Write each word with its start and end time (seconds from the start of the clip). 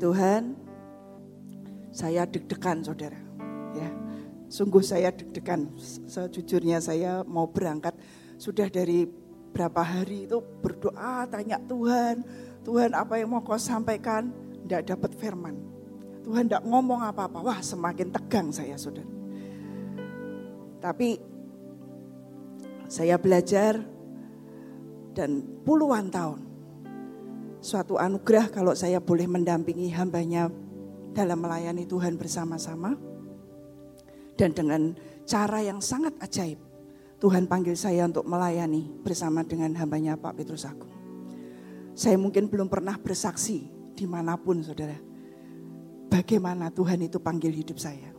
Tuhan, 0.00 0.56
saya 1.92 2.24
deg-degan 2.24 2.80
saudara. 2.80 3.20
Ya, 3.76 3.92
sungguh 4.48 4.80
saya 4.80 5.12
deg-degan. 5.12 5.68
Sejujurnya 6.08 6.80
saya 6.80 7.20
mau 7.28 7.46
berangkat 7.46 7.94
sudah 8.40 8.66
dari 8.72 9.04
berapa 9.52 9.84
hari 9.84 10.24
itu 10.24 10.40
berdoa 10.64 11.28
tanya 11.28 11.60
Tuhan, 11.68 12.24
Tuhan 12.64 12.96
apa 12.96 13.20
yang 13.20 13.28
mau 13.36 13.44
kau 13.44 13.60
sampaikan? 13.60 14.32
Tidak 14.64 14.96
dapat 14.96 15.12
firman. 15.18 15.56
Tuhan 16.24 16.46
tidak 16.46 16.62
ngomong 16.68 17.00
apa-apa. 17.02 17.42
Wah 17.42 17.60
semakin 17.60 18.12
tegang 18.12 18.48
saya 18.52 18.76
saudara. 18.76 19.08
Tapi 20.80 21.20
saya 22.88 23.20
belajar 23.20 23.82
dan 25.12 25.42
puluhan 25.66 26.08
tahun 26.08 26.49
suatu 27.60 28.00
anugerah 28.00 28.48
kalau 28.48 28.72
saya 28.72 28.98
boleh 28.98 29.28
mendampingi 29.28 29.92
hambanya 29.92 30.48
dalam 31.12 31.38
melayani 31.44 31.84
Tuhan 31.84 32.16
bersama-sama. 32.16 32.96
Dan 34.34 34.56
dengan 34.56 34.96
cara 35.28 35.60
yang 35.60 35.84
sangat 35.84 36.16
ajaib, 36.24 36.56
Tuhan 37.20 37.44
panggil 37.44 37.76
saya 37.76 38.08
untuk 38.08 38.24
melayani 38.24 38.88
bersama 39.04 39.44
dengan 39.44 39.76
hambanya 39.76 40.16
Pak 40.16 40.40
Petrus 40.40 40.64
Agung. 40.64 40.88
Saya 41.92 42.16
mungkin 42.16 42.48
belum 42.48 42.72
pernah 42.72 42.96
bersaksi 42.96 43.68
di 43.92 44.08
mana 44.08 44.40
pun 44.40 44.64
saudara. 44.64 44.96
Bagaimana 46.08 46.72
Tuhan 46.72 47.04
itu 47.04 47.20
panggil 47.20 47.52
hidup 47.52 47.76
saya. 47.76 48.16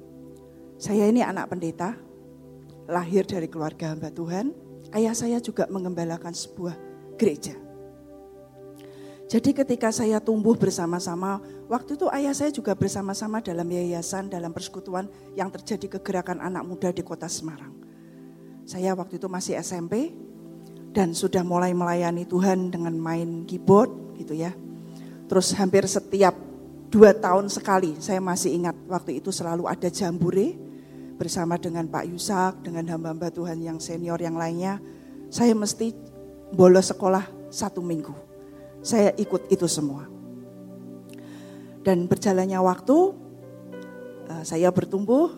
Saya 0.77 1.09
ini 1.09 1.25
anak 1.25 1.49
pendeta, 1.49 1.97
lahir 2.85 3.25
dari 3.25 3.49
keluarga 3.49 3.97
hamba 3.97 4.13
Tuhan. 4.13 4.53
Ayah 4.93 5.17
saya 5.17 5.41
juga 5.41 5.65
mengembalakan 5.73 6.37
sebuah 6.37 6.77
gereja 7.17 7.70
jadi 9.31 9.55
ketika 9.55 9.95
saya 9.95 10.19
tumbuh 10.19 10.59
bersama-sama, 10.59 11.39
waktu 11.71 11.95
itu 11.95 12.03
ayah 12.11 12.35
saya 12.35 12.51
juga 12.51 12.75
bersama-sama 12.75 13.39
dalam 13.39 13.63
yayasan, 13.63 14.27
dalam 14.27 14.51
persekutuan 14.51 15.07
yang 15.39 15.47
terjadi 15.47 15.95
kegerakan 15.95 16.43
anak 16.43 16.67
muda 16.67 16.91
di 16.91 16.99
kota 16.99 17.31
Semarang. 17.31 17.71
Saya 18.67 18.91
waktu 18.91 19.23
itu 19.23 19.31
masih 19.31 19.55
SMP 19.63 20.11
dan 20.91 21.15
sudah 21.15 21.47
mulai 21.47 21.71
melayani 21.71 22.27
Tuhan 22.27 22.75
dengan 22.75 22.91
main 22.99 23.47
keyboard 23.47 24.19
gitu 24.19 24.35
ya. 24.35 24.51
Terus 25.31 25.55
hampir 25.55 25.87
setiap 25.87 26.35
dua 26.91 27.15
tahun 27.15 27.47
sekali, 27.47 28.03
saya 28.03 28.19
masih 28.19 28.51
ingat 28.51 28.75
waktu 28.91 29.23
itu 29.23 29.31
selalu 29.31 29.63
ada 29.63 29.87
jambure 29.87 30.59
bersama 31.15 31.55
dengan 31.55 31.87
Pak 31.87 32.03
Yusak, 32.03 32.67
dengan 32.67 32.83
hamba-hamba 32.83 33.31
Tuhan 33.31 33.63
yang 33.63 33.79
senior 33.79 34.19
yang 34.19 34.35
lainnya. 34.35 34.83
Saya 35.31 35.55
mesti 35.55 35.95
bolos 36.51 36.91
sekolah 36.91 37.23
satu 37.47 37.79
minggu 37.79 38.30
saya 38.81 39.13
ikut 39.17 39.49
itu 39.53 39.69
semua. 39.69 40.09
Dan 41.81 42.05
berjalannya 42.05 42.57
waktu, 42.61 42.97
eh, 44.29 44.43
saya 44.45 44.69
bertumbuh. 44.69 45.33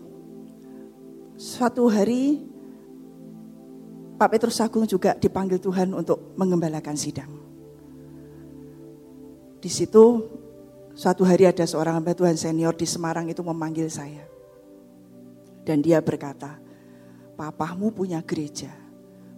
Suatu 1.39 1.87
hari, 1.87 2.43
Pak 4.19 4.29
Petrus 4.31 4.59
Agung 4.63 4.87
juga 4.87 5.15
dipanggil 5.15 5.59
Tuhan 5.59 5.91
untuk 5.91 6.35
mengembalakan 6.39 6.95
sidang. 6.95 7.31
Di 9.59 9.71
situ, 9.71 10.27
suatu 10.93 11.23
hari 11.23 11.47
ada 11.47 11.63
seorang 11.63 11.99
hamba 11.99 12.11
Tuhan 12.11 12.35
senior 12.35 12.75
di 12.75 12.83
Semarang 12.83 13.27
itu 13.31 13.39
memanggil 13.39 13.87
saya. 13.87 14.27
Dan 15.63 15.79
dia 15.79 16.03
berkata, 16.03 16.59
papahmu 17.39 17.95
punya 17.95 18.19
gereja, 18.21 18.69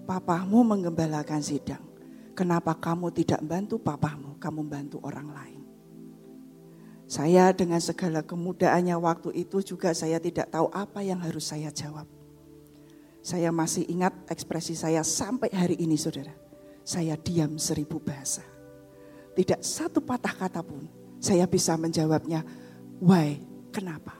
papahmu 0.09 0.65
mengembalakan 0.65 1.39
sidang. 1.45 1.94
Kenapa 2.35 2.75
kamu 2.75 3.15
tidak 3.15 3.39
bantu 3.47 3.79
papamu, 3.79 4.35
kamu 4.43 4.61
bantu 4.67 4.99
orang 5.07 5.31
lain? 5.31 5.61
Saya 7.07 7.55
dengan 7.55 7.79
segala 7.79 8.19
kemudaannya 8.19 8.91
waktu 8.99 9.31
itu 9.39 9.63
juga 9.63 9.95
saya 9.95 10.19
tidak 10.19 10.51
tahu 10.51 10.67
apa 10.75 10.99
yang 10.99 11.23
harus 11.23 11.47
saya 11.47 11.71
jawab. 11.71 12.03
Saya 13.23 13.55
masih 13.55 13.87
ingat 13.87 14.11
ekspresi 14.27 14.75
saya 14.75 14.99
sampai 14.99 15.47
hari 15.55 15.79
ini 15.79 15.95
saudara. 15.95 16.35
Saya 16.83 17.15
diam 17.15 17.55
seribu 17.55 18.03
bahasa. 18.03 18.43
Tidak 19.31 19.63
satu 19.63 20.03
patah 20.03 20.35
kata 20.35 20.59
pun 20.59 20.85
saya 21.23 21.47
bisa 21.47 21.79
menjawabnya. 21.79 22.43
Why? 22.99 23.39
Kenapa? 23.71 24.13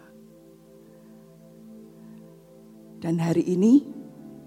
Dan 3.03 3.19
hari 3.19 3.44
ini 3.44 3.85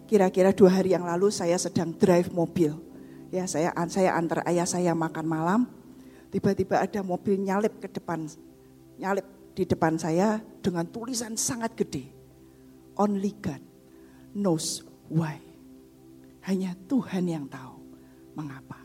kira-kira 0.09 0.57
dua 0.57 0.81
hari 0.81 0.97
yang 0.97 1.05
lalu 1.05 1.29
saya 1.29 1.61
sedang 1.61 1.93
drive 1.93 2.33
mobil 2.33 2.88
Ya 3.29 3.45
saya 3.45 3.77
saya 3.93 4.17
antar 4.17 4.41
ayah 4.49 4.65
saya 4.65 4.97
makan 4.97 5.27
malam, 5.29 5.61
tiba-tiba 6.33 6.81
ada 6.81 7.05
mobil 7.05 7.37
nyalip 7.37 7.77
ke 7.77 7.89
depan, 7.93 8.25
nyalip 8.97 9.25
di 9.53 9.69
depan 9.69 10.01
saya 10.01 10.41
dengan 10.65 10.89
tulisan 10.89 11.37
sangat 11.37 11.77
gede. 11.77 12.09
Only 12.97 13.35
God 13.37 13.63
knows 14.33 14.87
why. 15.13 15.37
Hanya 16.49 16.73
Tuhan 16.89 17.29
yang 17.29 17.45
tahu 17.51 17.77
mengapa. 18.33 18.81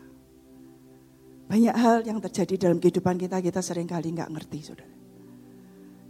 Banyak 1.44 1.76
hal 1.76 1.96
yang 2.04 2.18
terjadi 2.20 2.68
dalam 2.68 2.80
kehidupan 2.80 3.16
kita, 3.20 3.40
kita 3.40 3.60
sering 3.62 3.88
kali 3.88 4.12
nggak 4.12 4.32
ngerti, 4.32 4.58
saudara. 4.64 4.92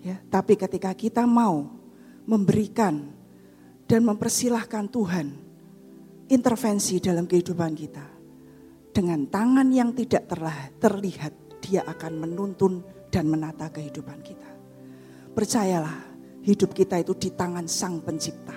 Ya, 0.04 0.20
tapi 0.28 0.56
ketika 0.56 0.92
kita 0.92 1.24
mau 1.24 1.64
memberikan 2.28 3.08
dan 3.84 4.00
mempersilahkan 4.04 4.88
Tuhan 4.88 5.26
intervensi 6.28 7.00
dalam 7.00 7.28
kehidupan 7.28 7.72
kita, 7.72 8.13
dengan 8.94 9.26
tangan 9.26 9.66
yang 9.74 9.90
tidak 9.90 10.30
terlihat, 10.78 11.34
dia 11.58 11.82
akan 11.82 12.22
menuntun 12.22 12.86
dan 13.10 13.26
menata 13.26 13.66
kehidupan 13.74 14.22
kita. 14.22 14.46
Percayalah, 15.34 16.14
hidup 16.46 16.70
kita 16.70 17.02
itu 17.02 17.10
di 17.18 17.34
tangan 17.34 17.66
Sang 17.66 17.98
Pencipta, 17.98 18.54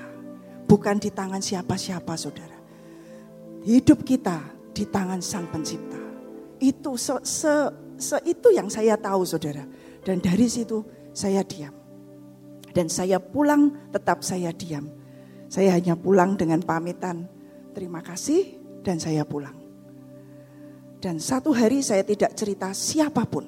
bukan 0.70 1.02
di 1.02 1.10
tangan 1.10 1.42
siapa-siapa, 1.42 2.14
saudara. 2.14 2.54
Hidup 3.66 4.06
kita 4.06 4.38
di 4.78 4.86
tangan 4.86 5.26
Sang 5.26 5.50
Pencipta. 5.50 5.98
Itu 6.62 7.02
se, 7.02 7.18
se, 7.26 7.54
se 7.98 8.18
itu 8.30 8.54
yang 8.54 8.70
saya 8.70 8.94
tahu, 8.94 9.26
saudara. 9.26 9.66
Dan 10.06 10.22
dari 10.22 10.46
situ 10.46 10.86
saya 11.18 11.42
diam. 11.42 11.74
Dan 12.78 12.94
saya 12.94 13.18
pulang 13.18 13.90
tetap 13.90 14.22
saya 14.22 14.54
diam. 14.54 14.86
Saya 15.50 15.74
hanya 15.74 15.98
pulang 15.98 16.38
dengan 16.38 16.62
pamitan, 16.62 17.26
terima 17.74 18.06
kasih 18.06 18.62
dan 18.86 19.02
saya 19.02 19.26
pulang. 19.26 19.57
Dan 20.98 21.22
satu 21.22 21.54
hari 21.54 21.86
saya 21.86 22.02
tidak 22.02 22.34
cerita 22.34 22.74
siapa 22.74 23.22
pun. 23.30 23.46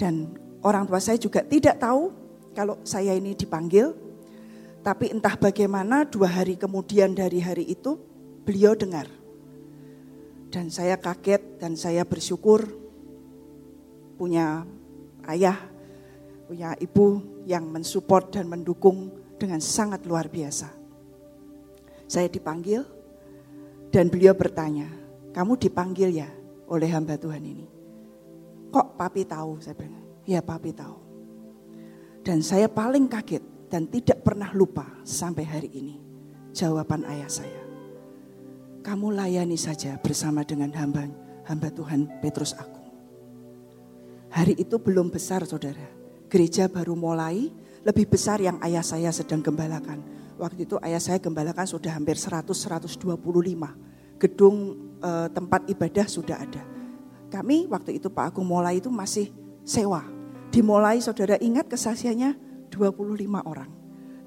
Dan 0.00 0.32
orang 0.64 0.88
tua 0.88 0.96
saya 0.96 1.20
juga 1.20 1.44
tidak 1.44 1.76
tahu 1.76 2.08
kalau 2.56 2.80
saya 2.84 3.12
ini 3.12 3.36
dipanggil. 3.36 3.92
Tapi 4.80 5.12
entah 5.12 5.36
bagaimana 5.36 6.08
dua 6.08 6.40
hari 6.40 6.56
kemudian 6.56 7.12
dari 7.12 7.44
hari 7.44 7.68
itu 7.68 8.00
beliau 8.48 8.72
dengar. 8.72 9.04
Dan 10.48 10.72
saya 10.72 10.96
kaget 10.96 11.60
dan 11.60 11.76
saya 11.76 12.02
bersyukur 12.08 12.64
punya 14.16 14.64
ayah, 15.28 15.56
punya 16.48 16.74
ibu 16.80 17.20
yang 17.44 17.68
mensupport 17.68 18.40
dan 18.40 18.48
mendukung 18.48 19.12
dengan 19.40 19.60
sangat 19.60 20.04
luar 20.04 20.28
biasa. 20.28 20.68
Saya 22.04 22.26
dipanggil 22.26 22.82
dan 23.94 24.10
beliau 24.12 24.34
bertanya, 24.34 24.99
kamu 25.30 25.52
dipanggil 25.58 26.10
ya 26.10 26.30
oleh 26.66 26.88
hamba 26.90 27.14
Tuhan 27.14 27.42
ini. 27.42 27.66
Kok 28.70 28.94
papi 28.94 29.26
tahu? 29.26 29.58
Saya 29.58 29.74
bilang, 29.74 30.04
ya 30.26 30.42
papi 30.42 30.70
tahu. 30.70 30.96
Dan 32.22 32.42
saya 32.42 32.70
paling 32.70 33.10
kaget 33.10 33.42
dan 33.70 33.86
tidak 33.90 34.22
pernah 34.22 34.50
lupa 34.54 34.86
sampai 35.02 35.44
hari 35.46 35.70
ini. 35.74 35.96
Jawaban 36.50 37.06
ayah 37.06 37.30
saya. 37.30 37.62
Kamu 38.82 39.14
layani 39.14 39.58
saja 39.58 39.98
bersama 40.02 40.42
dengan 40.42 40.74
hamba 40.74 41.06
hamba 41.46 41.68
Tuhan 41.70 42.22
Petrus 42.22 42.54
aku. 42.54 42.80
Hari 44.30 44.58
itu 44.58 44.78
belum 44.78 45.10
besar 45.10 45.42
saudara. 45.46 45.90
Gereja 46.30 46.70
baru 46.70 46.94
mulai, 46.94 47.50
lebih 47.82 48.06
besar 48.06 48.38
yang 48.38 48.62
ayah 48.62 48.86
saya 48.86 49.10
sedang 49.10 49.42
gembalakan. 49.42 49.98
Waktu 50.38 50.64
itu 50.64 50.78
ayah 50.86 51.02
saya 51.02 51.18
gembalakan 51.18 51.66
sudah 51.66 51.90
hampir 51.90 52.14
100-125 52.14 53.89
gedung 54.20 54.76
e, 55.00 55.10
tempat 55.32 55.64
ibadah 55.72 56.06
sudah 56.06 56.36
ada. 56.36 56.62
Kami 57.32 57.66
waktu 57.72 57.96
itu 57.96 58.12
Pak 58.12 58.36
Agung 58.36 58.44
mulai 58.44 58.78
itu 58.78 58.92
masih 58.92 59.32
sewa. 59.64 60.04
Dimulai 60.52 61.00
saudara 61.00 61.40
ingat 61.40 61.70
kesaksiannya 61.72 62.36
25 62.68 63.16
orang. 63.48 63.70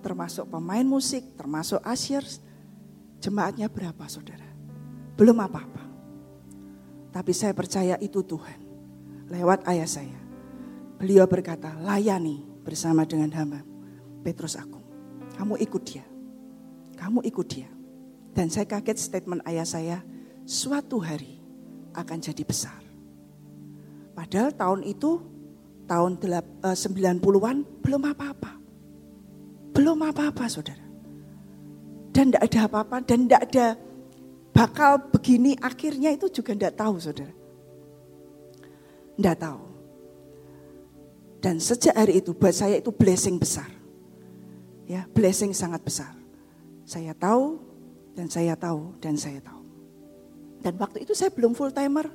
Termasuk 0.01 0.49
pemain 0.49 0.83
musik, 0.83 1.37
termasuk 1.37 1.79
asyir. 1.85 2.25
Jemaatnya 3.23 3.71
berapa 3.71 4.03
saudara? 4.11 4.47
Belum 5.15 5.39
apa-apa. 5.39 5.83
Tapi 7.13 7.31
saya 7.31 7.53
percaya 7.53 7.95
itu 8.01 8.19
Tuhan. 8.25 8.59
Lewat 9.31 9.63
ayah 9.69 9.87
saya. 9.87 10.19
Beliau 10.99 11.27
berkata, 11.27 11.75
layani 11.79 12.43
bersama 12.63 13.03
dengan 13.03 13.31
hamba 13.35 13.61
Petrus 14.23 14.55
Agung. 14.55 14.83
Kamu 15.35 15.59
ikut 15.59 15.83
dia. 15.83 16.05
Kamu 16.95 17.23
ikut 17.23 17.47
dia. 17.47 17.72
Dan 18.33 18.49
saya 18.49 18.65
kaget 18.65 18.97
statement 18.97 19.45
ayah 19.45 19.65
saya, 19.65 19.97
suatu 20.43 20.97
hari 20.97 21.37
akan 21.93 22.17
jadi 22.17 22.41
besar. 22.41 22.81
Padahal 24.17 24.53
tahun 24.53 24.81
itu, 24.89 25.21
tahun 25.85 26.17
90-an 26.17 27.57
eh, 27.61 27.65
belum 27.81 28.03
apa-apa. 28.09 28.51
Belum 29.73 29.97
apa-apa 30.01 30.45
saudara. 30.49 30.81
Dan 32.13 32.29
tidak 32.29 32.43
ada 32.45 32.59
apa-apa 32.69 32.97
dan 33.01 33.25
tidak 33.25 33.41
ada 33.49 33.67
bakal 34.53 35.01
begini 35.09 35.57
akhirnya 35.57 36.13
itu 36.13 36.29
juga 36.29 36.53
tidak 36.53 36.77
tahu 36.77 36.95
saudara. 37.01 37.33
Tidak 39.17 39.37
tahu. 39.37 39.61
Dan 41.41 41.57
sejak 41.57 41.93
hari 41.97 42.21
itu 42.21 42.31
buat 42.31 42.53
saya 42.53 42.77
itu 42.79 42.93
blessing 42.93 43.41
besar. 43.41 43.67
Ya, 44.85 45.09
blessing 45.11 45.51
sangat 45.57 45.81
besar. 45.81 46.13
Saya 46.85 47.17
tahu 47.17 47.72
dan 48.13 48.29
saya 48.29 48.53
tahu 48.53 48.97
dan 49.01 49.17
saya 49.17 49.41
tahu. 49.41 49.61
Dan 50.63 50.79
waktu 50.79 51.03
itu 51.03 51.11
saya 51.11 51.33
belum 51.33 51.57
full 51.57 51.75
timer. 51.75 52.07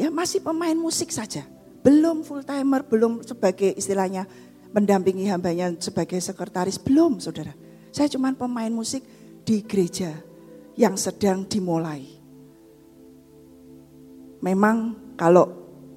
Ya, 0.00 0.08
masih 0.08 0.40
pemain 0.40 0.76
musik 0.76 1.12
saja. 1.12 1.44
Belum 1.84 2.24
full 2.24 2.42
timer, 2.42 2.84
belum 2.88 3.22
sebagai 3.22 3.76
istilahnya 3.76 4.24
mendampingi 4.72 5.28
hambanya 5.28 5.72
sebagai 5.78 6.18
sekretaris, 6.20 6.80
belum 6.80 7.20
saudara. 7.20 7.52
Saya 7.92 8.12
cuma 8.12 8.32
pemain 8.32 8.72
musik 8.72 9.04
di 9.46 9.62
gereja 9.64 10.12
yang 10.76 10.98
sedang 11.00 11.48
dimulai. 11.48 12.04
Memang 14.44 14.76
kalau 15.16 15.48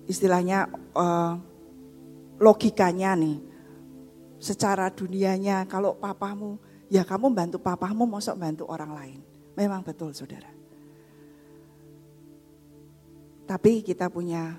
istilahnya 0.07 0.71
uh, 0.95 1.36
logikanya 2.39 3.19
nih, 3.19 3.38
secara 4.39 4.88
dunianya 4.95 5.67
kalau 5.67 6.00
papamu, 6.00 6.55
ya 6.89 7.05
kamu 7.05 7.31
bantu 7.31 7.58
papamu, 7.62 8.10
mosok 8.10 8.36
bantu 8.36 8.63
orang 8.67 8.91
lain. 8.91 9.19
Memang 9.55 9.86
betul 9.86 10.12
saudara. 10.12 10.50
Tapi 13.50 13.81
kita 13.81 14.13
punya 14.13 14.58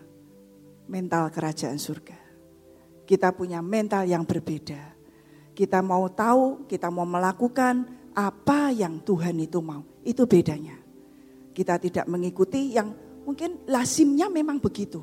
mental 0.91 1.31
kerajaan 1.31 1.79
surga. 1.79 2.19
Kita 3.07 3.31
punya 3.35 3.63
mental 3.63 4.07
yang 4.07 4.27
berbeda. 4.27 4.99
Kita 5.55 5.83
mau 5.83 6.07
tahu, 6.11 6.67
kita 6.67 6.91
mau 6.91 7.07
melakukan 7.07 7.87
apa 8.15 8.75
yang 8.75 8.99
Tuhan 9.03 9.39
itu 9.39 9.63
mau. 9.63 9.83
Itu 10.03 10.27
bedanya. 10.27 10.75
Kita 11.55 11.79
tidak 11.79 12.07
mengikuti 12.11 12.75
yang 12.75 12.91
mungkin 13.27 13.63
lazimnya 13.71 14.31
memang 14.31 14.59
begitu. 14.59 15.03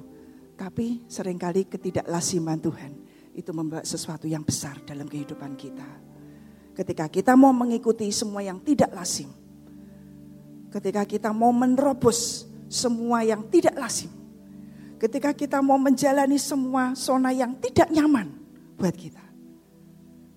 Tapi 0.58 1.08
sering 1.08 1.40
kali 1.40 1.68
ketidaklasiman 1.70 2.60
Tuhan 2.60 2.92
itu 3.38 3.52
membawa 3.54 3.86
sesuatu 3.86 4.26
yang 4.26 4.42
besar 4.42 4.82
dalam 4.84 5.06
kehidupan 5.06 5.54
kita. 5.54 6.17
Ketika 6.78 7.10
kita 7.10 7.34
mau 7.34 7.50
mengikuti 7.50 8.06
semua 8.14 8.46
yang 8.46 8.62
tidak 8.62 8.94
lazim. 8.94 9.34
Ketika 10.70 11.10
kita 11.10 11.34
mau 11.34 11.50
menerobos 11.50 12.46
semua 12.70 13.26
yang 13.26 13.42
tidak 13.50 13.74
lazim. 13.74 14.14
Ketika 15.02 15.34
kita 15.34 15.58
mau 15.58 15.82
menjalani 15.82 16.38
semua 16.38 16.94
zona 16.94 17.34
yang 17.34 17.58
tidak 17.58 17.90
nyaman 17.90 18.30
buat 18.78 18.94
kita. 18.94 19.26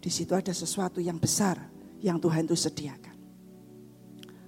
Di 0.00 0.08
situ 0.08 0.32
ada 0.32 0.56
sesuatu 0.56 0.96
yang 0.96 1.20
besar 1.20 1.60
yang 2.00 2.16
Tuhan 2.16 2.48
itu 2.48 2.56
sediakan. 2.56 3.16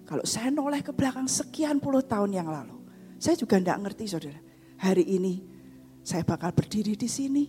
Kalau 0.09 0.25
saya 0.25 0.49
noleh 0.49 0.81
ke 0.81 0.97
belakang 0.97 1.29
sekian 1.29 1.77
puluh 1.77 2.01
tahun 2.01 2.33
yang 2.33 2.49
lalu, 2.49 2.81
saya 3.21 3.37
juga 3.37 3.61
tidak 3.61 3.85
ngerti 3.85 4.05
saudara. 4.09 4.41
Hari 4.81 5.05
ini 5.05 5.45
saya 6.01 6.25
bakal 6.25 6.57
berdiri 6.57 6.97
di 6.97 7.09
sini. 7.09 7.45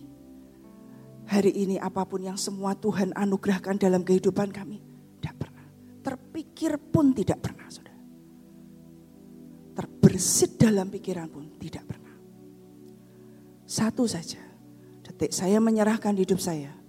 Hari 1.24 1.52
ini 1.56 1.76
apa 1.80 2.04
pun 2.04 2.20
yang 2.20 2.36
semua 2.36 2.76
Tuhan 2.76 3.16
anugerahkan 3.16 3.80
dalam 3.80 4.04
kehidupan 4.04 4.52
kami. 4.52 4.78
Tidak 5.18 5.34
pernah. 5.34 5.66
Terpikir 6.04 6.76
pun 6.76 7.16
tidak 7.16 7.40
pernah 7.40 7.66
saudara. 7.72 8.02
Terbersit 9.74 10.60
dalam 10.60 10.92
pikiran 10.92 11.26
pun 11.32 11.56
tidak 11.56 11.84
pernah. 11.88 12.14
Satu 13.64 14.04
saja. 14.04 14.40
Detik 15.04 15.32
saya 15.32 15.60
menyerahkan 15.60 16.16
hidup 16.16 16.40
saya 16.40 16.84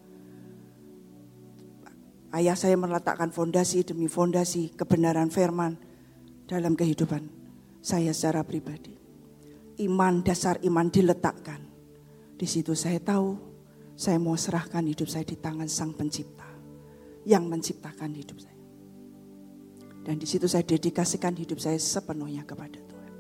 Ayah 2.36 2.60
saya 2.60 2.76
meletakkan 2.76 3.32
fondasi 3.32 3.88
demi 3.88 4.12
fondasi 4.12 4.76
kebenaran 4.76 5.32
firman 5.32 5.80
dalam 6.44 6.76
kehidupan 6.76 7.32
saya 7.80 8.12
secara 8.12 8.44
pribadi. 8.44 8.92
Iman, 9.80 10.20
dasar 10.20 10.60
iman 10.68 10.92
diletakkan. 10.92 11.64
Di 12.36 12.44
situ 12.44 12.76
saya 12.76 13.00
tahu 13.00 13.40
saya 13.96 14.20
mau 14.20 14.36
serahkan 14.36 14.84
hidup 14.84 15.08
saya 15.08 15.24
di 15.24 15.40
tangan 15.40 15.68
Sang 15.72 15.96
Pencipta 15.96 16.48
yang 17.24 17.48
menciptakan 17.48 18.12
hidup 18.12 18.38
saya. 18.38 18.60
Dan 20.06 20.22
di 20.22 20.28
situ 20.30 20.46
saya 20.46 20.62
dedikasikan 20.62 21.34
hidup 21.34 21.58
saya 21.58 21.82
sepenuhnya 21.82 22.46
kepada 22.46 22.78
Tuhan. 22.78 23.14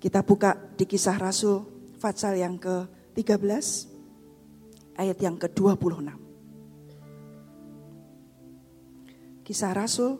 Kita 0.00 0.24
buka 0.24 0.56
di 0.56 0.88
kisah 0.88 1.20
Rasul 1.20 1.68
Fatsal 2.00 2.40
yang 2.40 2.56
ke-13 2.56 3.44
ayat 4.96 5.18
yang 5.20 5.36
ke-26. 5.36 6.08
Kisah 9.44 9.74
Rasul 9.76 10.16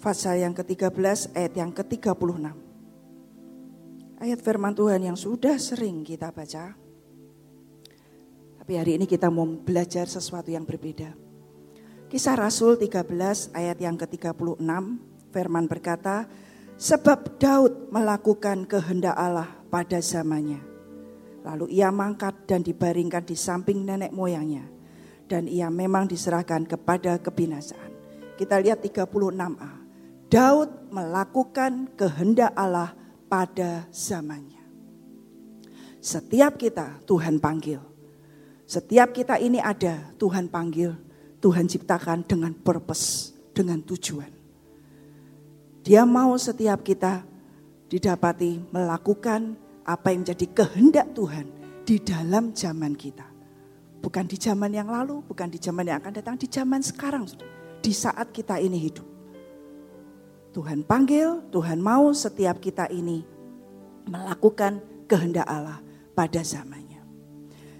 pasal 0.00 0.38
yang 0.38 0.54
ke-13 0.54 1.34
ayat 1.34 1.52
yang 1.58 1.74
ke-36. 1.74 2.46
Ayat 4.16 4.40
firman 4.40 4.72
Tuhan 4.72 5.02
yang 5.02 5.18
sudah 5.18 5.58
sering 5.60 6.06
kita 6.06 6.32
baca. 6.32 6.85
Tapi 8.66 8.82
hari 8.82 8.98
ini 8.98 9.06
kita 9.06 9.30
mau 9.30 9.46
belajar 9.46 10.10
sesuatu 10.10 10.50
yang 10.50 10.66
berbeda. 10.66 11.14
Kisah 12.10 12.34
Rasul 12.34 12.74
13 12.74 13.54
ayat 13.54 13.78
yang 13.78 13.94
ke-36 13.94 14.58
firman 15.30 15.70
berkata, 15.70 16.26
sebab 16.74 17.38
Daud 17.38 17.94
melakukan 17.94 18.66
kehendak 18.66 19.14
Allah 19.14 19.46
pada 19.70 20.02
zamannya. 20.02 20.58
Lalu 21.46 21.78
ia 21.78 21.94
mangkat 21.94 22.42
dan 22.50 22.66
dibaringkan 22.66 23.22
di 23.22 23.38
samping 23.38 23.86
nenek 23.86 24.10
moyangnya. 24.10 24.66
Dan 25.30 25.46
ia 25.46 25.70
memang 25.70 26.10
diserahkan 26.10 26.66
kepada 26.66 27.22
kebinasaan. 27.22 27.94
Kita 28.34 28.58
lihat 28.58 28.82
36a. 28.82 29.70
Daud 30.26 30.90
melakukan 30.90 31.94
kehendak 31.94 32.50
Allah 32.58 32.98
pada 33.30 33.86
zamannya. 33.94 34.58
Setiap 36.02 36.58
kita 36.58 36.98
Tuhan 37.06 37.38
panggil. 37.38 37.94
Setiap 38.66 39.14
kita 39.14 39.38
ini 39.38 39.62
ada 39.62 40.10
Tuhan 40.18 40.50
panggil, 40.50 40.90
Tuhan 41.38 41.70
ciptakan 41.70 42.26
dengan 42.26 42.50
purpose, 42.50 43.30
dengan 43.54 43.78
tujuan. 43.86 44.26
Dia 45.86 46.02
mau 46.02 46.34
setiap 46.34 46.82
kita 46.82 47.22
didapati 47.86 48.58
melakukan 48.74 49.54
apa 49.86 50.10
yang 50.10 50.26
menjadi 50.26 50.46
kehendak 50.50 51.14
Tuhan 51.14 51.46
di 51.86 52.02
dalam 52.02 52.50
zaman 52.50 52.98
kita. 52.98 53.22
Bukan 54.02 54.26
di 54.26 54.34
zaman 54.34 54.74
yang 54.74 54.90
lalu, 54.90 55.22
bukan 55.22 55.46
di 55.46 55.62
zaman 55.62 55.86
yang 55.86 56.02
akan 56.02 56.12
datang, 56.18 56.34
di 56.34 56.50
zaman 56.50 56.82
sekarang. 56.82 57.22
Di 57.78 57.94
saat 57.94 58.34
kita 58.34 58.58
ini 58.58 58.82
hidup. 58.82 59.06
Tuhan 60.50 60.82
panggil, 60.82 61.46
Tuhan 61.54 61.78
mau 61.78 62.10
setiap 62.10 62.58
kita 62.58 62.90
ini 62.90 63.22
melakukan 64.10 64.82
kehendak 65.06 65.46
Allah 65.46 65.78
pada 66.18 66.42
zamannya. 66.42 66.85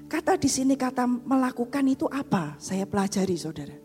Kata 0.07 0.39
di 0.39 0.47
sini 0.47 0.79
kata 0.79 1.07
melakukan 1.07 1.85
itu 1.91 2.07
apa? 2.07 2.55
Saya 2.63 2.87
pelajari 2.87 3.35
saudara. 3.35 3.77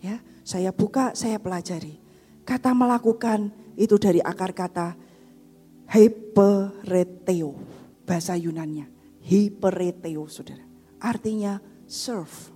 Ya, 0.00 0.20
saya 0.40 0.72
buka, 0.72 1.12
saya 1.12 1.36
pelajari. 1.36 2.00
Kata 2.48 2.72
melakukan 2.72 3.52
itu 3.76 4.00
dari 4.00 4.24
akar 4.24 4.56
kata 4.56 4.96
hypereteo, 5.92 7.52
bahasa 8.08 8.32
Yunannya. 8.34 8.88
Hypereteo 9.20 10.24
saudara. 10.24 10.64
Artinya 11.00 11.60
serve, 11.84 12.48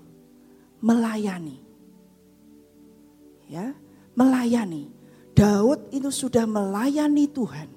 melayani 0.81 1.65
ya, 3.49 3.73
melayani. 4.17 4.91
Daud 5.35 5.91
itu 5.91 6.15
sudah 6.15 6.47
melayani 6.47 7.27
Tuhan 7.27 7.69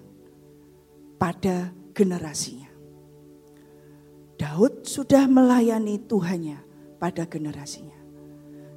pada 1.18 1.74
generasinya. 1.90 2.67
Daud 4.38 4.86
sudah 4.86 5.26
melayani 5.26 5.98
Tuhannya 6.06 6.62
pada 7.02 7.26
generasinya. 7.26 7.98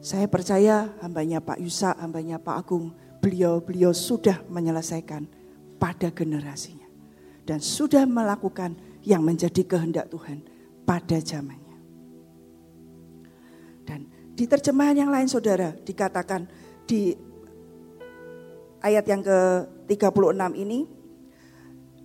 Saya 0.00 0.25
percaya 0.25 0.97
hambanya 1.05 1.45
Pak 1.45 1.61
Yusa, 1.61 1.93
hambanya 2.00 2.40
Pak 2.40 2.57
Agung, 2.64 2.97
beliau-beliau 3.21 3.93
sudah 3.93 4.40
menyelesaikan 4.49 5.29
pada 5.76 6.09
generasinya. 6.09 6.88
Dan 7.45 7.61
sudah 7.61 8.09
melakukan 8.09 8.76
yang 9.05 9.21
menjadi 9.21 9.61
kehendak 9.64 10.09
Tuhan 10.09 10.40
pada 10.88 11.21
zamannya. 11.21 11.76
Dan 13.85 14.09
di 14.33 14.45
terjemahan 14.49 14.97
yang 14.97 15.12
lain 15.12 15.29
saudara 15.29 15.76
dikatakan 15.76 16.49
di 16.88 17.12
ayat 18.81 19.05
yang 19.05 19.21
ke-36 19.21 20.43
ini, 20.57 20.88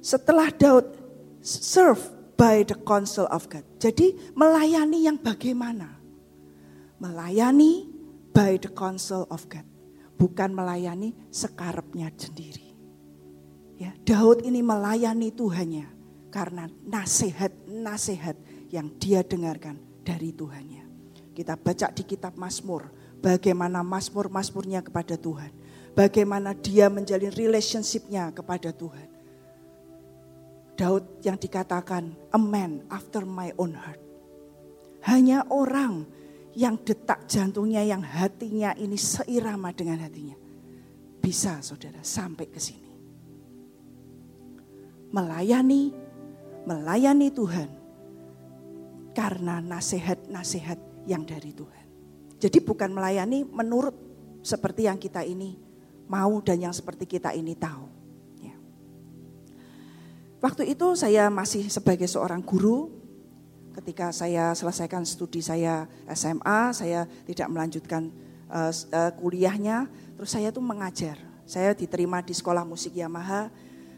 setelah 0.04 0.52
Daud 0.52 0.92
serve 1.40 2.15
by 2.36 2.63
the 2.68 2.77
counsel 2.84 3.27
of 3.32 3.48
God. 3.48 3.63
Jadi 3.80 4.36
melayani 4.36 5.08
yang 5.08 5.20
bagaimana? 5.20 6.00
Melayani 7.00 7.88
by 8.32 8.60
the 8.60 8.72
counsel 8.72 9.27
of 9.32 9.48
God. 9.48 9.65
Bukan 10.15 10.56
melayani 10.56 11.12
sekarapnya 11.27 12.08
sendiri. 12.15 12.72
Ya, 13.75 13.92
Daud 14.08 14.48
ini 14.48 14.63
melayani 14.63 15.36
Tuhannya 15.36 15.92
karena 16.32 16.72
nasihat-nasihat 16.88 18.39
yang 18.72 18.92
dia 18.96 19.24
dengarkan 19.24 19.75
dari 20.04 20.32
Tuhannya. 20.32 20.88
Kita 21.36 21.60
baca 21.60 21.92
di 21.92 22.08
kitab 22.08 22.39
Mazmur, 22.39 22.92
bagaimana 23.20 23.84
Mazmur-Mazmurnya 23.84 24.80
kepada 24.80 25.20
Tuhan. 25.20 25.51
Bagaimana 25.96 26.51
dia 26.56 26.92
menjalin 26.92 27.32
relationshipnya 27.32 28.32
kepada 28.32 28.72
Tuhan. 28.72 29.15
Daud 30.75 31.24
yang 31.24 31.39
dikatakan, 31.39 32.36
a 32.36 32.39
man 32.39 32.84
after 32.91 33.24
my 33.24 33.55
own 33.55 33.75
heart. 33.75 34.00
Hanya 35.08 35.48
orang 35.48 36.03
yang 36.55 36.75
detak 36.84 37.27
jantungnya, 37.32 37.84
yang 37.84 38.03
hatinya 38.03 38.75
ini 38.75 39.00
seirama 39.00 39.72
dengan 39.72 40.03
hatinya. 40.03 40.36
Bisa 41.24 41.63
saudara 41.63 42.03
sampai 42.03 42.48
ke 42.51 42.60
sini. 42.60 42.91
Melayani, 45.15 45.96
melayani 46.67 47.27
Tuhan. 47.32 47.70
Karena 49.15 49.63
nasihat-nasihat 49.63 51.08
yang 51.08 51.24
dari 51.24 51.55
Tuhan. 51.55 51.86
Jadi 52.36 52.60
bukan 52.60 52.91
melayani 52.91 53.48
menurut 53.48 53.96
seperti 54.44 54.91
yang 54.91 55.00
kita 55.00 55.24
ini 55.24 55.55
mau 56.12 56.38
dan 56.44 56.62
yang 56.67 56.75
seperti 56.75 57.08
kita 57.08 57.32
ini 57.32 57.55
tahu. 57.55 57.95
Waktu 60.46 60.78
itu 60.78 60.94
saya 60.94 61.25
masih 61.34 61.66
sebagai 61.74 62.06
seorang 62.06 62.46
guru, 62.46 62.94
ketika 63.74 64.14
saya 64.14 64.54
selesaikan 64.54 65.02
studi 65.02 65.42
saya 65.42 65.90
SMA, 66.14 66.70
saya 66.70 67.10
tidak 67.25 67.50
melanjutkan 67.50 68.14
uh, 68.54 68.70
uh, 68.70 69.12
kuliahnya, 69.18 69.90
terus 70.14 70.30
saya 70.30 70.54
tuh 70.54 70.62
mengajar. 70.62 71.18
Saya 71.50 71.74
diterima 71.74 72.22
di 72.22 72.38
sekolah 72.38 72.62
musik 72.62 72.94
Yamaha 72.94 73.50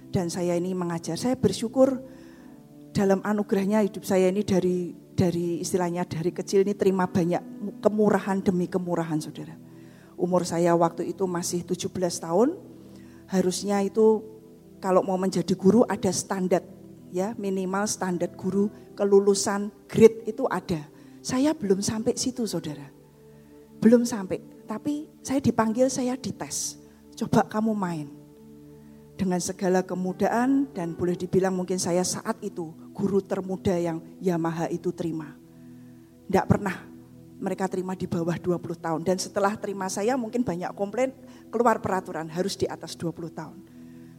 dan 0.07 0.31
saya 0.31 0.55
ini 0.55 0.71
mengajar. 0.71 1.19
Saya 1.19 1.35
bersyukur 1.35 1.99
dalam 2.95 3.19
anugerahnya 3.27 3.83
hidup 3.83 4.07
saya 4.07 4.31
ini 4.31 4.47
dari 4.47 4.95
dari 4.95 5.59
istilahnya 5.59 6.07
dari 6.07 6.31
kecil 6.31 6.63
ini 6.63 6.71
terima 6.79 7.11
banyak 7.11 7.43
kemurahan 7.83 8.39
demi 8.39 8.71
kemurahan 8.71 9.19
saudara 9.19 9.67
umur 10.17 10.43
saya 10.43 10.73
waktu 10.73 11.13
itu 11.13 11.29
masih 11.29 11.61
17 11.61 11.93
tahun, 12.25 12.57
harusnya 13.29 13.85
itu 13.85 14.36
kalau 14.87 15.03
mau 15.03 15.19
menjadi 15.19 15.51
guru 15.51 15.83
ada 15.83 16.07
standar 16.15 16.63
ya, 17.11 17.35
minimal 17.35 17.83
standar 17.91 18.31
guru 18.39 18.71
kelulusan 18.95 19.67
grade 19.83 20.31
itu 20.31 20.47
ada. 20.47 20.79
Saya 21.19 21.51
belum 21.51 21.83
sampai 21.83 22.15
situ 22.15 22.47
Saudara. 22.47 22.87
Belum 23.83 24.07
sampai, 24.07 24.39
tapi 24.63 25.11
saya 25.19 25.43
dipanggil 25.43 25.91
saya 25.91 26.15
dites. 26.15 26.79
Coba 27.19 27.43
kamu 27.43 27.75
main. 27.75 28.07
Dengan 29.19 29.43
segala 29.43 29.83
kemudaan 29.83 30.71
dan 30.71 30.95
boleh 30.95 31.19
dibilang 31.19 31.51
mungkin 31.51 31.83
saya 31.83 32.07
saat 32.07 32.39
itu 32.39 32.71
guru 32.95 33.19
termuda 33.19 33.75
yang 33.75 33.99
Yamaha 34.23 34.71
itu 34.71 34.95
terima. 34.95 35.35
Tidak 36.31 36.47
pernah 36.47 36.79
mereka 37.43 37.67
terima 37.67 37.91
di 37.91 38.07
bawah 38.07 38.39
20 38.39 38.55
tahun. 38.79 39.01
Dan 39.03 39.19
setelah 39.19 39.51
terima 39.59 39.91
saya 39.91 40.15
mungkin 40.15 40.47
banyak 40.47 40.71
komplain, 40.79 41.11
keluar 41.51 41.83
peraturan 41.83 42.31
harus 42.31 42.55
di 42.55 42.71
atas 42.71 42.95
20 42.95 43.35
tahun. 43.35 43.75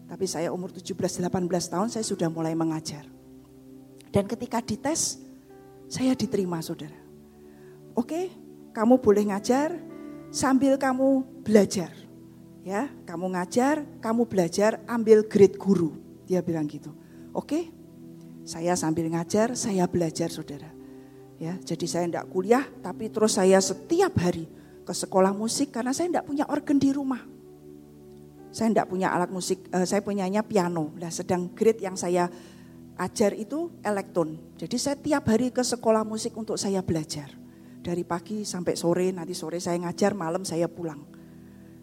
Tapi 0.08 0.24
saya 0.24 0.48
umur 0.50 0.72
17-18 0.72 1.28
tahun 1.68 1.88
saya 1.92 2.04
sudah 2.04 2.32
mulai 2.32 2.56
mengajar. 2.56 3.04
Dan 4.08 4.24
ketika 4.24 4.64
dites, 4.64 5.20
saya 5.84 6.16
diterima 6.16 6.64
saudara. 6.64 6.96
Oke, 7.92 8.32
kamu 8.72 8.96
boleh 9.04 9.28
ngajar 9.28 9.76
sambil 10.32 10.80
kamu 10.80 11.24
belajar. 11.44 11.92
Ya, 12.64 12.88
kamu 13.04 13.36
ngajar, 13.36 13.84
kamu 14.00 14.28
belajar, 14.28 14.80
ambil 14.88 15.24
grade 15.24 15.56
guru. 15.56 15.96
Dia 16.28 16.44
bilang 16.44 16.68
gitu. 16.68 16.92
Oke, 17.32 17.72
saya 18.48 18.76
sambil 18.76 19.08
ngajar, 19.12 19.56
saya 19.56 19.84
belajar 19.88 20.32
saudara. 20.32 20.68
Ya, 21.38 21.56
jadi 21.60 21.86
saya 21.86 22.04
tidak 22.08 22.26
kuliah, 22.32 22.64
tapi 22.80 23.08
terus 23.12 23.36
saya 23.36 23.60
setiap 23.60 24.16
hari 24.20 24.48
ke 24.84 24.92
sekolah 24.92 25.36
musik 25.36 25.70
karena 25.70 25.92
saya 25.92 26.08
tidak 26.10 26.26
punya 26.26 26.44
organ 26.48 26.80
di 26.80 26.90
rumah. 26.92 27.22
Saya 28.48 28.72
tidak 28.72 28.88
punya 28.88 29.12
alat 29.12 29.28
musik, 29.28 29.68
uh, 29.72 29.84
saya 29.84 30.00
punyanya 30.00 30.40
piano. 30.40 30.92
Nah, 30.96 31.12
sedang 31.12 31.52
grade 31.52 31.84
yang 31.84 31.96
saya 32.00 32.32
ajar 32.98 33.36
itu 33.36 33.70
elektron. 33.84 34.40
Jadi 34.56 34.76
saya 34.80 34.96
tiap 34.98 35.28
hari 35.28 35.52
ke 35.52 35.60
sekolah 35.60 36.02
musik 36.02 36.34
untuk 36.34 36.56
saya 36.56 36.80
belajar. 36.80 37.30
Dari 37.78 38.02
pagi 38.02 38.42
sampai 38.42 38.74
sore, 38.74 39.12
nanti 39.14 39.36
sore 39.36 39.60
saya 39.62 39.78
ngajar, 39.78 40.16
malam 40.16 40.42
saya 40.42 40.66
pulang. 40.66 41.04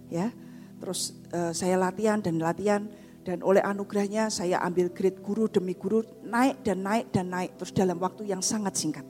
Ya, 0.09 0.33
terus 0.81 1.17
uh, 1.33 1.53
saya 1.53 1.77
latihan 1.77 2.21
dan 2.21 2.37
latihan 2.37 2.85
dan 3.25 3.41
oleh 3.41 3.61
anugerahnya 3.61 4.29
saya 4.29 4.61
ambil 4.61 4.93
grade 4.93 5.17
guru 5.17 5.49
demi 5.49 5.73
guru 5.73 6.05
naik 6.21 6.61
dan 6.61 6.85
naik 6.85 7.09
dan 7.09 7.33
naik 7.33 7.57
terus 7.57 7.73
dalam 7.73 7.97
waktu 7.97 8.29
yang 8.29 8.41
sangat 8.41 8.77
singkat. 8.77 9.05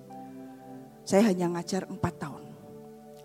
Saya 1.03 1.27
hanya 1.27 1.51
ngajar 1.51 1.83
empat 1.91 2.15
tahun. 2.15 2.43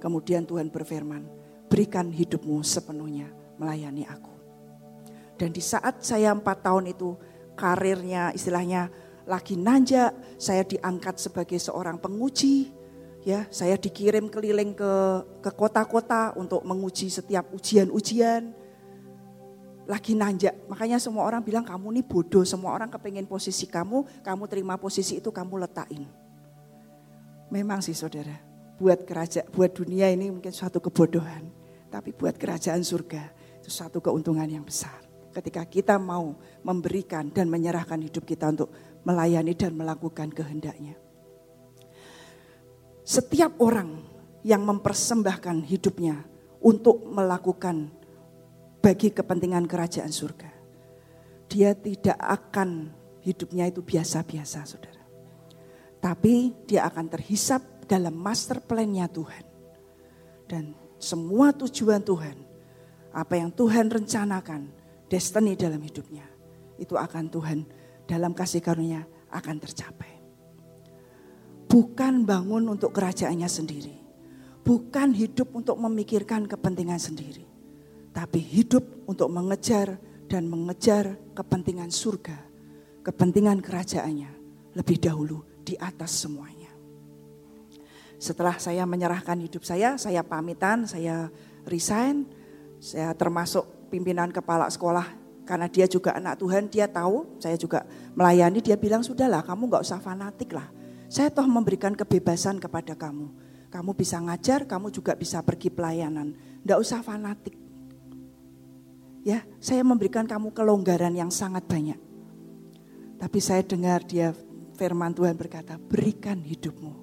Kemudian 0.03 0.49
Tuhan 0.49 0.73
berfirman, 0.73 1.23
berikan 1.71 2.11
hidupmu 2.11 2.65
sepenuhnya 2.67 3.40
melayani 3.61 4.09
aku. 4.09 4.33
Dan 5.37 5.53
di 5.53 5.61
saat 5.61 6.01
saya 6.01 6.33
empat 6.33 6.65
tahun 6.65 6.97
itu 6.97 7.13
karirnya 7.53 8.33
istilahnya 8.33 8.89
lagi 9.29 9.55
nanjak, 9.55 10.17
saya 10.41 10.65
diangkat 10.65 11.21
sebagai 11.21 11.61
seorang 11.61 12.01
penguji, 12.01 12.73
ya 13.21 13.45
saya 13.53 13.77
dikirim 13.77 14.33
keliling 14.33 14.73
ke 14.73 14.93
ke 15.45 15.51
kota-kota 15.53 16.33
untuk 16.41 16.65
menguji 16.65 17.13
setiap 17.13 17.53
ujian-ujian 17.53 18.57
lagi 19.85 20.15
nanjak 20.15 20.55
makanya 20.71 21.03
semua 21.03 21.27
orang 21.27 21.43
bilang 21.43 21.67
kamu 21.67 21.99
nih 21.99 22.05
bodoh 22.07 22.47
semua 22.47 22.71
orang 22.71 22.87
kepengen 22.87 23.27
posisi 23.27 23.67
kamu 23.67 24.07
kamu 24.23 24.45
terima 24.47 24.79
posisi 24.79 25.19
itu 25.19 25.35
kamu 25.35 25.67
letakin 25.67 26.07
Memang 27.51 27.83
sih 27.83 27.99
saudara, 27.99 28.39
buat 28.79 29.03
kerajaan, 29.03 29.51
buat 29.51 29.75
dunia 29.75 30.07
ini 30.07 30.31
mungkin 30.31 30.55
suatu 30.55 30.79
kebodohan. 30.79 31.51
Tapi 31.91 32.15
buat 32.15 32.39
kerajaan 32.39 32.87
surga 32.87 33.35
itu 33.71 33.79
suatu 33.79 34.03
keuntungan 34.03 34.51
yang 34.51 34.67
besar. 34.67 34.99
Ketika 35.31 35.63
kita 35.63 35.95
mau 35.95 36.35
memberikan 36.67 37.31
dan 37.31 37.47
menyerahkan 37.47 38.03
hidup 38.03 38.27
kita 38.27 38.51
untuk 38.51 38.75
melayani 39.07 39.55
dan 39.55 39.79
melakukan 39.79 40.35
kehendaknya. 40.35 40.99
Setiap 43.07 43.63
orang 43.63 44.03
yang 44.43 44.67
mempersembahkan 44.67 45.71
hidupnya 45.71 46.27
untuk 46.59 47.07
melakukan 47.07 47.95
bagi 48.83 49.15
kepentingan 49.15 49.71
kerajaan 49.71 50.11
surga. 50.11 50.51
Dia 51.47 51.79
tidak 51.79 52.19
akan 52.19 52.91
hidupnya 53.23 53.71
itu 53.71 53.87
biasa-biasa 53.87 54.67
saudara. 54.67 55.05
Tapi 56.03 56.67
dia 56.67 56.91
akan 56.91 57.07
terhisap 57.07 57.87
dalam 57.87 58.19
master 58.19 58.59
plan-nya 58.59 59.07
Tuhan. 59.07 59.47
Dan 60.51 60.75
semua 60.99 61.55
tujuan 61.55 62.03
Tuhan, 62.03 62.50
apa 63.11 63.35
yang 63.39 63.51
Tuhan 63.51 63.91
rencanakan, 63.91 64.71
destiny 65.11 65.59
dalam 65.59 65.83
hidupnya, 65.83 66.27
itu 66.79 66.95
akan 66.95 67.29
Tuhan 67.29 67.59
dalam 68.07 68.35
kasih 68.35 68.63
karunia 68.63 69.07
akan 69.31 69.57
tercapai. 69.63 70.13
Bukan 71.71 72.27
bangun 72.27 72.67
untuk 72.67 72.91
kerajaannya 72.91 73.47
sendiri. 73.47 73.95
Bukan 74.67 75.15
hidup 75.15 75.55
untuk 75.55 75.79
memikirkan 75.79 76.51
kepentingan 76.51 76.99
sendiri. 76.99 77.47
Tapi 78.11 78.43
hidup 78.43 79.07
untuk 79.07 79.31
mengejar 79.31 79.95
dan 80.27 80.51
mengejar 80.51 81.15
kepentingan 81.31 81.95
surga. 81.95 82.35
Kepentingan 83.07 83.63
kerajaannya 83.63 84.31
lebih 84.75 84.99
dahulu 84.99 85.47
di 85.63 85.79
atas 85.79 86.27
semuanya. 86.27 86.75
Setelah 88.21 88.59
saya 88.59 88.85
menyerahkan 88.85 89.39
hidup 89.39 89.63
saya, 89.65 89.95
saya 89.97 90.27
pamitan, 90.27 90.85
saya 90.85 91.31
resign, 91.65 92.27
saya 92.81 93.13
termasuk 93.13 93.69
pimpinan 93.93 94.33
kepala 94.33 94.67
sekolah 94.73 95.21
karena 95.45 95.69
dia 95.69 95.85
juga 95.85 96.17
anak 96.17 96.41
Tuhan, 96.41 96.73
dia 96.73 96.89
tahu 96.89 97.37
saya 97.37 97.61
juga 97.61 97.85
melayani, 98.17 98.65
dia 98.65 98.79
bilang 98.81 99.05
sudahlah 99.05 99.45
kamu 99.45 99.69
nggak 99.69 99.85
usah 99.85 100.01
fanatik 100.01 100.57
lah. 100.57 100.73
Saya 101.11 101.29
toh 101.29 101.45
memberikan 101.45 101.93
kebebasan 101.93 102.63
kepada 102.63 102.95
kamu. 102.95 103.29
Kamu 103.67 103.91
bisa 103.99 104.23
ngajar, 104.23 104.63
kamu 104.63 104.95
juga 104.95 105.19
bisa 105.19 105.43
pergi 105.43 105.67
pelayanan. 105.67 106.39
Nggak 106.63 106.79
usah 106.79 107.03
fanatik. 107.03 107.59
Ya, 109.27 109.43
saya 109.59 109.83
memberikan 109.83 110.25
kamu 110.25 110.55
kelonggaran 110.55 111.13
yang 111.13 111.35
sangat 111.35 111.67
banyak. 111.67 111.99
Tapi 113.19 113.39
saya 113.43 113.61
dengar 113.67 114.07
dia 114.07 114.33
firman 114.79 115.13
Tuhan 115.13 115.35
berkata, 115.35 115.77
berikan 115.77 116.41
hidupmu. 116.41 116.95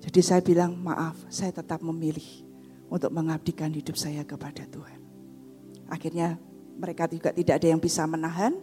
Jadi 0.00 0.20
saya 0.22 0.40
bilang, 0.40 0.78
maaf, 0.78 1.18
saya 1.28 1.52
tetap 1.52 1.84
memilih 1.84 2.46
untuk 2.88 3.12
mengabdikan 3.12 3.68
hidup 3.74 3.98
saya 3.98 4.24
kepada 4.24 4.64
Tuhan. 4.64 4.99
Akhirnya 5.90 6.38
mereka 6.80 7.10
juga 7.10 7.34
tidak 7.34 7.60
ada 7.60 7.68
yang 7.68 7.82
bisa 7.82 8.06
menahan 8.08 8.56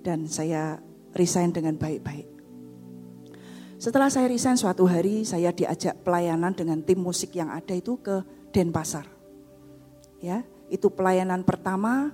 dan 0.00 0.24
saya 0.30 0.80
resign 1.12 1.52
dengan 1.52 1.76
baik-baik. 1.76 2.26
Setelah 3.78 4.10
saya 4.10 4.26
resign 4.26 4.58
suatu 4.58 4.88
hari 4.90 5.22
saya 5.22 5.54
diajak 5.54 6.02
pelayanan 6.02 6.50
dengan 6.50 6.82
tim 6.82 6.98
musik 6.98 7.36
yang 7.36 7.52
ada 7.52 7.74
itu 7.76 7.98
ke 8.00 8.24
Denpasar. 8.50 9.06
Ya, 10.18 10.42
itu 10.66 10.90
pelayanan 10.90 11.46
pertama 11.46 12.10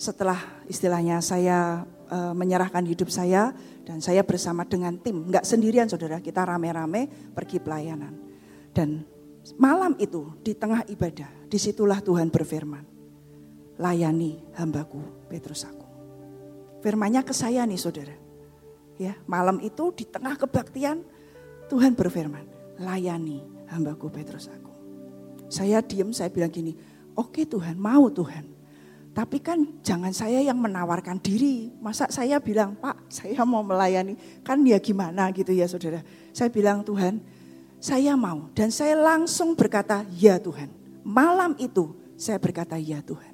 setelah 0.00 0.40
istilahnya 0.64 1.20
saya 1.20 1.84
uh, 2.08 2.32
menyerahkan 2.32 2.80
hidup 2.88 3.12
saya 3.12 3.52
dan 3.84 4.00
saya 4.00 4.24
bersama 4.24 4.64
dengan 4.64 4.96
tim, 4.96 5.28
nggak 5.28 5.44
sendirian 5.44 5.84
saudara, 5.84 6.16
kita 6.24 6.48
rame-rame 6.48 7.12
pergi 7.36 7.60
pelayanan. 7.60 8.16
Dan 8.72 9.04
malam 9.60 9.92
itu 10.00 10.32
di 10.40 10.56
tengah 10.56 10.88
ibadah, 10.88 11.28
di 11.44 11.58
situlah 11.60 12.00
Tuhan 12.00 12.32
berfirman, 12.32 12.84
layani 13.80 14.36
hambaku 14.60 15.00
Petrus 15.32 15.64
aku. 15.64 15.88
Firmannya 16.84 17.24
ke 17.24 17.32
saya 17.32 17.64
nih 17.64 17.80
saudara. 17.80 18.16
Ya, 19.00 19.16
malam 19.24 19.56
itu 19.64 19.88
di 19.96 20.04
tengah 20.04 20.36
kebaktian 20.36 21.00
Tuhan 21.72 21.96
berfirman, 21.96 22.44
layani 22.76 23.40
hambaku 23.72 24.12
Petrus 24.12 24.52
aku. 24.52 24.68
Saya 25.48 25.80
diem, 25.80 26.12
saya 26.12 26.28
bilang 26.28 26.52
gini, 26.52 26.76
oke 27.16 27.48
Tuhan, 27.48 27.80
mau 27.80 28.12
Tuhan. 28.12 28.60
Tapi 29.10 29.42
kan 29.42 29.58
jangan 29.82 30.14
saya 30.14 30.38
yang 30.38 30.54
menawarkan 30.60 31.18
diri. 31.18 31.74
Masa 31.82 32.06
saya 32.12 32.38
bilang, 32.38 32.78
Pak 32.78 33.10
saya 33.10 33.42
mau 33.42 33.64
melayani. 33.64 34.14
Kan 34.46 34.62
ya 34.62 34.78
gimana 34.78 35.34
gitu 35.34 35.50
ya 35.50 35.66
saudara. 35.66 36.06
Saya 36.30 36.46
bilang 36.46 36.86
Tuhan, 36.86 37.18
saya 37.82 38.14
mau. 38.14 38.46
Dan 38.54 38.70
saya 38.70 38.94
langsung 38.94 39.58
berkata, 39.58 40.06
ya 40.14 40.38
Tuhan. 40.38 40.70
Malam 41.02 41.58
itu 41.58 41.90
saya 42.14 42.38
berkata, 42.38 42.78
ya 42.78 43.02
Tuhan. 43.02 43.29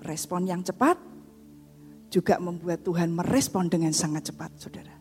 Respon 0.00 0.48
yang 0.48 0.64
cepat 0.64 0.96
juga 2.10 2.40
membuat 2.42 2.82
Tuhan 2.82 3.14
merespon 3.14 3.70
dengan 3.70 3.94
sangat 3.94 4.32
cepat 4.32 4.50
saudara. 4.58 4.94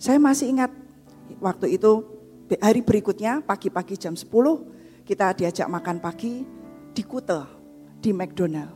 Saya 0.00 0.16
masih 0.22 0.54
ingat 0.54 0.70
waktu 1.42 1.76
itu 1.76 2.06
hari 2.62 2.80
berikutnya 2.80 3.42
pagi-pagi 3.44 3.98
jam 3.98 4.14
10 4.14 4.28
kita 5.04 5.34
diajak 5.34 5.66
makan 5.66 5.98
pagi 5.98 6.46
di 6.94 7.02
Kute 7.02 7.42
di 7.98 8.14
McDonald. 8.14 8.72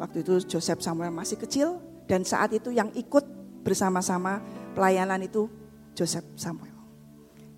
Waktu 0.00 0.26
itu 0.26 0.56
Joseph 0.56 0.82
Samuel 0.82 1.14
masih 1.14 1.38
kecil 1.38 1.78
dan 2.08 2.26
saat 2.26 2.50
itu 2.56 2.74
yang 2.74 2.90
ikut 2.96 3.22
bersama-sama 3.62 4.42
pelayanan 4.74 5.22
itu 5.22 5.46
Joseph 5.94 6.26
Samuel. 6.34 6.74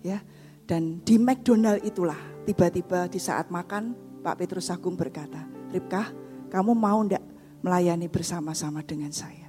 Ya. 0.05 0.21
Dan 0.67 0.99
di 1.07 1.15
McDonald 1.15 1.79
itulah 1.87 2.19
tiba-tiba 2.43 3.07
di 3.07 3.19
saat 3.23 3.47
makan 3.47 3.95
Pak 4.19 4.35
Petrus 4.35 4.67
Agung 4.67 4.99
berkata, 4.99 5.47
Ripkah, 5.71 6.11
kamu 6.47 6.71
mau 6.73 7.03
ndak 7.03 7.21
melayani 7.63 8.07
bersama-sama 8.07 8.83
dengan 8.83 9.11
saya? 9.11 9.47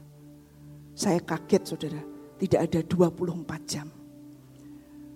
Saya 0.98 1.22
kaget 1.22 1.62
saudara, 1.62 2.02
tidak 2.42 2.60
ada 2.70 2.82
24 2.82 3.70
jam. 3.70 3.86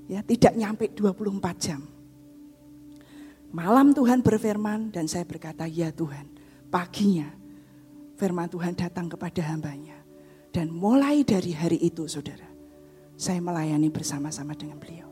Ya, 0.07 0.23
tidak 0.23 0.55
nyampe 0.55 0.87
24 0.95 1.59
jam. 1.59 1.83
Malam 3.53 3.93
Tuhan 3.93 4.25
berfirman 4.25 4.89
dan 4.95 5.11
saya 5.11 5.29
berkata, 5.29 5.69
ya 5.69 5.93
Tuhan 5.93 6.25
paginya 6.73 7.29
firman 8.17 8.47
Tuhan 8.47 8.79
datang 8.79 9.11
kepada 9.11 9.43
hambanya. 9.51 9.99
Dan 10.53 10.69
mulai 10.71 11.25
dari 11.25 11.57
hari 11.57 11.81
itu 11.81 12.05
saudara, 12.07 12.47
saya 13.19 13.41
melayani 13.41 13.89
bersama-sama 13.89 14.53
dengan 14.55 14.79
beliau. 14.79 15.09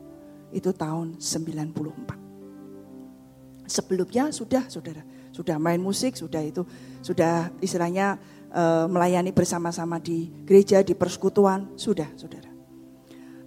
Itu 0.53 0.71
tahun 0.71 1.19
94. 1.19 3.67
Sebelumnya 3.67 4.31
sudah 4.31 4.69
saudara, 4.71 5.03
sudah 5.31 5.57
main 5.57 5.79
musik, 5.79 6.15
sudah 6.15 6.43
itu, 6.43 6.63
sudah 7.03 7.49
istilahnya 7.63 8.19
uh, 8.51 8.85
melayani 8.87 9.31
bersama-sama 9.31 9.97
di 9.97 10.31
gereja, 10.43 10.83
di 10.83 10.95
persekutuan, 10.95 11.75
sudah 11.75 12.07
saudara. 12.19 12.51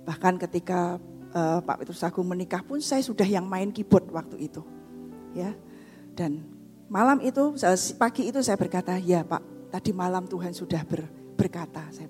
Bahkan 0.04 0.36
ketika 0.48 1.00
uh, 1.32 1.60
Pak 1.64 1.84
Petrus 1.84 2.04
Agung 2.04 2.28
menikah 2.28 2.60
pun 2.60 2.80
saya 2.80 3.00
sudah 3.00 3.24
yang 3.24 3.44
main 3.44 3.72
keyboard 3.72 4.08
waktu 4.12 4.48
itu. 4.48 4.60
Ya. 5.32 5.56
Dan 6.14 6.54
Malam 6.94 7.24
itu, 7.24 7.56
pagi 7.96 8.28
itu 8.28 8.38
saya 8.44 8.60
berkata, 8.60 9.00
ya 9.00 9.24
Pak, 9.24 9.72
tadi 9.72 9.90
malam 9.90 10.28
Tuhan 10.28 10.52
sudah 10.52 10.84
ber, 10.84 11.08
berkata. 11.34 11.88
Saya, 11.88 12.06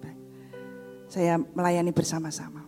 saya 1.07 1.35
melayani 1.39 1.95
bersama-sama. 1.95 2.67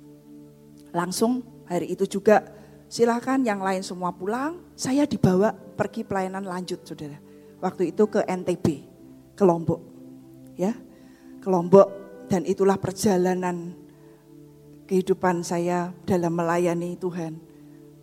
Langsung 0.95 1.42
hari 1.66 1.92
itu 1.92 2.07
juga 2.07 2.47
silakan 2.87 3.46
yang 3.46 3.61
lain 3.62 3.83
semua 3.83 4.14
pulang, 4.14 4.62
saya 4.79 5.05
dibawa 5.05 5.53
pergi 5.53 6.03
pelayanan 6.07 6.46
lanjut 6.46 6.83
saudara. 6.87 7.18
Waktu 7.61 7.94
itu 7.94 8.05
ke 8.07 8.22
NTB, 8.27 8.66
ke 9.35 9.42
Lombok. 9.44 9.81
Ya, 10.57 10.72
ke 11.40 11.49
Lombok 11.49 11.88
dan 12.33 12.42
itulah 12.49 12.81
perjalanan 12.81 13.77
kehidupan 14.87 15.42
saya 15.42 15.90
dalam 16.07 16.33
melayani 16.33 16.94
Tuhan 16.96 17.38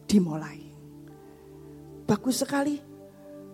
dimulai. 0.05 0.59
Bagus 2.03 2.43
sekali 2.43 2.77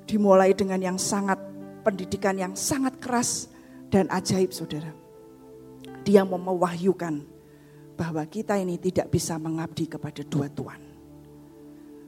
dimulai 0.10 0.58
dengan 0.58 0.82
yang 0.82 0.98
sangat 0.98 1.38
pendidikan 1.86 2.36
yang 2.36 2.54
sangat 2.58 2.98
keras 2.98 3.48
dan 3.94 4.10
ajaib 4.10 4.50
saudara. 4.50 4.92
Dia 6.04 6.26
mau 6.26 6.42
mewahyukan 6.42 7.22
bahwa 7.94 8.24
kita 8.26 8.58
ini 8.58 8.82
tidak 8.82 9.14
bisa 9.14 9.38
mengabdi 9.38 9.86
kepada 9.86 10.26
dua 10.26 10.50
Tuhan. 10.50 10.89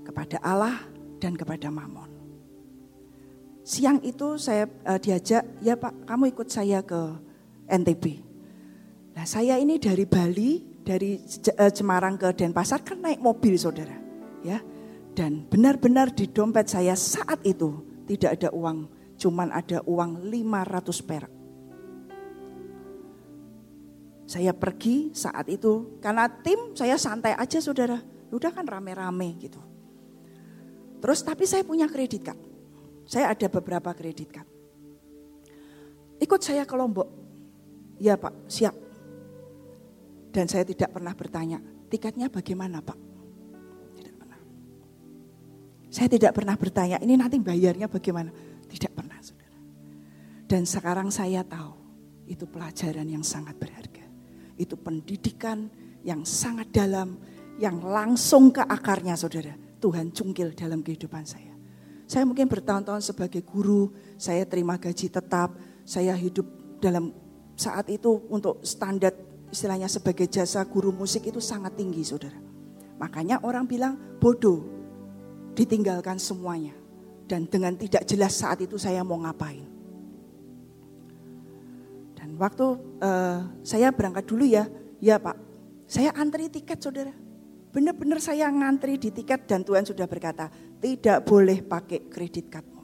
Kepada 0.01 0.41
Allah 0.41 0.81
dan 1.21 1.37
kepada 1.37 1.69
Mamon. 1.69 2.11
Siang 3.61 4.01
itu 4.01 4.41
saya 4.41 4.65
uh, 4.89 4.97
diajak, 4.97 5.45
ya 5.61 5.77
Pak 5.77 6.09
kamu 6.09 6.33
ikut 6.33 6.47
saya 6.49 6.81
ke 6.81 6.97
NTB. 7.69 8.19
Nah 9.13 9.25
saya 9.29 9.61
ini 9.61 9.77
dari 9.77 10.09
Bali, 10.09 10.81
dari 10.81 11.21
uh, 11.21 11.71
Semarang 11.71 12.17
ke 12.17 12.33
Denpasar 12.33 12.81
kan 12.81 12.97
naik 12.97 13.21
mobil 13.21 13.55
saudara. 13.61 13.93
ya 14.41 14.57
Dan 15.13 15.45
benar-benar 15.45 16.09
di 16.17 16.25
dompet 16.25 16.73
saya 16.73 16.97
saat 16.97 17.45
itu 17.45 17.85
tidak 18.09 18.41
ada 18.41 18.49
uang, 18.49 18.89
cuman 19.21 19.53
ada 19.53 19.85
uang 19.85 20.25
500 20.25 21.07
perak. 21.07 21.33
Saya 24.25 24.55
pergi 24.55 25.11
saat 25.11 25.51
itu 25.51 25.99
karena 25.99 26.25
tim 26.27 26.73
saya 26.73 26.95
santai 26.95 27.35
aja 27.35 27.59
saudara. 27.61 27.99
Udah 28.31 28.49
kan 28.55 28.63
rame-rame 28.63 29.35
gitu. 29.43 29.70
Terus 31.01 31.19
tapi 31.25 31.49
saya 31.49 31.65
punya 31.65 31.89
kredit 31.89 32.21
card. 32.21 32.39
Saya 33.09 33.33
ada 33.33 33.47
beberapa 33.49 33.91
kredit 33.91 34.29
card. 34.29 34.49
Ikut 36.21 36.41
saya 36.45 36.63
ke 36.63 36.77
Lombok. 36.77 37.09
Ya 37.97 38.13
Pak, 38.13 38.45
siap. 38.45 38.77
Dan 40.31 40.45
saya 40.47 40.63
tidak 40.63 40.93
pernah 40.93 41.11
bertanya, 41.17 41.59
tiketnya 41.89 42.29
bagaimana 42.31 42.79
Pak? 42.79 43.11
Saya 45.91 46.07
tidak 46.07 46.31
pernah 46.39 46.55
bertanya, 46.55 47.03
ini 47.03 47.19
nanti 47.19 47.35
bayarnya 47.35 47.91
bagaimana? 47.91 48.31
Tidak 48.63 48.95
pernah, 48.95 49.19
saudara. 49.19 49.59
Dan 50.47 50.63
sekarang 50.63 51.11
saya 51.11 51.43
tahu, 51.43 51.75
itu 52.31 52.47
pelajaran 52.47 53.03
yang 53.11 53.27
sangat 53.27 53.59
berharga. 53.59 54.07
Itu 54.55 54.79
pendidikan 54.79 55.67
yang 56.07 56.23
sangat 56.23 56.71
dalam, 56.71 57.19
yang 57.59 57.83
langsung 57.83 58.55
ke 58.55 58.63
akarnya, 58.63 59.19
saudara. 59.19 59.51
Tuhan 59.81 60.13
cungkil 60.13 60.53
dalam 60.53 60.85
kehidupan 60.85 61.25
saya. 61.25 61.49
Saya 62.05 62.27
mungkin 62.27 62.45
bertahun-tahun 62.45 63.01
sebagai 63.01 63.41
guru, 63.41 63.89
saya 64.21 64.45
terima 64.45 64.77
gaji 64.77 65.09
tetap, 65.09 65.57
saya 65.81 66.13
hidup 66.13 66.45
dalam 66.77 67.09
saat 67.57 67.89
itu 67.89 68.21
untuk 68.29 68.61
standar 68.61 69.15
istilahnya 69.49 69.89
sebagai 69.89 70.29
jasa 70.29 70.63
guru 70.63 70.93
musik 70.93 71.27
itu 71.27 71.41
sangat 71.41 71.75
tinggi, 71.75 72.05
saudara. 72.05 72.37
Makanya 73.01 73.41
orang 73.41 73.65
bilang 73.65 73.97
bodoh 74.21 74.61
ditinggalkan 75.57 76.21
semuanya. 76.21 76.77
Dan 77.27 77.47
dengan 77.47 77.79
tidak 77.79 78.03
jelas 78.03 78.35
saat 78.35 78.59
itu 78.59 78.75
saya 78.75 79.07
mau 79.07 79.15
ngapain. 79.23 79.63
Dan 82.19 82.35
waktu 82.35 82.75
uh, 82.99 83.39
saya 83.63 83.87
berangkat 83.95 84.27
dulu 84.27 84.43
ya, 84.43 84.67
ya 84.99 85.15
Pak, 85.15 85.39
saya 85.87 86.11
antri 86.11 86.51
tiket 86.51 86.79
saudara. 86.83 87.15
Benar-benar 87.71 88.19
saya 88.19 88.51
ngantri 88.51 88.99
di 88.99 89.15
tiket 89.15 89.47
dan 89.47 89.63
Tuhan 89.63 89.87
sudah 89.87 90.03
berkata, 90.03 90.51
tidak 90.83 91.23
boleh 91.23 91.63
pakai 91.63 92.11
kredit 92.11 92.51
cardmu. 92.51 92.83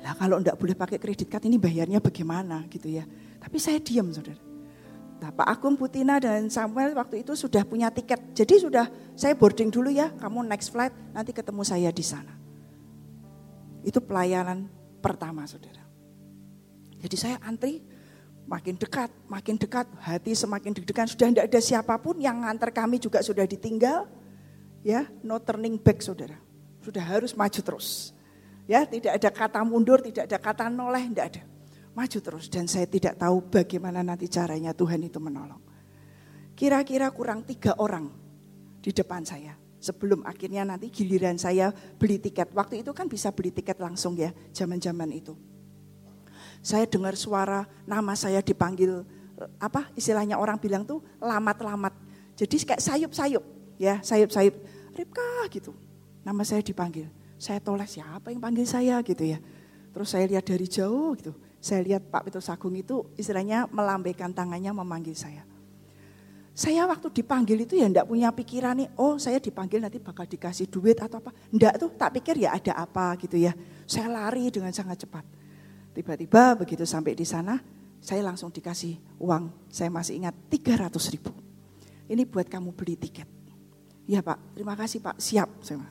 Lah 0.00 0.16
kalau 0.16 0.40
enggak 0.40 0.56
boleh 0.56 0.72
pakai 0.72 0.96
kredit 0.96 1.28
card 1.28 1.44
ini 1.44 1.60
bayarnya 1.60 2.00
bagaimana 2.00 2.64
gitu 2.72 2.88
ya. 2.88 3.04
Tapi 3.36 3.56
saya 3.60 3.76
diam 3.76 4.08
saudara. 4.08 4.40
Nah, 5.20 5.28
Pak 5.36 5.46
Agung 5.52 5.76
Putina 5.76 6.16
dan 6.16 6.48
Samuel 6.48 6.96
waktu 6.96 7.20
itu 7.20 7.36
sudah 7.36 7.60
punya 7.68 7.92
tiket. 7.92 8.32
Jadi 8.32 8.56
sudah 8.56 8.88
saya 9.12 9.36
boarding 9.36 9.68
dulu 9.68 9.92
ya, 9.92 10.08
kamu 10.16 10.48
next 10.48 10.72
flight 10.72 10.96
nanti 11.12 11.36
ketemu 11.36 11.60
saya 11.60 11.92
di 11.92 12.00
sana. 12.00 12.32
Itu 13.84 14.00
pelayanan 14.00 14.64
pertama 15.04 15.44
saudara. 15.44 15.84
Jadi 17.04 17.16
saya 17.20 17.36
antri 17.44 17.84
makin 18.50 18.74
dekat, 18.74 19.14
makin 19.30 19.54
dekat, 19.54 19.86
hati 20.02 20.34
semakin 20.34 20.74
deg-degan. 20.74 21.06
Sudah 21.06 21.30
tidak 21.30 21.46
ada 21.46 21.60
siapa 21.62 21.94
pun 22.02 22.18
yang 22.18 22.42
ngantar 22.42 22.74
kami 22.74 22.98
juga 22.98 23.22
sudah 23.22 23.46
ditinggal. 23.46 24.10
Ya, 24.82 25.06
no 25.22 25.38
turning 25.38 25.78
back 25.78 26.02
saudara. 26.02 26.34
Sudah 26.82 27.06
harus 27.06 27.30
maju 27.38 27.60
terus. 27.62 28.10
Ya, 28.66 28.82
tidak 28.82 29.22
ada 29.22 29.30
kata 29.30 29.60
mundur, 29.62 30.02
tidak 30.02 30.26
ada 30.26 30.38
kata 30.42 30.66
noleh, 30.66 31.06
tidak 31.06 31.26
ada 31.30 31.42
maju 31.94 32.18
terus 32.22 32.46
dan 32.46 32.70
saya 32.70 32.86
tidak 32.86 33.18
tahu 33.18 33.42
bagaimana 33.50 34.00
nanti 34.00 34.30
caranya 34.30 34.70
Tuhan 34.70 35.02
itu 35.02 35.18
menolong. 35.18 35.60
Kira-kira 36.54 37.08
kurang 37.10 37.42
tiga 37.44 37.74
orang 37.80 38.12
di 38.80 38.92
depan 38.92 39.24
saya 39.24 39.56
sebelum 39.80 40.22
akhirnya 40.28 40.62
nanti 40.62 40.92
giliran 40.92 41.40
saya 41.40 41.72
beli 41.72 42.20
tiket. 42.20 42.52
Waktu 42.52 42.84
itu 42.84 42.92
kan 42.92 43.08
bisa 43.08 43.32
beli 43.32 43.50
tiket 43.50 43.80
langsung 43.80 44.14
ya, 44.14 44.30
zaman-zaman 44.52 45.08
itu. 45.12 45.34
Saya 46.60 46.84
dengar 46.84 47.16
suara 47.16 47.64
nama 47.88 48.12
saya 48.12 48.44
dipanggil 48.44 49.04
apa 49.56 49.88
istilahnya 49.96 50.36
orang 50.36 50.60
bilang 50.60 50.84
tuh 50.84 51.00
lamat-lamat. 51.16 51.96
Jadi 52.36 52.56
kayak 52.64 52.80
sayup-sayup 52.84 53.44
ya, 53.80 54.00
sayup-sayup. 54.04 54.54
Ripka 54.92 55.48
gitu. 55.48 55.72
Nama 56.20 56.42
saya 56.44 56.60
dipanggil. 56.60 57.08
Saya 57.40 57.56
tolak 57.56 57.88
siapa 57.88 58.28
yang 58.28 58.40
panggil 58.44 58.68
saya 58.68 59.00
gitu 59.00 59.24
ya. 59.24 59.40
Terus 59.90 60.08
saya 60.12 60.28
lihat 60.28 60.44
dari 60.44 60.68
jauh 60.68 61.16
gitu. 61.16 61.32
Saya 61.60 61.80
lihat 61.84 62.08
Pak 62.08 62.28
Petrus 62.28 62.48
Agung 62.52 62.76
itu 62.76 63.08
istilahnya 63.16 63.68
melambaikan 63.72 64.32
tangannya 64.32 64.72
memanggil 64.72 65.16
saya. 65.16 65.44
Saya 66.52 66.84
waktu 66.84 67.08
dipanggil 67.08 67.64
itu 67.64 67.80
ya 67.80 67.88
enggak 67.88 68.04
punya 68.04 68.28
pikiran 68.28 68.76
nih, 68.76 68.88
oh 69.00 69.16
saya 69.16 69.40
dipanggil 69.40 69.80
nanti 69.80 69.96
bakal 69.96 70.28
dikasih 70.28 70.68
duit 70.68 71.00
atau 71.00 71.16
apa. 71.16 71.32
Enggak 71.48 71.80
tuh, 71.80 71.88
tak 71.96 72.20
pikir 72.20 72.44
ya 72.44 72.52
ada 72.52 72.84
apa 72.84 73.16
gitu 73.16 73.40
ya. 73.40 73.56
Saya 73.88 74.12
lari 74.12 74.52
dengan 74.52 74.68
sangat 74.68 75.08
cepat. 75.08 75.24
Tiba-tiba 75.90 76.54
begitu 76.54 76.86
sampai 76.86 77.18
di 77.18 77.26
sana, 77.26 77.58
saya 78.00 78.24
langsung 78.24 78.48
dikasih 78.48 79.20
uang. 79.20 79.68
Saya 79.68 79.90
masih 79.92 80.22
ingat 80.22 80.34
300 80.48 81.12
ribu. 81.12 81.34
Ini 82.10 82.26
buat 82.26 82.48
kamu 82.48 82.74
beli 82.74 82.96
tiket. 82.98 83.28
Ya 84.10 84.24
Pak, 84.24 84.58
terima 84.58 84.74
kasih 84.74 84.98
Pak, 84.98 85.22
siap. 85.22 85.62
Saya. 85.62 85.86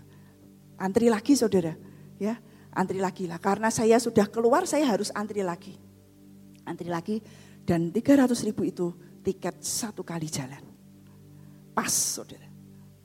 Antri 0.76 1.08
lagi 1.08 1.36
saudara. 1.36 1.72
Ya, 2.20 2.36
antri 2.76 3.00
lagi 3.00 3.28
lah. 3.28 3.40
Karena 3.40 3.72
saya 3.72 3.96
sudah 4.00 4.28
keluar, 4.28 4.68
saya 4.68 4.84
harus 4.84 5.12
antri 5.16 5.40
lagi. 5.40 5.80
Antri 6.68 6.92
lagi, 6.92 7.24
dan 7.64 7.92
300 7.92 8.36
ribu 8.44 8.68
itu 8.68 8.92
tiket 9.24 9.64
satu 9.64 10.04
kali 10.04 10.28
jalan. 10.28 10.60
Pas, 11.72 11.92
saudara. 11.92 12.48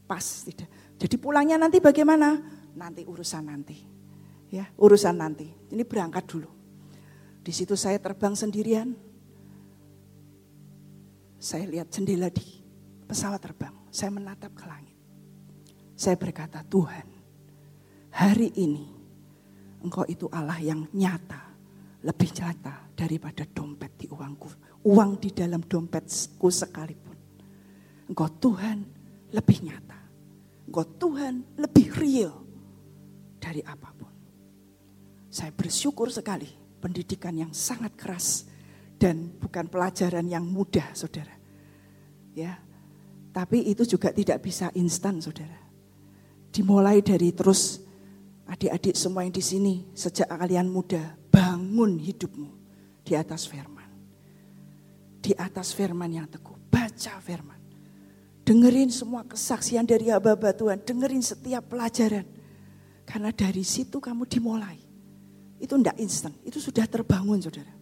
Pas, 0.07 0.24
tidak. 0.42 0.66
Jadi 0.98 1.14
pulangnya 1.18 1.59
nanti 1.59 1.78
bagaimana? 1.78 2.38
Nanti 2.74 3.07
urusan 3.07 3.44
nanti. 3.46 3.76
Ya, 4.50 4.66
urusan 4.78 5.14
nanti. 5.14 5.46
Ini 5.70 5.83
berangkat 5.87 6.24
dulu. 6.26 6.53
Di 7.44 7.52
situ 7.52 7.76
saya 7.76 8.00
terbang 8.00 8.33
sendirian. 8.33 8.96
Saya 11.37 11.68
lihat 11.68 11.92
jendela 11.92 12.33
di 12.33 12.64
pesawat 13.04 13.44
terbang. 13.44 13.76
Saya 13.92 14.09
menatap 14.09 14.57
ke 14.57 14.64
langit. 14.64 14.96
Saya 15.92 16.16
berkata, 16.16 16.64
Tuhan, 16.64 17.04
hari 18.16 18.48
ini 18.57 18.90
Engkau 19.85 20.09
itu 20.09 20.24
Allah 20.33 20.57
yang 20.64 20.88
nyata, 20.96 21.52
lebih 22.09 22.33
nyata 22.40 22.88
daripada 22.96 23.44
dompet 23.44 23.92
di 24.00 24.09
uangku 24.09 24.48
uang 24.85 25.20
di 25.20 25.28
dalam 25.33 25.61
dompetku 25.61 26.48
sekalipun. 26.48 27.16
Engkau 28.09 28.28
Tuhan 28.40 28.78
lebih 29.33 29.59
nyata. 29.64 30.00
Engkau 30.68 30.85
Tuhan 30.96 31.44
lebih 31.61 31.92
real 32.00 32.33
dari 33.37 33.61
apa 33.61 33.92
pun. 33.92 34.12
Saya 35.28 35.52
bersyukur 35.52 36.09
sekali 36.09 36.63
pendidikan 36.85 37.33
yang 37.33 37.57
sangat 37.57 37.97
keras 37.97 38.44
dan 39.01 39.33
bukan 39.40 39.64
pelajaran 39.73 40.29
yang 40.29 40.44
mudah, 40.44 40.92
Saudara. 40.92 41.33
Ya. 42.37 42.61
Tapi 43.33 43.64
itu 43.73 43.88
juga 43.88 44.12
tidak 44.12 44.44
bisa 44.44 44.68
instan, 44.77 45.25
Saudara. 45.25 45.57
Dimulai 46.53 47.01
dari 47.01 47.33
terus 47.33 47.81
adik-adik 48.44 48.92
semua 48.92 49.25
yang 49.25 49.33
di 49.33 49.40
sini 49.40 49.88
sejak 49.97 50.29
kalian 50.29 50.68
muda 50.68 51.16
bangun 51.33 51.97
hidupmu 51.97 52.53
di 53.03 53.16
atas 53.16 53.49
firman 53.49 53.85
di 55.25 55.33
atas 55.40 55.73
firman 55.73 56.12
yang 56.12 56.29
teguh. 56.29 56.53
Baca 56.68 57.16
firman. 57.25 57.57
Dengerin 58.44 58.92
semua 58.92 59.25
kesaksian 59.25 59.88
dari 59.88 60.12
hamba 60.12 60.37
Tuhan. 60.53 60.85
Dengerin 60.85 61.25
setiap 61.25 61.73
pelajaran. 61.73 62.29
Karena 63.09 63.33
dari 63.33 63.64
situ 63.64 64.05
kamu 64.05 64.29
dimulai. 64.29 64.84
Itu 65.64 65.81
tidak 65.81 65.96
instan. 65.96 66.37
Itu 66.44 66.61
sudah 66.61 66.85
terbangun 66.85 67.40
saudara. 67.40 67.72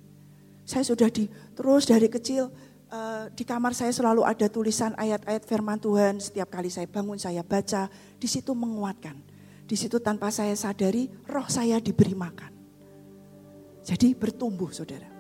Saya 0.62 0.86
sudah 0.86 1.10
di, 1.10 1.26
terus 1.58 1.90
dari 1.90 2.06
kecil 2.06 2.46
uh, 2.94 3.26
di 3.34 3.42
kamar 3.42 3.74
saya 3.74 3.90
selalu 3.90 4.22
ada 4.22 4.46
tulisan 4.46 4.94
ayat-ayat 4.94 5.42
firman 5.42 5.82
Tuhan. 5.82 6.22
Setiap 6.22 6.46
kali 6.46 6.70
saya 6.70 6.86
bangun 6.86 7.18
saya 7.18 7.42
baca. 7.42 7.90
Di 7.90 8.28
situ 8.30 8.54
menguatkan. 8.54 9.18
Di 9.66 9.74
situ 9.74 9.98
tanpa 9.98 10.30
saya 10.30 10.54
sadari 10.54 11.10
roh 11.26 11.50
saya 11.50 11.82
diberi 11.82 12.14
makan. 12.14 12.52
Jadi 13.82 14.14
bertumbuh 14.14 14.70
saudara. 14.70 15.10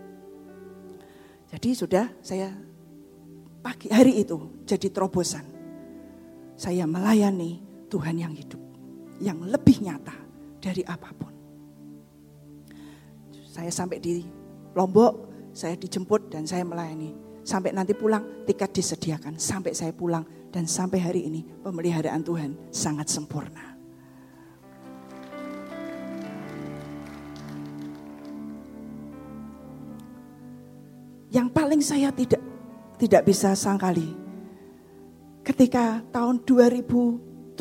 Jadi 1.50 1.68
sudah 1.74 2.06
saya 2.22 2.54
pagi 3.58 3.90
hari 3.90 4.22
itu 4.22 4.62
jadi 4.62 4.86
terobosan. 4.86 5.42
Saya 6.54 6.86
melayani 6.86 7.58
Tuhan 7.90 8.22
yang 8.22 8.32
hidup, 8.38 8.60
yang 9.18 9.42
lebih 9.42 9.82
nyata 9.82 10.14
dari 10.62 10.86
apa 10.86 11.10
pun. 11.10 11.31
Saya 13.52 13.68
sampai 13.68 14.00
di 14.00 14.24
Lombok, 14.72 15.28
saya 15.52 15.76
dijemput 15.76 16.32
dan 16.32 16.48
saya 16.48 16.64
melayani. 16.64 17.12
Sampai 17.44 17.76
nanti 17.76 17.92
pulang, 17.92 18.48
tiket 18.48 18.72
disediakan. 18.72 19.36
Sampai 19.36 19.76
saya 19.76 19.92
pulang 19.92 20.24
dan 20.48 20.64
sampai 20.64 20.96
hari 21.04 21.28
ini 21.28 21.44
pemeliharaan 21.60 22.24
Tuhan 22.24 22.72
sangat 22.72 23.12
sempurna. 23.12 23.72
yang 31.32 31.48
paling 31.48 31.80
saya 31.80 32.12
tidak 32.12 32.44
tidak 33.00 33.24
bisa 33.24 33.56
sangkali. 33.56 34.14
Ketika 35.42 36.04
tahun 36.14 36.44
2007, 36.46 37.58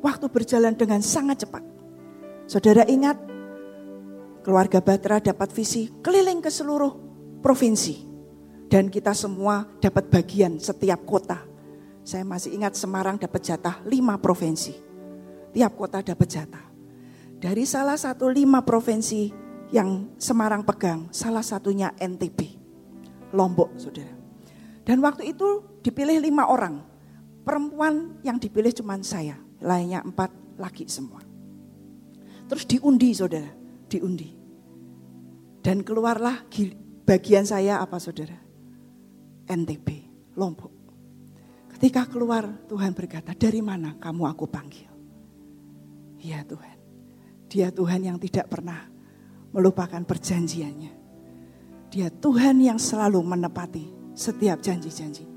waktu 0.00 0.26
berjalan 0.30 0.72
dengan 0.72 1.04
sangat 1.04 1.44
cepat. 1.44 1.60
Saudara 2.48 2.88
ingat, 2.88 3.18
keluarga 4.48 4.80
Batra 4.80 5.20
dapat 5.20 5.52
visi 5.52 5.92
keliling 6.00 6.40
ke 6.40 6.48
seluruh 6.48 6.96
provinsi. 7.44 8.08
Dan 8.72 8.88
kita 8.88 9.12
semua 9.12 9.68
dapat 9.76 10.08
bagian 10.08 10.56
setiap 10.56 11.04
kota. 11.04 11.44
Saya 12.00 12.24
masih 12.24 12.56
ingat 12.56 12.72
Semarang 12.72 13.20
dapat 13.20 13.44
jatah 13.44 13.84
lima 13.84 14.16
provinsi. 14.16 14.72
Tiap 15.52 15.72
kota 15.76 16.00
dapat 16.00 16.28
jatah. 16.32 16.64
Dari 17.36 17.68
salah 17.68 18.00
satu 18.00 18.32
lima 18.32 18.64
provinsi 18.64 19.28
yang 19.68 20.16
Semarang 20.16 20.64
pegang, 20.64 21.12
salah 21.12 21.44
satunya 21.44 21.92
NTB. 22.00 22.56
Lombok, 23.36 23.76
saudara. 23.76 24.16
Dan 24.80 25.04
waktu 25.04 25.36
itu 25.36 25.80
dipilih 25.84 26.24
lima 26.24 26.48
orang. 26.48 26.80
Perempuan 27.44 28.16
yang 28.24 28.40
dipilih 28.40 28.72
cuma 28.72 28.96
saya, 29.04 29.36
lainnya 29.60 30.00
empat 30.00 30.32
laki 30.56 30.88
semua. 30.88 31.20
Terus 32.48 32.64
diundi, 32.64 33.12
saudara, 33.12 33.52
diundi. 33.92 34.37
Dan 35.68 35.84
keluarlah 35.84 36.48
bagian 37.04 37.44
saya 37.44 37.84
apa, 37.84 38.00
saudara? 38.00 38.40
NTB, 39.44 40.00
Lombok. 40.32 40.72
Ketika 41.76 42.08
keluar, 42.08 42.64
Tuhan 42.64 42.96
berkata, 42.96 43.36
dari 43.36 43.60
mana 43.60 43.92
kamu 44.00 44.32
aku 44.32 44.48
panggil? 44.48 44.88
Ya 46.24 46.40
Tuhan, 46.48 46.72
dia 47.52 47.68
Tuhan 47.68 48.00
yang 48.00 48.16
tidak 48.16 48.48
pernah 48.48 48.80
melupakan 49.52 50.00
perjanjiannya. 50.00 50.92
Dia 51.92 52.08
Tuhan 52.16 52.64
yang 52.64 52.80
selalu 52.80 53.20
menepati 53.20 54.16
setiap 54.16 54.64
janji-janji. 54.64 55.28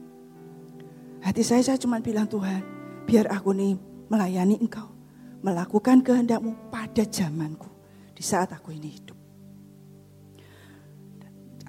Hati 1.28 1.44
saya, 1.44 1.60
saya 1.60 1.76
cuma 1.76 2.00
bilang 2.00 2.32
Tuhan, 2.32 2.63
biar 3.04 3.28
aku 3.36 3.52
nih 3.52 3.76
melayani 4.08 4.63
engkau. 4.63 4.96
Melakukan 5.44 6.00
kehendakmu 6.00 6.72
pada 6.72 7.04
zamanku. 7.04 7.67
Di 8.15 8.24
saat 8.24 8.56
aku 8.56 8.72
ini 8.72 8.96
hidup. 8.96 9.11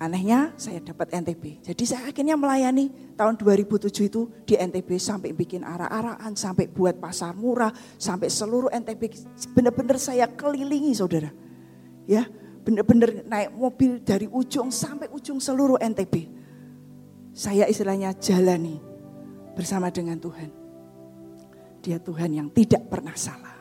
Anehnya 0.03 0.51
saya 0.59 0.83
dapat 0.83 1.15
NTB. 1.15 1.62
Jadi 1.62 1.87
saya 1.87 2.11
akhirnya 2.11 2.35
melayani 2.35 3.15
tahun 3.15 3.38
2007 3.38 4.11
itu 4.11 4.27
di 4.43 4.59
NTB 4.59 4.99
sampai 4.99 5.31
bikin 5.31 5.62
arah-arahan, 5.62 6.35
sampai 6.35 6.67
buat 6.67 6.99
pasar 6.99 7.38
murah, 7.38 7.71
sampai 8.03 8.27
seluruh 8.27 8.67
NTB 8.75 8.99
benar-benar 9.55 10.03
saya 10.03 10.27
kelilingi 10.27 10.91
saudara. 10.99 11.31
Ya, 12.11 12.27
benar-benar 12.67 13.23
naik 13.31 13.55
mobil 13.55 14.03
dari 14.03 14.27
ujung 14.27 14.75
sampai 14.75 15.07
ujung 15.15 15.38
seluruh 15.38 15.79
NTB. 15.79 16.27
Saya 17.31 17.71
istilahnya 17.71 18.11
jalani 18.19 18.83
bersama 19.55 19.87
dengan 19.95 20.19
Tuhan. 20.19 20.51
Dia 21.79 22.03
Tuhan 22.03 22.35
yang 22.35 22.51
tidak 22.51 22.91
pernah 22.91 23.15
salah. 23.15 23.55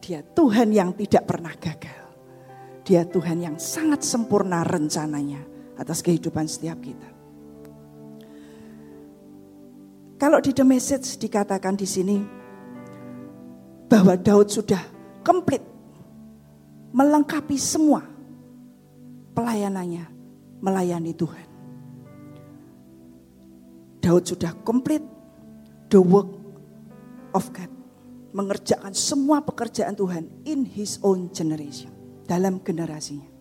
Dia 0.00 0.24
Tuhan 0.24 0.72
yang 0.72 0.96
tidak 0.96 1.28
pernah 1.28 1.52
gagal. 1.52 2.00
Dia 2.80 3.04
Tuhan 3.04 3.44
yang 3.44 3.60
sangat 3.60 4.00
sempurna 4.00 4.64
rencananya 4.64 5.51
atas 5.76 6.04
kehidupan 6.04 6.44
setiap 6.48 6.78
kita. 6.80 7.08
Kalau 10.22 10.38
di 10.38 10.54
The 10.54 10.62
Message 10.62 11.18
dikatakan 11.18 11.74
di 11.74 11.82
sini 11.82 12.22
bahwa 13.90 14.14
Daud 14.14 14.54
sudah 14.54 14.78
komplit 15.26 15.60
melengkapi 16.94 17.58
semua 17.58 18.06
pelayanannya 19.34 20.06
melayani 20.62 21.10
Tuhan. 21.16 21.46
Daud 23.98 24.22
sudah 24.26 24.54
komplit 24.62 25.02
the 25.90 25.98
work 25.98 26.30
of 27.34 27.50
God. 27.50 27.70
Mengerjakan 28.32 28.96
semua 28.96 29.44
pekerjaan 29.44 29.92
Tuhan 29.92 30.30
in 30.48 30.64
his 30.64 31.02
own 31.04 31.28
generation. 31.34 31.92
Dalam 32.24 32.62
generasinya. 32.64 33.31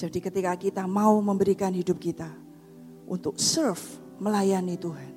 Jadi 0.00 0.16
ketika 0.16 0.56
kita 0.56 0.88
mau 0.88 1.20
memberikan 1.20 1.76
hidup 1.76 2.00
kita 2.00 2.32
untuk 3.04 3.36
serve, 3.36 4.00
melayani 4.16 4.80
Tuhan. 4.80 5.12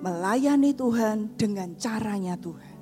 Melayani 0.00 0.72
Tuhan 0.72 1.36
dengan 1.36 1.76
caranya 1.76 2.40
Tuhan. 2.40 2.76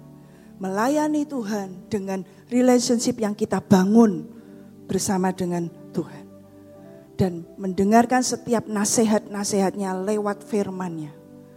Melayani 0.62 1.26
Tuhan 1.26 1.90
dengan 1.90 2.22
relationship 2.46 3.18
yang 3.18 3.34
kita 3.34 3.58
bangun 3.58 4.30
bersama 4.86 5.34
dengan 5.34 5.66
Tuhan. 5.90 6.22
Dan 7.18 7.42
mendengarkan 7.58 8.22
setiap 8.22 8.70
nasihat-nasihatnya 8.70 9.90
lewat 10.06 10.46
firmannya. 10.46 11.10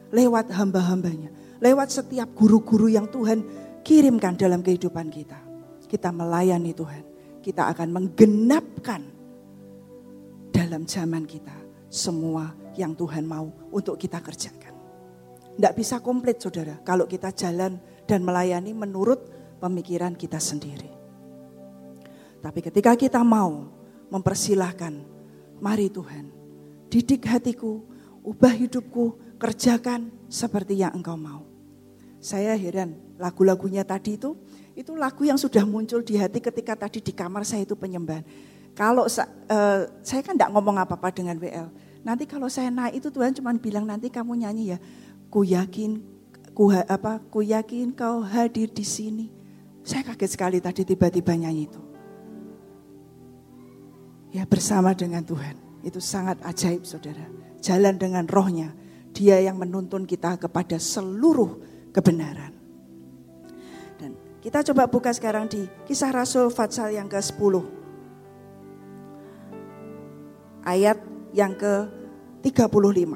Lewat 0.10 0.58
hamba-hambanya. 0.58 1.30
Lewat 1.62 1.94
setiap 1.94 2.34
guru-guru 2.34 2.90
yang 2.90 3.06
Tuhan 3.14 3.46
kirimkan 3.86 4.42
dalam 4.42 4.66
kehidupan 4.66 5.14
kita. 5.14 5.38
Kita 5.86 6.10
melayani 6.10 6.74
Tuhan. 6.74 7.04
Kita 7.46 7.70
akan 7.70 7.94
menggenapkan 7.94 9.17
dalam 10.52 10.88
zaman 10.88 11.24
kita 11.28 11.54
semua 11.88 12.52
yang 12.76 12.94
Tuhan 12.94 13.24
mau 13.26 13.50
untuk 13.72 13.98
kita 13.98 14.20
kerjakan. 14.22 14.76
Tidak 15.58 15.74
bisa 15.74 15.98
komplit 16.04 16.38
saudara 16.38 16.78
kalau 16.86 17.10
kita 17.10 17.34
jalan 17.34 17.82
dan 18.06 18.22
melayani 18.22 18.78
menurut 18.78 19.26
pemikiran 19.58 20.14
kita 20.14 20.38
sendiri. 20.38 20.90
Tapi 22.38 22.60
ketika 22.62 22.94
kita 22.94 23.26
mau 23.26 23.74
mempersilahkan, 24.14 24.94
mari 25.58 25.90
Tuhan, 25.90 26.30
didik 26.88 27.26
hatiku, 27.26 27.82
ubah 28.22 28.54
hidupku, 28.54 29.36
kerjakan 29.42 30.14
seperti 30.30 30.86
yang 30.86 30.94
engkau 30.94 31.18
mau. 31.18 31.44
Saya 32.22 32.54
heran 32.54 32.98
lagu-lagunya 33.18 33.82
tadi 33.82 34.18
itu, 34.18 34.38
itu 34.78 34.94
lagu 34.94 35.26
yang 35.26 35.42
sudah 35.42 35.66
muncul 35.66 36.06
di 36.06 36.22
hati 36.22 36.38
ketika 36.38 36.78
tadi 36.78 37.02
di 37.02 37.14
kamar 37.14 37.42
saya 37.46 37.66
itu 37.66 37.74
penyembahan. 37.74 38.22
Kalau 38.78 39.10
uh, 39.10 39.82
saya 40.06 40.22
kan 40.22 40.38
tidak 40.38 40.54
ngomong 40.54 40.78
apa-apa 40.78 41.10
dengan 41.10 41.34
WL. 41.42 41.66
Nanti 42.06 42.30
kalau 42.30 42.46
saya 42.46 42.70
naik 42.70 43.02
itu 43.02 43.10
Tuhan 43.10 43.34
cuma 43.34 43.50
bilang 43.58 43.90
nanti 43.90 44.14
kamu 44.14 44.46
nyanyi 44.46 44.78
ya. 44.78 44.80
Ku 45.34 45.42
yakin, 45.42 45.98
ku, 46.54 46.70
apa, 46.70 47.18
ku 47.34 47.42
yakin 47.42 47.90
kau 47.98 48.22
hadir 48.22 48.70
di 48.70 48.86
sini. 48.86 49.34
Saya 49.82 50.06
kaget 50.06 50.30
sekali 50.30 50.62
tadi 50.62 50.86
tiba-tiba 50.86 51.34
nyanyi 51.34 51.66
itu. 51.66 51.82
Ya 54.30 54.46
bersama 54.46 54.94
dengan 54.94 55.26
Tuhan. 55.26 55.58
Itu 55.82 55.98
sangat 55.98 56.38
ajaib 56.46 56.86
saudara. 56.86 57.26
Jalan 57.58 57.98
dengan 57.98 58.30
rohnya. 58.30 58.78
Dia 59.10 59.42
yang 59.42 59.58
menuntun 59.58 60.06
kita 60.06 60.38
kepada 60.38 60.78
seluruh 60.78 61.58
kebenaran. 61.90 62.54
Dan 63.98 64.14
kita 64.38 64.62
coba 64.70 64.86
buka 64.86 65.10
sekarang 65.10 65.50
di 65.50 65.66
kisah 65.90 66.14
Rasul 66.14 66.54
Fatsal 66.54 66.94
yang 66.94 67.10
ke-10 67.10 67.87
ayat 70.68 71.00
yang 71.32 71.56
ke-35. 71.56 73.16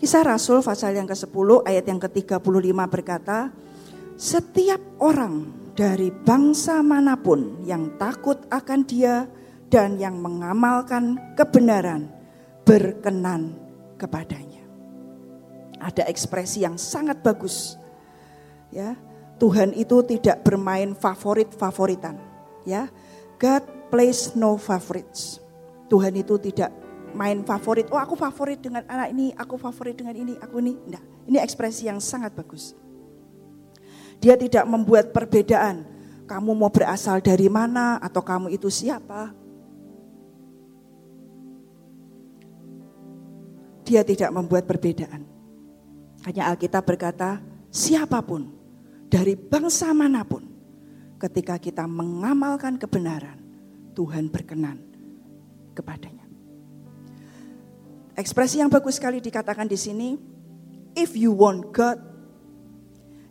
Kisah 0.00 0.24
Rasul 0.24 0.60
pasal 0.64 0.96
yang 0.96 1.08
ke-10 1.08 1.64
ayat 1.64 1.84
yang 1.84 2.00
ke-35 2.00 2.76
berkata, 2.88 3.52
setiap 4.16 4.80
orang 5.00 5.48
dari 5.72 6.12
bangsa 6.12 6.80
mana 6.84 7.16
pun 7.16 7.60
yang 7.64 7.96
takut 7.96 8.36
akan 8.52 8.80
dia 8.84 9.26
dan 9.72 9.96
yang 9.96 10.20
mengamalkan 10.20 11.16
kebenaran 11.34 12.12
berkenan 12.68 13.56
kepadanya. 13.96 14.62
Ada 15.80 16.04
ekspresi 16.08 16.68
yang 16.68 16.76
sangat 16.76 17.20
bagus. 17.24 17.80
Ya, 18.70 18.94
Tuhan 19.34 19.74
itu 19.74 19.98
tidak 20.06 20.46
bermain 20.46 20.94
favorit-favoritan, 20.94 22.16
ya. 22.62 22.86
God 23.34 23.66
plays 23.90 24.32
no 24.38 24.54
favorites. 24.54 25.42
Tuhan 25.90 26.14
itu 26.14 26.38
tidak 26.38 26.70
main 27.14 27.42
favorit. 27.42 27.90
Oh, 27.90 27.98
aku 27.98 28.14
favorit 28.14 28.62
dengan 28.62 28.86
anak 28.86 29.10
ini, 29.10 29.34
aku 29.34 29.58
favorit 29.58 29.94
dengan 29.94 30.14
ini, 30.14 30.34
aku 30.38 30.58
ini. 30.62 30.74
Enggak. 30.86 31.04
Ini 31.26 31.38
ekspresi 31.42 31.90
yang 31.90 31.98
sangat 31.98 32.34
bagus. 32.34 32.74
Dia 34.22 34.38
tidak 34.38 34.64
membuat 34.70 35.10
perbedaan. 35.10 35.86
Kamu 36.24 36.56
mau 36.56 36.72
berasal 36.72 37.20
dari 37.20 37.52
mana 37.52 38.00
atau 38.00 38.24
kamu 38.24 38.48
itu 38.54 38.72
siapa? 38.72 39.34
Dia 43.84 44.00
tidak 44.00 44.32
membuat 44.32 44.64
perbedaan. 44.64 45.28
Hanya 46.24 46.48
Alkitab 46.48 46.88
berkata, 46.88 47.44
siapa 47.68 48.24
pun 48.24 48.48
dari 49.14 49.38
bangsa 49.38 49.94
mana 49.94 50.26
pun, 50.26 50.42
ketika 51.22 51.54
kita 51.62 51.86
mengamalkan 51.86 52.74
kebenaran, 52.74 53.38
Tuhan 53.94 54.26
berkenan 54.26 54.82
kepadanya. 55.70 56.26
Ekspresi 58.18 58.58
yang 58.58 58.74
bagus 58.74 58.98
sekali 58.98 59.22
dikatakan 59.22 59.70
di 59.70 59.78
sini, 59.78 60.18
if 60.98 61.14
you 61.14 61.30
want 61.30 61.70
God 61.70 62.02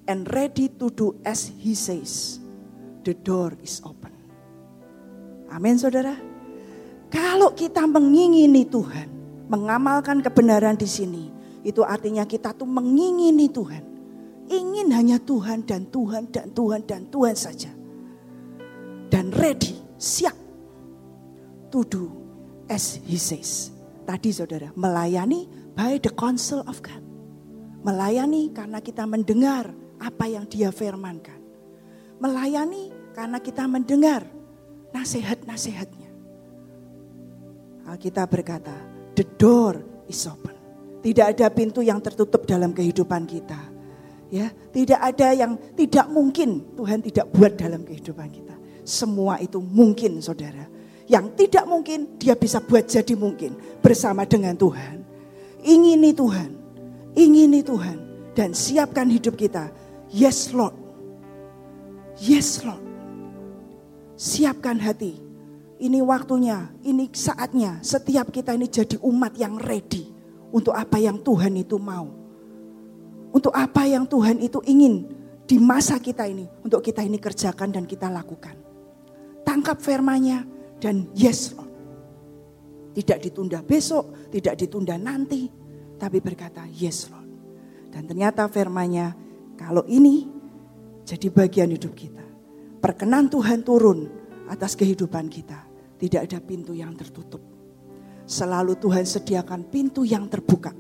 and 0.07 0.23
ready 0.31 0.71
to 0.71 0.87
do 0.87 1.19
as 1.27 1.51
he 1.59 1.75
says, 1.75 2.39
the 3.03 3.11
door 3.11 3.51
is 3.59 3.83
open. 3.83 4.15
Amin 5.51 5.75
saudara. 5.75 6.15
Kalau 7.11 7.51
kita 7.51 7.83
mengingini 7.83 8.63
Tuhan, 8.71 9.11
mengamalkan 9.51 10.23
kebenaran 10.23 10.79
di 10.79 10.87
sini, 10.87 11.27
itu 11.59 11.83
artinya 11.83 12.23
kita 12.23 12.55
tuh 12.55 12.67
mengingini 12.67 13.51
Tuhan 13.51 13.92
ingin 14.49 14.91
hanya 14.91 15.17
Tuhan 15.21 15.63
dan 15.63 15.87
Tuhan 15.87 16.27
dan 16.31 16.51
Tuhan 16.51 16.81
dan 16.83 17.01
Tuhan 17.07 17.35
saja. 17.37 17.71
Dan 19.07 19.29
ready, 19.29 19.77
siap 20.01 20.33
to 21.69 21.85
do 21.85 22.09
as 22.67 22.97
he 23.05 23.15
says. 23.15 23.69
Tadi 24.03 24.33
saudara, 24.35 24.73
melayani 24.75 25.47
by 25.77 26.01
the 26.01 26.11
counsel 26.11 26.65
of 26.65 26.81
God. 26.83 26.99
Melayani 27.83 28.51
karena 28.51 28.79
kita 28.79 29.07
mendengar 29.07 29.71
apa 29.99 30.25
yang 30.27 30.47
dia 30.49 30.71
firmankan. 30.73 31.39
Melayani 32.19 32.91
karena 33.13 33.37
kita 33.39 33.67
mendengar 33.67 34.27
nasihat-nasihatnya. 34.91 36.09
Alkitab 37.83 38.31
berkata, 38.31 38.75
the 39.13 39.27
door 39.35 39.83
is 40.07 40.23
open. 40.25 40.55
Tidak 41.03 41.35
ada 41.35 41.51
pintu 41.51 41.83
yang 41.83 41.99
tertutup 41.99 42.47
dalam 42.47 42.71
kehidupan 42.71 43.27
kita 43.27 43.72
Ya, 44.33 44.49
tidak 44.73 44.97
ada 44.97 45.29
yang 45.37 45.53
tidak 45.77 46.09
mungkin 46.09 46.73
Tuhan 46.73 47.05
tidak 47.05 47.29
buat 47.37 47.53
dalam 47.53 47.85
kehidupan 47.85 48.33
kita. 48.33 48.57
Semua 48.81 49.37
itu 49.37 49.61
mungkin, 49.61 50.17
Saudara. 50.25 50.65
Yang 51.05 51.37
tidak 51.37 51.69
mungkin 51.69 52.17
dia 52.17 52.33
bisa 52.33 52.57
buat 52.57 52.89
jadi 52.89 53.13
mungkin 53.13 53.53
bersama 53.85 54.25
dengan 54.25 54.57
Tuhan. 54.57 55.05
Ingini 55.61 56.17
Tuhan, 56.17 56.49
ingini 57.13 57.61
Tuhan 57.61 57.97
dan 58.33 58.57
siapkan 58.57 59.05
hidup 59.05 59.37
kita. 59.37 59.69
Yes, 60.09 60.49
Lord. 60.49 60.73
Yes, 62.17 62.65
Lord. 62.65 62.81
Siapkan 64.17 64.81
hati. 64.81 65.13
Ini 65.77 66.01
waktunya, 66.01 66.73
ini 66.81 67.05
saatnya. 67.13 67.85
Setiap 67.85 68.33
kita 68.33 68.57
ini 68.57 68.65
jadi 68.65 68.97
umat 68.97 69.37
yang 69.37 69.61
ready 69.61 70.09
untuk 70.49 70.73
apa 70.73 70.97
yang 70.97 71.21
Tuhan 71.21 71.53
itu 71.53 71.77
mau 71.77 72.22
untuk 73.33 73.49
apa 73.49 73.89
yang 73.89 74.05
Tuhan 74.05 74.37
itu 74.37 74.61
ingin 74.69 75.09
di 75.49 75.57
masa 75.57 75.97
kita 75.97 76.29
ini. 76.29 76.45
Untuk 76.61 76.85
kita 76.85 77.01
ini 77.01 77.17
kerjakan 77.17 77.73
dan 77.73 77.83
kita 77.89 78.07
lakukan. 78.13 78.53
Tangkap 79.41 79.81
firmanya 79.81 80.45
dan 80.77 81.09
yes 81.17 81.57
Lord. 81.57 81.73
Tidak 82.93 83.17
ditunda 83.25 83.65
besok, 83.65 84.29
tidak 84.29 84.53
ditunda 84.61 85.01
nanti. 85.01 85.49
Tapi 85.97 86.17
berkata 86.21 86.61
yes 86.69 87.09
Lord. 87.09 87.25
Dan 87.89 88.05
ternyata 88.05 88.45
firmanya 88.45 89.17
kalau 89.57 89.81
ini 89.89 90.29
jadi 91.01 91.33
bagian 91.33 91.73
hidup 91.73 91.97
kita. 91.97 92.21
Perkenan 92.77 93.33
Tuhan 93.33 93.65
turun 93.65 94.07
atas 94.45 94.77
kehidupan 94.77 95.25
kita. 95.33 95.65
Tidak 95.97 96.21
ada 96.21 96.37
pintu 96.43 96.75
yang 96.75 96.93
tertutup. 96.93 97.39
Selalu 98.29 98.75
Tuhan 98.77 99.07
sediakan 99.07 99.67
pintu 99.71 100.03
yang 100.03 100.27
terbuka 100.27 100.71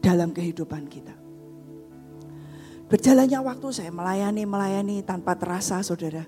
dalam 0.00 0.32
kehidupan 0.32 0.88
kita. 0.88 1.19
Berjalannya 2.90 3.38
waktu 3.38 3.70
saya 3.70 3.94
melayani-melayani 3.94 5.06
tanpa 5.06 5.38
terasa 5.38 5.78
saudara. 5.78 6.26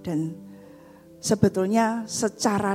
Dan 0.00 0.32
sebetulnya 1.20 2.08
secara 2.08 2.72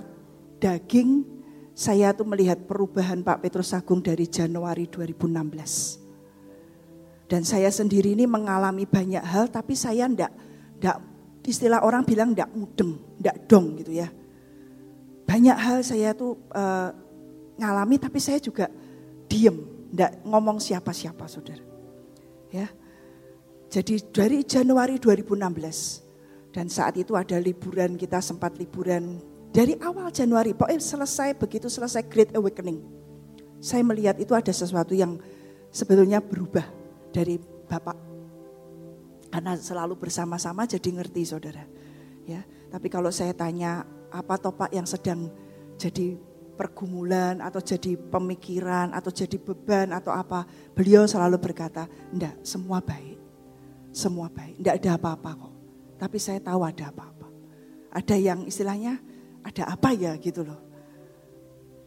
daging 0.61 1.25
saya 1.73 2.13
tuh 2.13 2.29
melihat 2.29 2.61
perubahan 2.69 3.25
Pak 3.25 3.41
Petrus 3.41 3.73
Agung 3.73 4.05
dari 4.05 4.29
Januari 4.29 4.85
2016. 4.85 6.05
Dan 7.25 7.41
saya 7.41 7.73
sendiri 7.73 8.13
ini 8.13 8.29
mengalami 8.29 8.85
banyak 8.85 9.25
hal 9.25 9.49
tapi 9.49 9.73
saya 9.73 10.05
ndak, 10.05 10.29
ndak 10.77 11.01
istilah 11.41 11.81
orang 11.81 12.05
bilang 12.05 12.37
ndak 12.37 12.53
mudeng, 12.53 13.01
ndak 13.17 13.49
dong 13.49 13.73
gitu 13.81 13.89
ya. 13.89 14.05
Banyak 15.25 15.57
hal 15.57 15.81
saya 15.81 16.13
tuh 16.13 16.37
uh, 16.53 16.93
ngalami 17.57 17.97
tapi 17.97 18.21
saya 18.21 18.37
juga 18.37 18.69
diem, 19.25 19.89
ndak 19.89 20.21
ngomong 20.21 20.61
siapa-siapa 20.61 21.25
saudara. 21.25 21.65
Ya, 22.53 22.69
Jadi 23.75 23.99
dari 24.07 24.39
Januari 24.47 24.95
2016 25.03 25.35
dan 26.55 26.71
saat 26.71 26.95
itu 26.95 27.11
ada 27.11 27.35
liburan 27.35 27.99
kita 27.99 28.23
sempat 28.23 28.55
liburan 28.55 29.19
dari 29.51 29.75
awal 29.83 30.07
Januari, 30.15 30.55
pokoknya 30.55 30.79
selesai 30.79 31.35
begitu 31.35 31.67
selesai 31.67 32.07
Great 32.07 32.31
Awakening. 32.39 32.79
Saya 33.59 33.83
melihat 33.83 34.15
itu 34.15 34.31
ada 34.31 34.47
sesuatu 34.55 34.95
yang 34.95 35.19
sebetulnya 35.75 36.23
berubah 36.23 36.63
dari 37.11 37.35
Bapak. 37.67 37.99
Karena 39.27 39.59
selalu 39.59 39.99
bersama-sama 39.99 40.63
jadi 40.63 40.95
ngerti 40.95 41.27
saudara. 41.27 41.67
Ya, 42.23 42.47
tapi 42.71 42.87
kalau 42.87 43.11
saya 43.11 43.35
tanya 43.35 43.83
apa 44.07 44.39
topak 44.39 44.71
yang 44.71 44.87
sedang 44.87 45.27
jadi 45.75 46.15
pergumulan 46.55 47.43
atau 47.43 47.59
jadi 47.59 47.99
pemikiran 47.99 48.95
atau 48.95 49.11
jadi 49.11 49.35
beban 49.35 49.91
atau 49.91 50.15
apa, 50.15 50.47
beliau 50.71 51.03
selalu 51.03 51.35
berkata, 51.43 51.91
"Enggak, 52.15 52.39
semua 52.39 52.79
baik. 52.79 53.14
Semua 53.95 54.27
baik. 54.27 54.59
Enggak 54.59 54.75
ada 54.83 54.91
apa-apa 54.99 55.31
kok." 55.39 55.53
Tapi 55.95 56.17
saya 56.19 56.43
tahu 56.43 56.67
ada 56.67 56.91
apa-apa. 56.91 57.27
Ada 57.95 58.19
yang 58.19 58.43
istilahnya 58.43 58.99
ada 59.39 59.71
apa 59.71 59.95
ya 59.95 60.11
gitu 60.19 60.43
loh. 60.43 60.59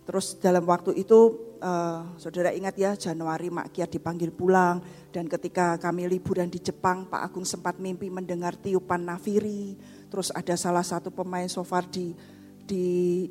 Terus 0.08 0.40
dalam 0.40 0.64
waktu 0.64 0.96
itu 0.96 1.36
uh, 1.60 2.16
saudara 2.16 2.48
ingat 2.54 2.74
ya 2.80 2.96
Januari 2.96 3.52
Mak 3.52 3.76
Kia 3.76 3.84
dipanggil 3.84 4.32
pulang 4.32 4.80
dan 5.12 5.28
ketika 5.28 5.76
kami 5.76 6.08
liburan 6.08 6.48
di 6.48 6.62
Jepang 6.62 7.04
Pak 7.12 7.28
Agung 7.28 7.44
sempat 7.44 7.76
mimpi 7.76 8.08
mendengar 8.08 8.56
tiupan 8.56 9.04
nafiri. 9.04 9.76
Terus 10.08 10.32
ada 10.32 10.56
salah 10.56 10.80
satu 10.80 11.12
pemain 11.12 11.44
sofar 11.44 11.84
di 11.84 12.16
di 12.64 12.86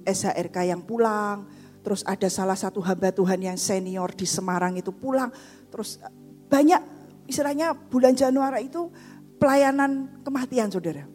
SHRK 0.06 0.70
yang 0.70 0.86
pulang. 0.86 1.50
Terus 1.82 2.04
ada 2.04 2.28
salah 2.28 2.58
satu 2.60 2.84
hamba 2.84 3.10
Tuhan 3.10 3.42
yang 3.42 3.58
senior 3.58 4.12
di 4.14 4.28
Semarang 4.28 4.78
itu 4.78 4.94
pulang. 4.94 5.34
Terus 5.74 5.98
eh, 6.04 6.12
banyak 6.52 6.97
istilahnya 7.28 7.76
bulan 7.76 8.16
Januari 8.16 8.72
itu 8.72 8.90
pelayanan 9.38 10.24
kematian 10.26 10.72
saudara. 10.72 11.06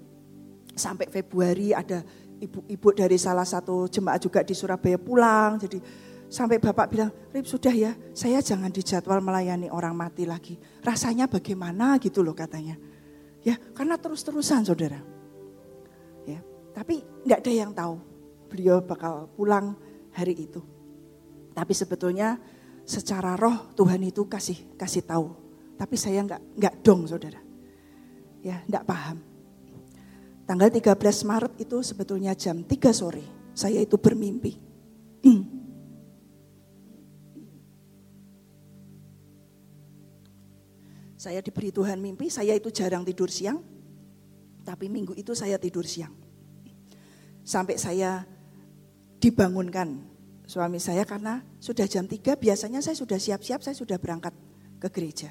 Sampai 0.73 1.11
Februari 1.11 1.75
ada 1.77 2.01
ibu-ibu 2.41 2.89
dari 2.97 3.17
salah 3.21 3.45
satu 3.45 3.87
jemaat 3.91 4.23
juga 4.23 4.41
di 4.47 4.55
Surabaya 4.57 4.97
pulang. 4.97 5.61
Jadi 5.61 5.79
sampai 6.33 6.57
bapak 6.57 6.87
bilang, 6.89 7.11
Rip 7.35 7.45
sudah 7.45 7.75
ya, 7.75 7.93
saya 8.17 8.41
jangan 8.41 8.73
dijadwal 8.73 9.21
melayani 9.21 9.69
orang 9.69 9.93
mati 9.93 10.25
lagi. 10.25 10.57
Rasanya 10.81 11.29
bagaimana 11.29 12.01
gitu 12.01 12.25
loh 12.25 12.33
katanya. 12.33 12.79
Ya 13.43 13.59
karena 13.75 13.99
terus-terusan 13.99 14.65
saudara. 14.65 15.03
Ya, 16.25 16.39
tapi 16.73 17.03
nggak 17.27 17.41
ada 17.43 17.53
yang 17.53 17.75
tahu 17.75 17.99
beliau 18.47 18.79
bakal 18.81 19.29
pulang 19.35 19.75
hari 20.15 20.47
itu. 20.47 20.63
Tapi 21.53 21.73
sebetulnya 21.77 22.39
secara 22.87 23.37
roh 23.37 23.75
Tuhan 23.75 24.01
itu 24.07 24.25
kasih 24.31 24.79
kasih 24.79 25.05
tahu. 25.05 25.42
Tapi 25.79 25.97
saya 25.99 26.23
nggak 26.23 26.43
nggak 26.59 26.75
dong 26.85 27.07
saudara. 27.09 27.41
Ya 28.43 28.63
nggak 28.67 28.85
paham. 28.87 29.19
Tanggal 30.43 30.69
13 30.69 30.99
Maret 31.25 31.53
itu 31.63 31.79
sebetulnya 31.81 32.35
jam 32.35 32.61
3 32.67 32.93
sore. 32.93 33.25
Saya 33.55 33.79
itu 33.79 33.97
bermimpi. 33.97 34.59
saya 41.23 41.39
diberi 41.39 41.71
Tuhan 41.71 42.03
mimpi, 42.03 42.27
saya 42.27 42.59
itu 42.59 42.75
jarang 42.75 43.07
tidur 43.07 43.31
siang. 43.31 43.63
Tapi 44.67 44.91
minggu 44.91 45.15
itu 45.15 45.39
saya 45.39 45.55
tidur 45.55 45.87
siang. 45.87 46.11
Sampai 47.47 47.79
saya 47.79 48.27
dibangunkan 49.23 50.03
suami 50.43 50.83
saya 50.83 51.07
karena 51.07 51.47
sudah 51.63 51.87
jam 51.87 52.11
3 52.11 52.35
biasanya 52.35 52.83
saya 52.83 52.99
sudah 52.99 53.23
siap-siap, 53.23 53.63
saya 53.63 53.79
sudah 53.79 54.03
berangkat 54.03 54.35
ke 54.83 54.91
gereja. 54.91 55.31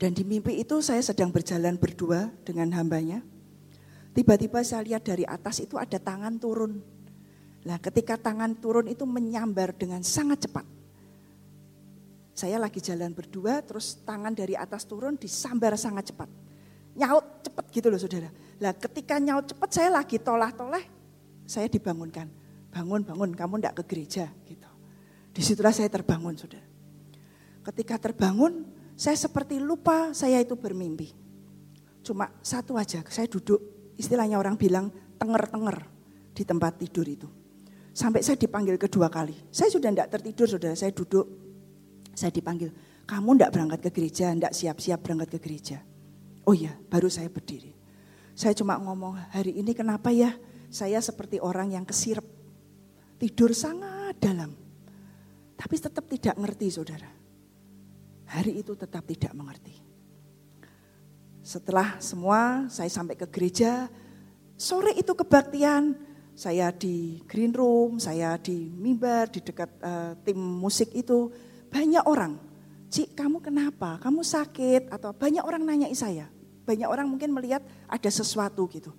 Dan 0.00 0.16
di 0.16 0.24
mimpi 0.24 0.56
itu 0.56 0.80
saya 0.80 1.04
sedang 1.04 1.28
berjalan 1.28 1.76
berdua 1.76 2.32
dengan 2.40 2.72
hambanya. 2.72 3.20
Tiba-tiba 4.16 4.64
saya 4.64 4.80
lihat 4.88 5.04
dari 5.04 5.28
atas 5.28 5.60
itu 5.60 5.76
ada 5.76 6.00
tangan 6.00 6.40
turun. 6.40 6.80
Nah 7.68 7.76
ketika 7.76 8.16
tangan 8.16 8.56
turun 8.56 8.88
itu 8.88 9.04
menyambar 9.04 9.76
dengan 9.76 10.00
sangat 10.00 10.48
cepat. 10.48 10.64
Saya 12.32 12.56
lagi 12.56 12.80
jalan 12.80 13.12
berdua 13.12 13.60
terus 13.60 14.00
tangan 14.00 14.32
dari 14.32 14.56
atas 14.56 14.88
turun 14.88 15.20
disambar 15.20 15.76
sangat 15.76 16.16
cepat. 16.16 16.32
Nyaut 16.96 17.44
cepat 17.44 17.68
gitu 17.68 17.92
loh 17.92 18.00
saudara. 18.00 18.32
Nah 18.56 18.72
ketika 18.72 19.20
nyaut 19.20 19.52
cepat 19.52 19.68
saya 19.68 19.92
lagi 19.92 20.16
tolah-toleh 20.16 20.84
saya 21.44 21.68
dibangunkan. 21.68 22.24
Bangun, 22.72 23.04
bangun, 23.04 23.30
kamu 23.36 23.60
tidak 23.60 23.82
ke 23.82 23.84
gereja 23.84 24.32
gitu. 24.48 24.70
Di 25.34 25.42
situlah 25.44 25.76
saya 25.76 25.92
terbangun 25.92 26.40
saudara. 26.40 26.64
Ketika 27.66 28.00
terbangun 28.00 28.79
saya 29.00 29.16
seperti 29.16 29.56
lupa 29.56 30.12
saya 30.12 30.44
itu 30.44 30.52
bermimpi. 30.60 31.16
Cuma 32.04 32.28
satu 32.44 32.76
aja, 32.76 33.00
saya 33.08 33.24
duduk 33.24 33.56
istilahnya 33.96 34.36
orang 34.36 34.60
bilang 34.60 34.92
tenger-tenger 35.16 35.88
di 36.36 36.44
tempat 36.44 36.76
tidur 36.76 37.08
itu. 37.08 37.24
Sampai 37.96 38.20
saya 38.20 38.36
dipanggil 38.36 38.76
kedua 38.76 39.08
kali. 39.08 39.32
Saya 39.48 39.72
sudah 39.72 39.88
tidak 39.88 40.12
tertidur, 40.12 40.46
sudah 40.52 40.76
saya 40.76 40.92
duduk. 40.92 41.24
Saya 42.12 42.28
dipanggil, 42.28 42.68
kamu 43.08 43.40
tidak 43.40 43.50
berangkat 43.56 43.80
ke 43.88 43.90
gereja, 43.96 44.36
tidak 44.36 44.52
siap-siap 44.52 45.00
berangkat 45.00 45.28
ke 45.32 45.38
gereja. 45.40 45.80
Oh 46.44 46.52
iya, 46.52 46.76
baru 46.92 47.08
saya 47.08 47.32
berdiri. 47.32 47.72
Saya 48.36 48.52
cuma 48.52 48.76
ngomong, 48.76 49.16
hari 49.32 49.56
ini 49.56 49.72
kenapa 49.72 50.12
ya 50.12 50.36
saya 50.68 51.00
seperti 51.00 51.40
orang 51.40 51.72
yang 51.72 51.88
kesirep. 51.88 52.24
Tidur 53.16 53.56
sangat 53.56 54.20
dalam. 54.20 54.52
Tapi 55.56 55.74
tetap 55.76 56.04
tidak 56.04 56.36
ngerti 56.36 56.68
saudara. 56.68 57.19
Hari 58.30 58.62
itu 58.62 58.78
tetap 58.78 59.02
tidak 59.10 59.34
mengerti. 59.34 59.74
Setelah 61.42 61.98
semua 61.98 62.70
saya 62.70 62.86
sampai 62.86 63.18
ke 63.18 63.26
gereja, 63.26 63.90
sore 64.54 64.94
itu 64.94 65.10
kebaktian, 65.10 65.98
saya 66.38 66.70
di 66.70 67.18
green 67.26 67.50
room, 67.50 67.98
saya 67.98 68.38
di 68.38 68.70
mimbar, 68.70 69.26
di 69.34 69.42
dekat 69.42 69.70
uh, 69.82 70.14
tim 70.22 70.38
musik 70.38 70.94
itu, 70.94 71.26
banyak 71.74 72.06
orang, 72.06 72.38
Cik 72.90 73.14
kamu 73.14 73.38
kenapa? 73.38 74.02
Kamu 74.02 74.26
sakit? 74.26 74.90
Atau 74.90 75.14
banyak 75.14 75.46
orang 75.46 75.62
nanya 75.62 75.86
saya. 75.94 76.26
Banyak 76.66 76.90
orang 76.90 77.06
mungkin 77.06 77.30
melihat 77.30 77.62
ada 77.86 78.10
sesuatu 78.10 78.66
gitu. 78.66 78.90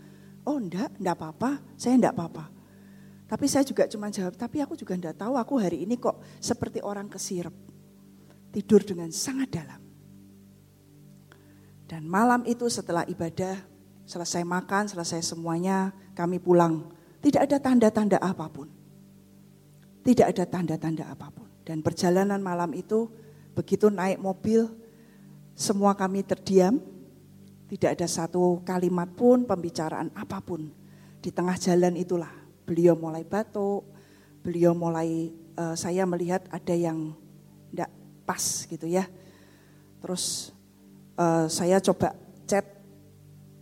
Oh 0.48 0.56
enggak, 0.56 0.96
enggak 0.96 1.20
apa-apa, 1.20 1.60
saya 1.76 2.00
enggak 2.00 2.16
apa-apa. 2.16 2.48
Tapi 3.28 3.46
saya 3.52 3.68
juga 3.68 3.92
cuma 3.92 4.08
jawab, 4.08 4.40
tapi 4.40 4.64
aku 4.64 4.80
juga 4.80 4.96
enggak 4.96 5.20
tahu 5.20 5.36
aku 5.36 5.60
hari 5.60 5.84
ini 5.84 6.00
kok 6.00 6.24
seperti 6.40 6.80
orang 6.80 7.12
kesirep. 7.12 7.52
Tidur 8.52 8.84
dengan 8.84 9.08
sangat 9.16 9.50
dalam. 9.56 9.82
Dan 11.88 12.08
malam 12.08 12.48
itu 12.48 12.72
setelah 12.72 13.04
ibadah, 13.08 13.60
selesai 14.08 14.48
makan, 14.48 14.88
selesai 14.92 15.24
semuanya, 15.24 15.92
kami 16.16 16.40
pulang. 16.40 16.88
Tidak 17.20 17.40
ada 17.40 17.60
tanda-tanda 17.60 18.20
apa 18.20 18.48
pun. 18.48 18.68
Tidak 20.04 20.24
ada 20.24 20.44
tanda-tanda 20.48 21.12
apa 21.12 21.28
pun. 21.32 21.48
Dan 21.68 21.84
perjalanan 21.84 22.40
malam 22.40 22.72
itu, 22.76 23.12
begitu 23.56 23.92
naik 23.92 24.20
mobil, 24.20 24.72
semua 25.56 25.96
kami 25.96 26.24
terdiam. 26.24 26.80
Tidak 27.72 27.88
ada 27.88 28.08
satu 28.08 28.60
kalimat 28.68 29.08
pun, 29.16 29.48
pembicaraan 29.48 30.12
apa 30.12 30.44
pun. 30.44 30.72
Di 31.24 31.32
tengah 31.32 31.56
jalan 31.56 31.96
itulah, 31.96 32.32
beliau 32.68 33.00
mulai 33.00 33.24
batuk, 33.24 33.88
beliau 34.44 34.76
mulai, 34.76 35.32
uh, 35.56 35.78
saya 35.78 36.04
melihat 36.04 36.44
ada 36.52 36.76
yang 36.76 37.16
tidak 37.72 38.01
pas 38.26 38.42
gitu 38.70 38.88
ya. 38.88 39.06
Terus 40.02 40.56
uh, 41.18 41.46
saya 41.46 41.78
coba 41.84 42.18
chat 42.50 42.66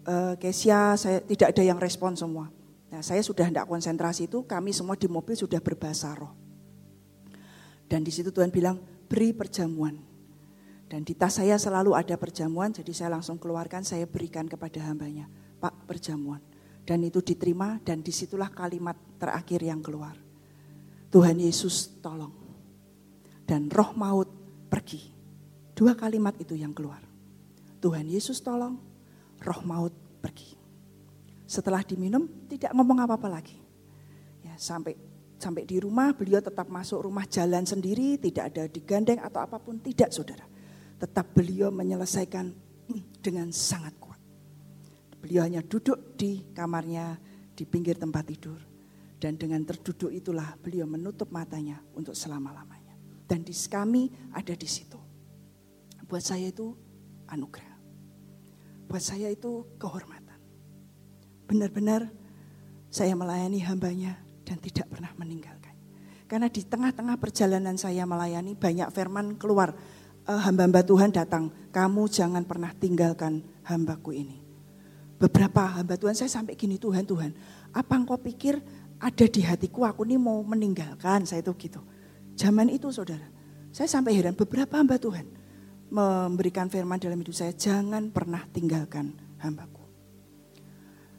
uh, 0.07 0.33
Kesia, 0.39 0.95
saya 0.95 1.19
tidak 1.23 1.53
ada 1.53 1.63
yang 1.63 1.77
respon 1.77 2.15
semua. 2.15 2.49
Nah, 2.89 3.05
saya 3.05 3.21
sudah 3.21 3.45
tidak 3.45 3.69
konsentrasi 3.69 4.25
itu, 4.25 4.41
kami 4.49 4.73
semua 4.73 4.97
di 4.97 5.05
mobil 5.05 5.37
sudah 5.37 5.61
berbahasa 5.61 6.09
roh. 6.17 6.33
Dan 7.85 8.01
di 8.01 8.09
situ 8.09 8.33
Tuhan 8.33 8.49
bilang, 8.49 8.81
beri 9.05 9.29
perjamuan. 9.33 9.97
Dan 10.89 11.05
di 11.05 11.13
tas 11.13 11.37
saya 11.37 11.53
selalu 11.61 11.93
ada 11.93 12.17
perjamuan, 12.17 12.73
jadi 12.73 12.89
saya 12.97 13.09
langsung 13.13 13.37
keluarkan, 13.37 13.85
saya 13.85 14.09
berikan 14.09 14.49
kepada 14.49 14.81
hambanya. 14.89 15.29
Pak, 15.61 15.85
perjamuan. 15.85 16.41
Dan 16.81 17.05
itu 17.05 17.21
diterima, 17.21 17.77
dan 17.85 18.01
di 18.01 18.09
situlah 18.09 18.49
kalimat 18.49 18.97
terakhir 19.21 19.61
yang 19.61 19.85
keluar. 19.85 20.17
Tuhan 21.13 21.37
Yesus 21.37 22.01
tolong. 22.01 22.33
Dan 23.45 23.69
roh 23.69 23.93
maut 23.93 24.29
pergi. 24.69 25.01
Dua 25.73 25.97
kalimat 25.97 26.37
itu 26.37 26.53
yang 26.53 26.71
keluar. 26.71 27.01
Tuhan 27.81 28.05
Yesus 28.05 28.39
tolong, 28.43 28.77
roh 29.41 29.61
maut 29.65 29.95
pergi. 30.21 30.55
Setelah 31.49 31.81
diminum 31.81 32.27
tidak 32.45 32.71
ngomong 32.77 33.01
apa-apa 33.01 33.27
lagi. 33.31 33.57
Ya, 34.45 34.53
sampai 34.59 34.93
sampai 35.39 35.63
di 35.63 35.79
rumah 35.79 36.11
beliau 36.13 36.43
tetap 36.43 36.67
masuk 36.67 37.07
rumah 37.07 37.25
jalan 37.25 37.63
sendiri, 37.63 38.19
tidak 38.19 38.53
ada 38.53 38.67
digandeng 38.67 39.23
atau 39.23 39.39
apa 39.41 39.57
pun, 39.57 39.79
tidak 39.79 40.11
saudara. 40.11 40.45
Tetap 40.99 41.31
beliau 41.31 41.71
menyelesaikan 41.71 42.51
dengan 43.23 43.49
sangat 43.55 43.95
kuat. 43.97 44.19
Beliau 45.23 45.47
hanya 45.47 45.63
duduk 45.63 46.19
di 46.19 46.43
kamarnya 46.51 47.15
di 47.55 47.63
pinggir 47.63 47.95
tempat 47.95 48.23
tidur. 48.27 48.59
Dan 49.19 49.35
dengan 49.35 49.63
terduduk 49.67 50.11
itulah 50.15 50.55
beliau 50.59 50.87
menutup 50.87 51.27
matanya 51.31 51.79
untuk 51.95 52.15
selama-lamanya. 52.15 52.68
Dan 53.29 53.45
di 53.45 53.53
kami 53.53 54.09
ada 54.33 54.57
di 54.57 54.65
situ. 54.65 54.97
Buat 56.09 56.25
saya 56.25 56.49
itu 56.49 56.73
anugerah. 57.29 57.77
buat 58.89 59.05
saya 59.05 59.29
itu 59.29 59.69
kehormatan. 59.77 60.41
Benar-benar 61.45 62.09
saya 62.89 63.13
melayani 63.13 63.61
hambanya 63.61 64.17
dan 64.41 64.57
tidak 64.57 64.89
pernah 64.89 65.13
meninggalkan. 65.13 65.77
Karena 66.25 66.49
di 66.49 66.65
tengah-tengah 66.65 67.21
perjalanan 67.21 67.77
saya 67.77 68.09
melayani 68.09 68.57
banyak 68.57 68.89
firman 68.89 69.37
keluar. 69.37 69.77
Eh, 70.25 70.41
hamba-hamba 70.41 70.81
Tuhan 70.81 71.13
datang, 71.13 71.53
kamu 71.69 72.09
jangan 72.09 72.41
pernah 72.49 72.73
tinggalkan 72.73 73.45
hambaku 73.65 74.17
ini. 74.17 74.41
Beberapa 75.21 75.77
hamba 75.77 75.93
Tuhan 75.93 76.17
saya 76.17 76.29
sampai 76.29 76.57
gini 76.57 76.81
Tuhan, 76.81 77.05
Tuhan, 77.05 77.33
apa 77.69 77.93
engkau 77.93 78.17
pikir 78.17 78.57
ada 78.97 79.25
di 79.29 79.41
hatiku 79.45 79.85
aku 79.85 80.01
ini 80.05 80.17
mau 80.17 80.41
meninggalkan, 80.41 81.29
saya 81.29 81.45
itu 81.45 81.53
gitu. 81.61 81.81
Zaman 82.39 82.71
itu 82.71 82.87
saudara, 82.87 83.27
saya 83.75 83.91
sampai 83.91 84.15
heran 84.15 84.31
beberapa 84.31 84.79
hamba 84.79 84.95
Tuhan 84.95 85.27
memberikan 85.91 86.71
firman 86.71 86.95
dalam 86.95 87.19
hidup 87.19 87.35
saya, 87.35 87.51
jangan 87.51 88.07
pernah 88.15 88.47
tinggalkan 88.55 89.11
hambaku. 89.43 89.83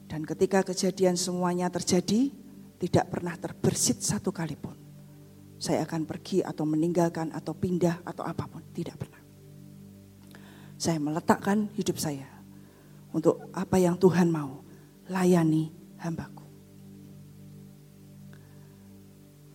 Dan 0.09 0.25
ketika 0.25 0.65
kejadian 0.65 1.21
semuanya 1.21 1.69
terjadi, 1.69 2.33
tidak 2.81 3.13
pernah 3.13 3.37
terbersit 3.37 4.01
satu 4.01 4.33
kali 4.33 4.57
pun. 4.57 4.73
Saya 5.61 5.85
akan 5.85 6.09
pergi 6.09 6.41
atau 6.41 6.65
meninggalkan 6.65 7.37
atau 7.37 7.53
pindah 7.53 8.01
atau 8.01 8.25
apa 8.25 8.49
pun, 8.49 8.65
tidak 8.73 8.97
pernah. 8.97 9.21
Saya 10.81 10.97
meletakkan 10.97 11.69
hidup 11.77 12.01
saya 12.01 12.25
untuk 13.13 13.53
apa 13.53 13.77
yang 13.77 14.01
Tuhan 14.01 14.33
mau, 14.33 14.65
layani 15.13 15.69
hambaku. 16.01 16.40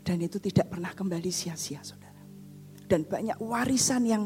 Dan 0.05 0.21
itu 0.21 0.37
tidak 0.37 0.69
pernah 0.69 0.93
kembali 0.93 1.33
sia-sia 1.33 1.81
saudara. 1.81 2.21
Dan 2.85 3.09
banyak 3.09 3.41
warisan 3.41 4.05
yang 4.05 4.23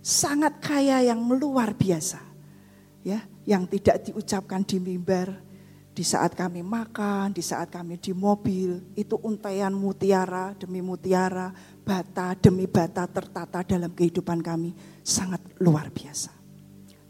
sangat 0.00 0.64
kaya 0.64 1.04
yang 1.04 1.20
luar 1.28 1.76
biasa. 1.76 2.24
Ya, 3.04 3.20
yang 3.44 3.68
tidak 3.68 4.08
diucapkan 4.08 4.64
di 4.64 4.80
mimbar, 4.80 5.36
di 5.92 6.00
saat 6.00 6.32
kami 6.32 6.64
makan, 6.64 7.36
di 7.36 7.44
saat 7.44 7.68
kami 7.68 8.00
di 8.00 8.16
mobil, 8.16 8.96
itu 8.96 9.20
untaian 9.20 9.72
mutiara 9.72 10.56
demi 10.56 10.80
mutiara, 10.80 11.52
bata 11.84 12.32
demi 12.40 12.64
bata 12.64 13.04
tertata 13.04 13.60
dalam 13.64 13.92
kehidupan 13.92 14.40
kami 14.40 14.72
sangat 15.04 15.40
luar 15.60 15.92
biasa. 15.92 16.32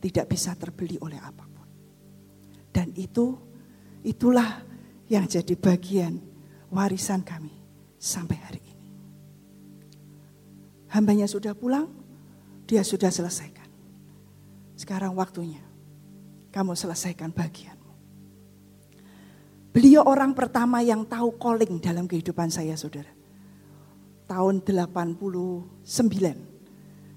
Tidak 0.03 0.27
bisa 0.27 0.59
terbeli 0.59 0.99
oleh 0.99 1.19
apa 1.19 1.45
pun. 1.47 1.69
Dan 2.75 2.91
itu 2.99 3.39
itulah 4.03 4.67
yang 5.07 5.27
jadi 5.27 5.55
bagian 5.59 6.19
warisan 6.71 7.23
kami 7.23 7.60
sampai 8.01 8.41
hari 8.41 8.61
ini. 8.65 8.87
Hambanya 10.91 11.29
sudah 11.29 11.53
pulang, 11.53 11.87
dia 12.65 12.81
sudah 12.81 13.13
selesaikan. 13.13 13.69
Sekarang 14.75 15.13
waktunya 15.15 15.61
kamu 16.51 16.73
selesaikan 16.73 17.31
bagianmu. 17.31 17.93
Beliau 19.71 20.03
orang 20.03 20.35
pertama 20.35 20.83
yang 20.83 21.07
tahu 21.07 21.39
calling 21.39 21.79
dalam 21.79 22.09
kehidupan 22.11 22.51
saya 22.51 22.75
saudara. 22.75 23.13
Tahun 24.27 24.65
89 24.65 25.85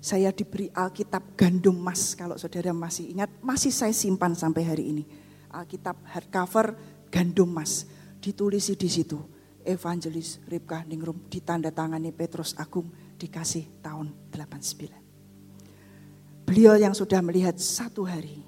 saya 0.03 0.35
diberi 0.35 0.67
Alkitab 0.69 1.39
gandum 1.39 1.79
mas 1.79 2.11
kalau 2.13 2.35
saudara 2.35 2.75
masih 2.75 3.15
ingat 3.15 3.31
masih 3.39 3.71
saya 3.71 3.95
simpan 3.95 4.35
sampai 4.35 4.67
hari 4.67 4.83
ini. 4.91 5.03
Alkitab 5.49 5.97
hardcover 6.13 6.75
gandum 7.09 7.49
mas 7.49 7.87
ditulis 8.21 8.69
di 8.69 8.89
situ 8.91 9.32
Evangelis 9.65 10.39
Ribkah 10.47 10.85
Ningrum 10.85 11.27
ditandatangani 11.31 12.11
Petrus 12.11 12.55
Agung 12.59 12.91
dikasih 13.17 13.67
tahun 13.83 14.13
89. 14.31 16.43
Beliau 16.43 16.75
yang 16.75 16.93
sudah 16.93 17.23
melihat 17.23 17.57
satu 17.57 18.03
hari 18.03 18.43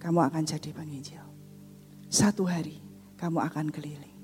kamu 0.00 0.20
akan 0.30 0.42
jadi 0.46 0.70
penginjil. 0.72 1.22
Satu 2.10 2.48
hari 2.48 2.80
kamu 3.20 3.38
akan 3.38 3.66
keliling. 3.68 4.16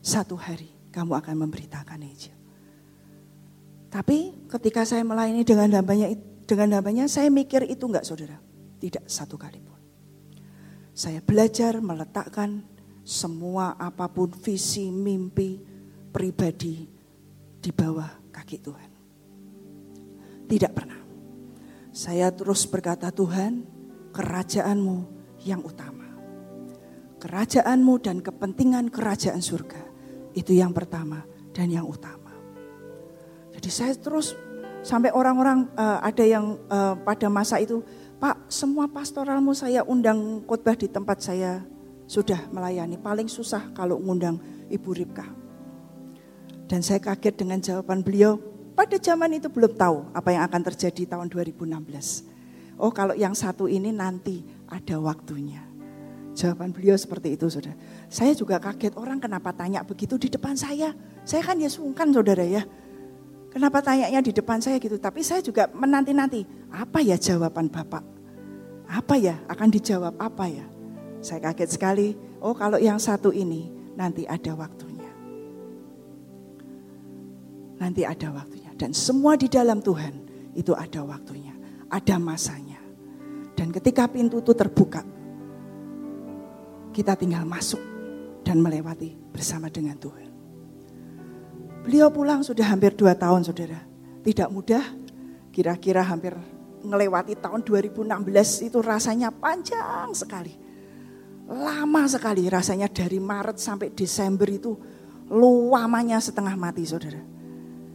Satu 0.00 0.38
hari 0.38 0.70
kamu 0.92 1.12
akan 1.18 1.34
memberitakan 1.48 2.00
Injil. 2.04 2.36
Tapi 3.92 4.48
ketika 4.48 4.88
saya 4.88 5.04
melayani 5.04 5.44
dengan 5.44 5.68
hambanya, 5.76 6.08
dengan 6.48 6.80
hambanya 6.80 7.04
saya 7.08 7.28
mikir 7.28 7.68
itu 7.68 7.84
enggak 7.84 8.08
saudara. 8.08 8.40
Tidak 8.80 9.04
satu 9.08 9.36
kali 9.36 9.60
pun. 9.60 9.80
Saya 10.92 11.24
belajar 11.24 11.80
meletakkan 11.80 12.64
semua 13.02 13.74
apa 13.78 14.06
pun 14.06 14.30
visi, 14.30 14.90
mimpi, 14.94 15.58
pribadi 16.14 16.86
di 17.58 17.70
bawah 17.74 18.30
kaki 18.30 18.56
Tuhan. 18.62 18.90
Tidak 20.46 20.72
pernah. 20.74 21.00
Saya 21.92 22.30
terus 22.30 22.64
berkata 22.64 23.10
Tuhan, 23.10 23.66
kerajaanmu 24.14 24.98
yang 25.42 25.60
utama. 25.66 26.08
Kerajaanmu 27.18 27.94
dan 28.02 28.22
kepentingan 28.22 28.88
kerajaan 28.88 29.42
surga. 29.42 29.82
Itu 30.32 30.54
yang 30.56 30.72
pertama 30.72 31.26
dan 31.52 31.68
yang 31.68 31.84
utama. 31.84 32.32
Jadi 33.52 33.68
saya 33.68 33.92
terus 33.98 34.34
sampai 34.80 35.12
orang-orang 35.12 35.68
uh, 35.76 36.00
ada 36.00 36.24
yang 36.24 36.56
uh, 36.72 36.96
pada 37.02 37.28
masa 37.28 37.60
itu, 37.60 37.84
Pak 38.16 38.48
semua 38.48 38.86
pastoralmu 38.86 39.52
saya 39.52 39.82
undang 39.84 40.40
khotbah 40.46 40.78
di 40.78 40.88
tempat 40.88 41.20
saya 41.20 41.62
sudah 42.12 42.52
melayani. 42.52 43.00
Paling 43.00 43.32
susah 43.32 43.72
kalau 43.72 43.96
ngundang 43.96 44.36
Ibu 44.68 44.90
Ripka. 44.92 45.24
Dan 46.68 46.84
saya 46.84 47.00
kaget 47.00 47.40
dengan 47.40 47.64
jawaban 47.64 48.04
beliau, 48.04 48.36
pada 48.76 49.00
zaman 49.00 49.40
itu 49.40 49.48
belum 49.48 49.72
tahu 49.72 50.12
apa 50.12 50.28
yang 50.36 50.44
akan 50.44 50.60
terjadi 50.72 51.16
tahun 51.16 51.32
2016. 51.32 52.28
Oh 52.76 52.92
kalau 52.92 53.16
yang 53.16 53.32
satu 53.32 53.64
ini 53.64 53.88
nanti 53.92 54.44
ada 54.68 55.00
waktunya. 55.00 55.64
Jawaban 56.32 56.72
beliau 56.72 56.96
seperti 56.96 57.36
itu 57.36 57.44
saudara. 57.52 57.76
Saya 58.08 58.32
juga 58.32 58.56
kaget 58.56 58.96
orang 58.96 59.20
kenapa 59.20 59.52
tanya 59.52 59.84
begitu 59.84 60.16
di 60.16 60.32
depan 60.32 60.56
saya. 60.56 60.96
Saya 61.28 61.44
kan 61.44 61.60
ya 61.60 61.68
sungkan 61.68 62.08
saudara 62.08 62.44
ya. 62.44 62.64
Kenapa 63.52 63.84
tanyanya 63.84 64.24
di 64.24 64.32
depan 64.32 64.56
saya 64.64 64.80
gitu. 64.80 64.96
Tapi 64.96 65.20
saya 65.20 65.44
juga 65.44 65.68
menanti-nanti. 65.76 66.48
Apa 66.72 67.04
ya 67.04 67.20
jawaban 67.20 67.68
Bapak? 67.68 68.00
Apa 68.88 69.20
ya 69.20 69.36
akan 69.44 69.68
dijawab 69.68 70.16
apa 70.16 70.48
ya? 70.48 70.71
Saya 71.22 71.38
kaget 71.38 71.70
sekali. 71.78 72.08
Oh 72.42 72.52
kalau 72.52 72.76
yang 72.82 72.98
satu 72.98 73.30
ini 73.30 73.70
nanti 73.94 74.26
ada 74.26 74.58
waktunya. 74.58 75.10
Nanti 77.78 78.02
ada 78.02 78.28
waktunya. 78.34 78.74
Dan 78.74 78.90
semua 78.90 79.38
di 79.38 79.46
dalam 79.46 79.78
Tuhan 79.78 80.26
itu 80.58 80.74
ada 80.74 81.06
waktunya, 81.06 81.54
ada 81.86 82.18
masanya. 82.18 82.82
Dan 83.54 83.70
ketika 83.70 84.10
pintu 84.10 84.42
itu 84.42 84.50
terbuka, 84.50 85.06
kita 86.90 87.14
tinggal 87.14 87.46
masuk 87.46 87.78
dan 88.42 88.58
melewati 88.58 89.14
bersama 89.30 89.70
dengan 89.70 89.94
Tuhan. 89.96 90.28
Beliau 91.86 92.10
pulang 92.10 92.42
sudah 92.42 92.66
hampir 92.66 92.94
dua 92.94 93.14
tahun 93.14 93.46
saudara. 93.46 93.78
Tidak 94.22 94.50
mudah, 94.50 94.82
kira-kira 95.50 96.02
hampir 96.02 96.34
melewati 96.82 97.38
tahun 97.38 97.62
2016 97.62 98.66
itu 98.70 98.78
rasanya 98.82 99.30
panjang 99.30 100.10
sekali. 100.14 100.61
Lama 101.52 102.08
sekali 102.08 102.48
rasanya 102.48 102.88
dari 102.88 103.20
Maret 103.20 103.60
sampai 103.60 103.92
Desember 103.92 104.48
itu 104.48 104.72
luamanya 105.28 106.16
setengah 106.16 106.56
mati 106.56 106.88
saudara. 106.88 107.20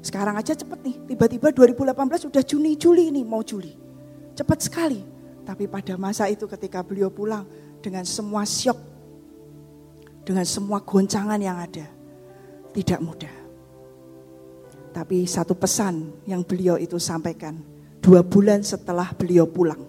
Sekarang 0.06 0.38
aja 0.38 0.54
cepet 0.54 0.80
nih, 0.86 0.96
tiba-tiba 1.10 1.50
2018 1.50 2.30
sudah 2.30 2.44
Juni, 2.46 2.78
Juli 2.78 3.10
ini 3.10 3.26
mau 3.26 3.42
Juli. 3.42 3.74
Cepat 4.38 4.62
sekali. 4.62 5.02
Tapi 5.42 5.66
pada 5.66 5.98
masa 5.98 6.30
itu 6.30 6.46
ketika 6.46 6.86
beliau 6.86 7.10
pulang 7.10 7.48
dengan 7.82 8.06
semua 8.06 8.46
syok, 8.46 8.78
dengan 10.22 10.44
semua 10.44 10.84
goncangan 10.84 11.40
yang 11.40 11.58
ada, 11.58 11.88
tidak 12.76 13.00
mudah. 13.00 13.36
Tapi 14.92 15.24
satu 15.24 15.56
pesan 15.56 16.26
yang 16.28 16.44
beliau 16.44 16.76
itu 16.76 17.00
sampaikan, 17.00 17.58
dua 18.04 18.22
bulan 18.28 18.60
setelah 18.62 19.16
beliau 19.16 19.48
pulang, 19.48 19.82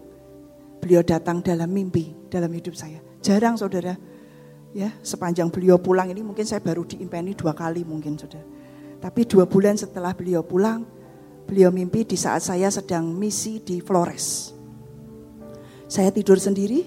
beliau 0.79 1.03
datang 1.03 1.43
dalam 1.43 1.69
mimpi 1.69 2.15
dalam 2.31 2.55
hidup 2.55 2.79
saya. 2.79 3.08
Jarang 3.19 3.59
saudara, 3.59 3.99
ya 4.73 4.95
sepanjang 5.03 5.51
beliau 5.51 5.81
pulang 5.81 6.09
ini 6.11 6.23
mungkin 6.23 6.47
saya 6.47 6.63
baru 6.63 6.87
diimpeni 6.87 7.35
dua 7.35 7.57
kali 7.57 7.83
mungkin 7.83 8.15
saudara 8.15 8.59
tapi 8.99 9.23
dua 9.25 9.47
bulan 9.47 9.79
setelah 9.79 10.11
beliau 10.11 10.43
pulang, 10.43 10.83
beliau 11.47 11.71
mimpi 11.71 12.03
di 12.03 12.19
saat 12.19 12.43
saya 12.43 12.67
sedang 12.67 13.07
misi 13.15 13.63
di 13.63 13.79
Flores. 13.79 14.51
Saya 15.87 16.11
tidur 16.11 16.37
sendiri, 16.37 16.85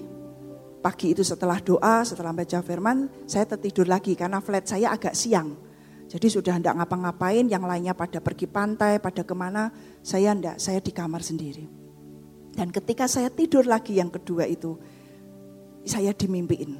pagi 0.84 1.16
itu 1.16 1.24
setelah 1.24 1.58
doa, 1.58 2.04
setelah 2.04 2.36
baca 2.36 2.60
firman, 2.60 3.08
saya 3.24 3.48
tertidur 3.48 3.88
lagi 3.88 4.12
karena 4.12 4.38
flat 4.44 4.68
saya 4.68 4.92
agak 4.92 5.16
siang. 5.16 5.56
Jadi 6.06 6.28
sudah 6.28 6.60
tidak 6.60 6.76
ngapa-ngapain, 6.76 7.48
yang 7.48 7.64
lainnya 7.64 7.96
pada 7.96 8.20
pergi 8.20 8.44
pantai, 8.44 9.00
pada 9.00 9.24
ke 9.24 9.32
mana, 9.32 9.72
saya 10.04 10.36
tidak, 10.36 10.60
saya 10.60 10.78
di 10.84 10.92
kamar 10.92 11.24
sendiri. 11.24 11.64
Dan 12.52 12.68
ketika 12.68 13.08
saya 13.08 13.32
tidur 13.32 13.64
lagi 13.64 13.96
yang 13.96 14.12
kedua 14.12 14.44
itu, 14.44 14.76
saya 15.86 16.14
dimimpiin. 16.14 16.78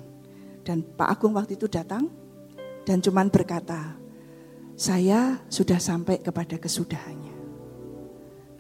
Dan 0.63 0.87
Pak 0.87 1.19
Agung 1.19 1.35
waktu 1.35 1.59
itu 1.59 1.67
datang 1.67 2.07
dan 2.87 3.03
cuman 3.03 3.31
berkata, 3.31 3.99
saya 4.79 5.43
sudah 5.47 5.79
sampai 5.79 6.23
kepada 6.23 6.59
kesudahannya. 6.59 7.35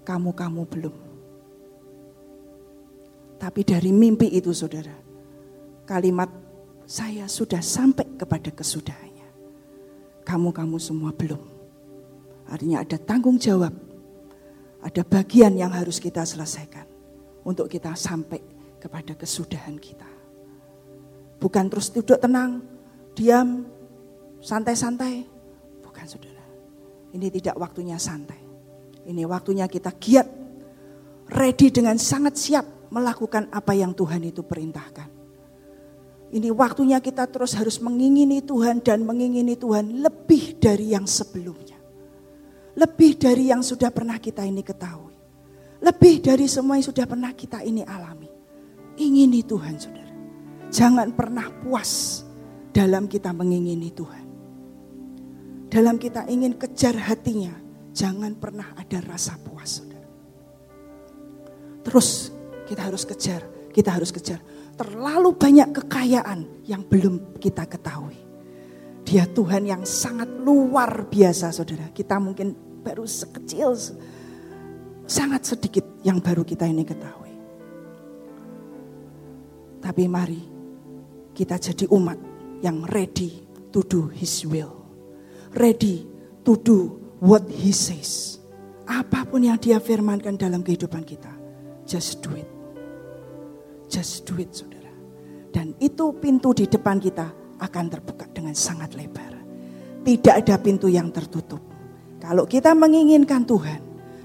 Kamu-kamu 0.03 0.63
belum. 0.67 0.97
Tapi 3.43 3.61
dari 3.67 3.91
mimpi 3.91 4.31
itu 4.31 4.55
saudara, 4.55 4.95
kalimat 5.83 6.31
saya 6.87 7.27
sudah 7.27 7.59
sampai 7.59 8.07
kepada 8.15 8.55
kesudahannya. 8.55 9.27
Kamu-kamu 10.23 10.79
semua 10.79 11.11
belum. 11.11 11.43
Artinya 12.47 12.87
ada 12.87 12.99
tanggung 13.01 13.43
jawab, 13.43 13.75
ada 14.79 15.03
bagian 15.03 15.59
yang 15.59 15.75
harus 15.75 15.99
kita 15.99 16.23
selesaikan 16.23 16.87
untuk 17.43 17.67
kita 17.67 17.97
sampai 17.99 18.39
kepada 18.79 19.17
kesudahan 19.19 19.79
kita. 19.81 20.12
Bukan 21.43 21.67
terus 21.67 21.91
duduk 21.91 22.23
tenang, 22.23 22.63
diam, 23.19 23.67
santai-santai. 24.39 25.27
Bukan 25.83 26.07
saudara. 26.07 26.47
Ini 27.11 27.27
tidak 27.35 27.59
waktunya 27.59 27.99
santai. 27.99 28.39
Ini 29.03 29.27
waktunya 29.27 29.67
kita 29.67 29.91
giat, 29.99 30.31
ready 31.35 31.75
dengan 31.75 31.99
sangat 31.99 32.39
siap 32.39 32.67
melakukan 32.95 33.51
apa 33.51 33.75
yang 33.75 33.91
Tuhan 33.91 34.23
itu 34.23 34.47
perintahkan. 34.47 35.11
Ini 36.33 36.49
waktunya 36.55 37.03
kita 37.03 37.29
terus 37.29 37.53
harus 37.59 37.77
mengingini 37.83 38.41
Tuhan 38.41 38.81
dan 38.81 39.05
mengingini 39.05 39.59
Tuhan 39.59 40.01
lebih 40.01 40.57
dari 40.63 40.95
yang 40.95 41.05
sebelumnya. 41.05 41.77
Lebih 42.73 43.21
dari 43.21 43.53
yang 43.53 43.61
sudah 43.61 43.93
pernah 43.93 44.17
kita 44.17 44.41
ini 44.47 44.65
ketahui. 44.65 45.13
Lebih 45.83 46.25
dari 46.25 46.49
semua 46.49 46.81
yang 46.81 46.89
sudah 46.89 47.05
pernah 47.05 47.37
kita 47.37 47.61
ini 47.61 47.85
alami. 47.85 48.31
Ingini 48.97 49.45
Tuhan 49.45 49.77
saudara. 49.77 50.02
Jangan 50.73 51.13
pernah 51.13 51.53
puas 51.53 52.25
dalam 52.73 53.05
kita 53.05 53.29
mengingini 53.37 53.93
Tuhan. 53.93 54.25
Dalam 55.69 56.01
kita 56.01 56.25
ingin 56.33 56.57
kejar 56.57 56.97
hatinya, 56.97 57.53
jangan 57.93 58.33
pernah 58.33 58.73
ada 58.73 59.05
rasa 59.05 59.37
puas, 59.37 59.81
saudara. 59.81 60.09
Terus 61.85 62.33
kita 62.65 62.89
harus 62.89 63.05
kejar, 63.05 63.45
kita 63.69 63.93
harus 63.93 64.09
kejar. 64.09 64.41
Terlalu 64.73 65.37
banyak 65.37 65.77
kekayaan 65.77 66.65
yang 66.65 66.89
belum 66.89 67.37
kita 67.37 67.69
ketahui. 67.69 68.17
Dia 69.05 69.29
Tuhan 69.29 69.69
yang 69.69 69.85
sangat 69.85 70.29
luar 70.41 71.05
biasa, 71.05 71.53
saudara. 71.53 71.93
Kita 71.93 72.17
mungkin 72.17 72.57
baru 72.81 73.05
sekecil, 73.05 73.77
sangat 75.05 75.45
sedikit 75.45 75.85
yang 76.01 76.21
baru 76.21 76.49
kita 76.49 76.65
ini 76.65 76.85
ketahui. 76.85 77.33
Tapi 79.83 80.05
mari 80.09 80.52
kita 81.33 81.57
jadi 81.57 81.89
umat 81.89 82.17
yang 82.61 82.85
ready 82.93 83.43
to 83.73 83.81
do 83.85 84.13
his 84.13 84.45
will. 84.45 84.85
Ready 85.53 86.09
to 86.45 86.57
do 86.61 86.97
what 87.21 87.45
he 87.49 87.73
says. 87.73 88.41
Apa 88.89 89.25
pun 89.25 89.45
yang 89.45 89.57
dia 89.57 89.81
firmankan 89.81 90.37
dalam 90.37 90.61
kehidupan 90.61 91.05
kita. 91.05 91.33
Just 91.89 92.21
do 92.25 92.33
it. 92.37 92.49
Just 93.89 94.25
do 94.29 94.37
it 94.41 94.53
saudara. 94.53 94.93
Dan 95.53 95.77
itu 95.81 96.17
pintu 96.17 96.57
di 96.57 96.65
depan 96.65 96.97
kita 96.97 97.59
akan 97.61 97.85
terbuka 97.89 98.27
dengan 98.33 98.57
sangat 98.57 98.97
lebar. 98.97 99.33
Tidak 100.03 100.35
ada 100.35 100.57
pintu 100.59 100.89
yang 100.89 101.15
tertutup. 101.15 101.61
Kalau 102.19 102.47
kita 102.47 102.75
menginginkan 102.75 103.47
Tuhan 103.47 103.81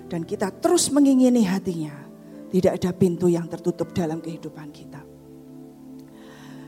dan 0.07 0.23
kita 0.23 0.49
terus 0.57 0.89
mengingini 0.89 1.45
hatinya, 1.45 1.93
tidak 2.49 2.79
ada 2.81 2.91
pintu 2.95 3.27
yang 3.27 3.45
tertutup 3.45 3.91
dalam 3.91 4.23
kehidupan 4.23 4.71
kita. 4.71 5.06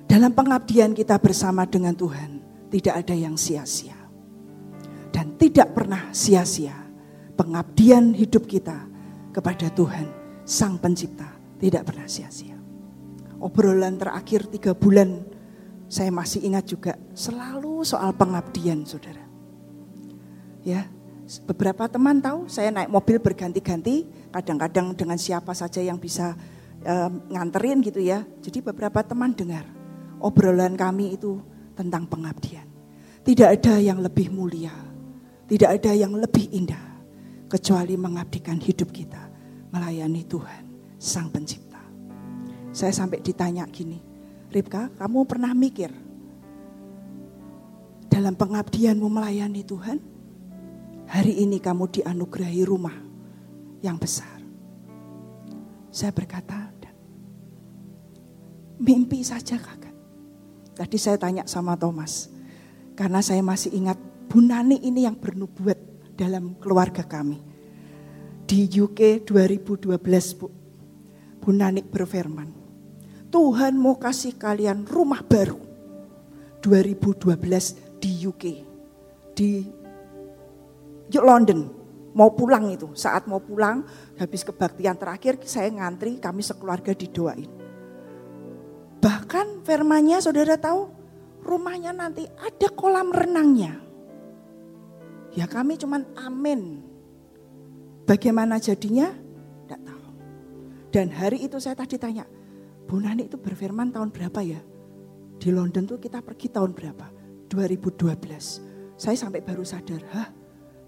Dalam 0.09 0.33
pengabdian 0.33 0.97
kita 0.97 1.21
bersama 1.21 1.69
dengan 1.69 1.93
Tuhan, 1.93 2.41
tidak 2.73 3.05
ada 3.05 3.13
yang 3.13 3.37
sia-sia. 3.37 3.93
Dan 5.13 5.37
tidak 5.37 5.77
pernah 5.77 6.09
sia-sia 6.09 6.73
pengabdian 7.37 8.17
hidup 8.17 8.49
kita 8.49 8.89
kepada 9.29 9.69
Tuhan, 9.69 10.09
Sang 10.49 10.81
Pencipta, 10.81 11.29
tidak 11.61 11.93
pernah 11.93 12.09
sia-sia. 12.09 12.57
Obrolan 13.37 14.01
terakhir 14.01 14.49
tiga 14.49 14.73
bulan, 14.73 15.23
saya 15.85 16.09
masih 16.09 16.41
ingat 16.41 16.65
juga 16.65 16.97
selalu 17.13 17.85
soal 17.85 18.09
pengabdian, 18.17 18.83
saudara. 18.89 19.23
Ya, 20.65 20.89
beberapa 21.45 21.85
teman 21.85 22.19
tahu 22.19 22.49
saya 22.49 22.73
naik 22.73 22.89
mobil 22.89 23.21
berganti-ganti, 23.21 24.09
kadang-kadang 24.33 24.97
dengan 24.97 25.21
siapa 25.21 25.55
saja 25.55 25.79
yang 25.79 26.01
bisa 26.01 26.35
e, 26.83 26.93
nganterin 27.31 27.79
gitu 27.85 28.03
ya. 28.03 28.27
Jadi 28.43 28.59
beberapa 28.59 28.99
teman 28.99 29.31
dengar, 29.31 29.78
obrolan 30.19 30.75
kami 30.75 31.15
itu 31.15 31.39
tentang 31.75 32.07
pengabdian. 32.07 32.67
Tidak 33.23 33.47
ada 33.47 33.79
yang 33.79 33.99
lebih 33.99 34.31
mulia, 34.31 34.73
tidak 35.47 35.79
ada 35.79 35.91
yang 35.95 36.15
lebih 36.15 36.51
indah 36.55 37.03
kecuali 37.51 37.95
mengabdikan 37.99 38.59
hidup 38.59 38.91
kita 38.91 39.31
melayani 39.71 40.23
Tuhan, 40.25 40.63
Sang 40.97 41.27
Pencipta. 41.29 41.81
Saya 42.71 42.93
sampai 42.95 43.19
ditanya 43.19 43.65
gini, 43.67 43.99
Ripka, 44.49 44.89
kamu 44.97 45.25
pernah 45.25 45.51
mikir 45.53 45.91
dalam 48.09 48.33
pengabdianmu 48.33 49.07
melayani 49.07 49.61
Tuhan, 49.61 49.97
hari 51.05 51.43
ini 51.43 51.61
kamu 51.61 52.01
dianugerahi 52.01 52.61
rumah 52.65 52.97
yang 53.85 53.97
besar. 53.97 54.41
Saya 55.89 56.13
berkata, 56.13 56.69
mimpi 58.79 59.21
saja 59.21 59.59
kakak. 59.59 59.88
Tadi 60.79 60.95
saya 60.95 61.19
tanya 61.19 61.43
sama 61.43 61.75
Thomas, 61.75 62.31
karena 62.95 63.19
saya 63.19 63.43
masih 63.43 63.75
ingat 63.75 63.99
Bu 64.31 64.39
Nani 64.39 64.79
ini 64.79 65.03
yang 65.03 65.19
bernubuat 65.19 65.75
dalam 66.15 66.55
keluarga 66.55 67.03
kami. 67.03 67.35
Di 68.47 68.63
UK 68.63 69.27
2012 69.27 70.39
Bu, 70.39 70.47
Bu 71.43 71.51
Nani 71.51 71.83
berfirman, 71.83 72.47
Tuhan 73.27 73.75
mau 73.75 73.99
kasih 73.99 74.39
kalian 74.39 74.87
rumah 74.87 75.19
baru. 75.19 75.59
2012 76.63 77.99
di 77.99 78.11
UK, 78.23 78.43
di 79.35 79.67
London, 81.11 81.67
mau 82.15 82.31
pulang 82.31 82.71
itu. 82.71 82.95
Saat 82.95 83.27
mau 83.27 83.43
pulang, 83.43 83.83
habis 84.15 84.47
kebaktian 84.47 84.95
terakhir 84.95 85.43
saya 85.43 85.67
ngantri, 85.75 86.23
kami 86.23 86.39
sekeluarga 86.39 86.95
didoain. 86.95 87.68
Bahkan 88.99 89.63
firmannya 89.63 90.19
saudara 90.19 90.59
tahu 90.59 90.91
rumahnya 91.43 91.95
nanti 91.95 92.27
ada 92.27 92.67
kolam 92.75 93.15
renangnya. 93.15 93.79
Ya 95.33 95.47
kami 95.47 95.79
cuman 95.79 96.03
amin. 96.19 96.83
Bagaimana 98.03 98.59
jadinya? 98.59 99.07
Tidak 99.13 99.81
tahu. 99.85 100.07
Dan 100.89 101.13
hari 101.13 101.45
itu 101.45 101.61
saya 101.61 101.77
tadi 101.77 101.95
tanya, 102.01 102.25
Bu 102.89 102.97
Nani 102.97 103.29
itu 103.29 103.37
berfirman 103.37 103.93
tahun 103.93 104.09
berapa 104.09 104.41
ya? 104.41 104.59
Di 105.39 105.53
London 105.53 105.85
tuh 105.85 106.01
kita 106.01 106.19
pergi 106.19 106.49
tahun 106.51 106.73
berapa? 106.73 107.07
2012. 107.47 108.97
Saya 108.99 109.15
sampai 109.15 109.39
baru 109.39 109.63
sadar, 109.63 110.01
hah 110.11 110.29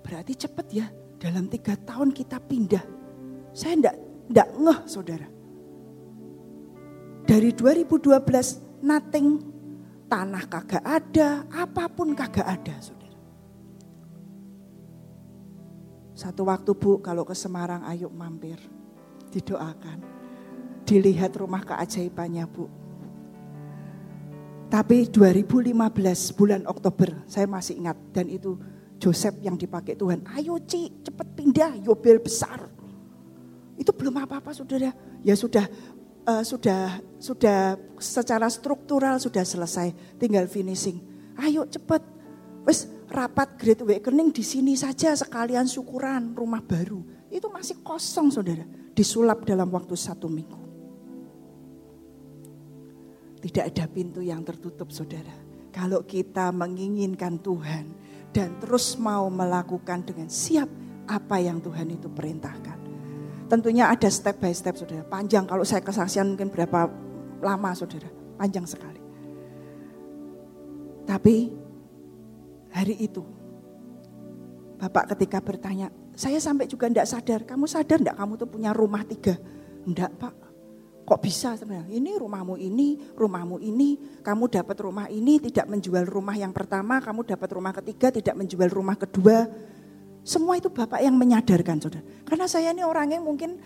berarti 0.04 0.36
cepet 0.36 0.68
ya. 0.74 0.88
Dalam 1.22 1.46
tiga 1.48 1.78
tahun 1.78 2.12
kita 2.12 2.42
pindah. 2.42 2.82
Saya 3.54 3.78
enggak 3.78 4.50
ngeh 4.58 4.80
saudara. 4.90 5.30
Dari 7.26 7.54
2012 7.54 8.82
nothing, 8.82 9.40
tanah 10.12 10.44
kagak 10.50 10.84
ada, 10.84 11.46
apa 11.48 11.88
pun 11.88 12.12
kagak 12.12 12.44
ada, 12.44 12.76
saudara. 12.82 13.18
Satu 16.12 16.46
waktu 16.46 16.72
bu, 16.76 17.00
kalau 17.00 17.24
ke 17.26 17.34
Semarang 17.34 17.82
ayo 17.88 18.12
mampir, 18.12 18.60
didoakan, 19.32 20.04
dilihat 20.86 21.34
rumah 21.40 21.64
keajaibannya 21.64 22.46
bu. 22.46 22.68
Tapi 24.72 25.10
2015 25.10 25.76
bulan 26.38 26.62
Oktober, 26.64 27.26
saya 27.28 27.44
masih 27.44 27.82
ingat 27.82 27.98
dan 28.16 28.32
itu 28.32 28.56
Joseph 29.02 29.42
yang 29.42 29.58
dipakai 29.58 29.98
Tuhan. 29.98 30.24
Ayo 30.38 30.62
Ci, 30.62 31.02
cepet 31.02 31.28
pindah, 31.34 31.74
yobel 31.82 32.22
besar. 32.22 32.70
Itu 33.76 33.90
belum 33.92 34.22
apa-apa 34.22 34.54
saudara. 34.54 34.94
Ya 35.26 35.34
sudah 35.34 35.66
uh, 36.26 36.44
sudah 36.46 37.02
sudah 37.22 37.78
secara 38.02 38.50
struktural 38.50 39.18
sudah 39.22 39.46
selesai, 39.46 39.94
tinggal 40.18 40.46
finishing. 40.50 41.02
Ayo 41.38 41.66
cepet, 41.70 42.02
wes 42.66 42.90
rapat 43.10 43.58
Great 43.58 43.82
Awakening 43.82 44.34
di 44.34 44.44
sini 44.46 44.74
saja 44.78 45.14
sekalian 45.14 45.66
syukuran 45.66 46.34
rumah 46.34 46.62
baru. 46.62 47.02
Itu 47.32 47.48
masih 47.48 47.80
kosong 47.82 48.34
saudara, 48.34 48.66
disulap 48.92 49.48
dalam 49.48 49.72
waktu 49.72 49.96
satu 49.96 50.28
minggu. 50.28 50.60
Tidak 53.42 53.64
ada 53.66 53.86
pintu 53.90 54.22
yang 54.22 54.46
tertutup 54.46 54.94
saudara. 54.94 55.34
Kalau 55.72 56.04
kita 56.06 56.52
menginginkan 56.52 57.42
Tuhan 57.42 57.90
dan 58.36 58.60
terus 58.60 59.00
mau 59.00 59.32
melakukan 59.32 60.04
dengan 60.06 60.28
siap 60.30 60.68
apa 61.10 61.42
yang 61.42 61.64
Tuhan 61.64 61.90
itu 61.96 62.12
perintahkan 62.12 62.81
Tentunya 63.52 63.92
ada 63.92 64.08
step 64.08 64.40
by 64.40 64.56
step 64.56 64.80
saudara. 64.80 65.04
Panjang 65.04 65.44
kalau 65.44 65.68
saya 65.68 65.84
kesaksian 65.84 66.32
mungkin 66.32 66.48
berapa 66.48 66.88
lama 67.44 67.72
saudara. 67.76 68.08
Panjang 68.40 68.64
sekali. 68.64 69.04
Tapi 71.04 71.52
hari 72.72 72.96
itu 73.04 73.42
Bapak 74.82 75.14
ketika 75.14 75.38
bertanya, 75.38 75.94
saya 76.18 76.42
sampai 76.42 76.66
juga 76.66 76.90
tidak 76.90 77.06
sadar, 77.06 77.46
kamu 77.46 77.70
sadar 77.70 78.02
tidak 78.02 78.18
kamu 78.18 78.34
tuh 78.34 78.50
punya 78.50 78.74
rumah 78.74 79.06
tiga? 79.06 79.38
Enggak 79.86 80.10
pak, 80.18 80.34
Kok 81.06 81.22
bisa 81.22 81.54
sebenarnya? 81.54 82.02
Ini 82.02 82.18
rumahmu 82.18 82.58
ini, 82.58 83.14
rumahmu 83.14 83.62
ini, 83.62 84.22
kamu 84.26 84.48
dapat 84.50 84.78
rumah 84.82 85.06
ini 85.06 85.38
tidak 85.38 85.70
menjual 85.70 86.08
rumah 86.10 86.34
yang 86.34 86.50
pertama, 86.50 86.98
kamu 86.98 87.28
dapat 87.30 87.50
rumah 87.54 87.74
ketiga 87.78 88.10
tidak 88.10 88.34
menjual 88.38 88.70
rumah 88.74 88.98
kedua. 88.98 89.46
Semua 90.22 90.58
itu 90.58 90.70
Bapak 90.70 91.02
yang 91.02 91.18
menyadarkan 91.18 91.82
saudara. 91.82 92.06
Karena 92.26 92.46
saya 92.46 92.70
ini 92.70 92.86
orangnya 92.86 93.18
mungkin 93.18 93.58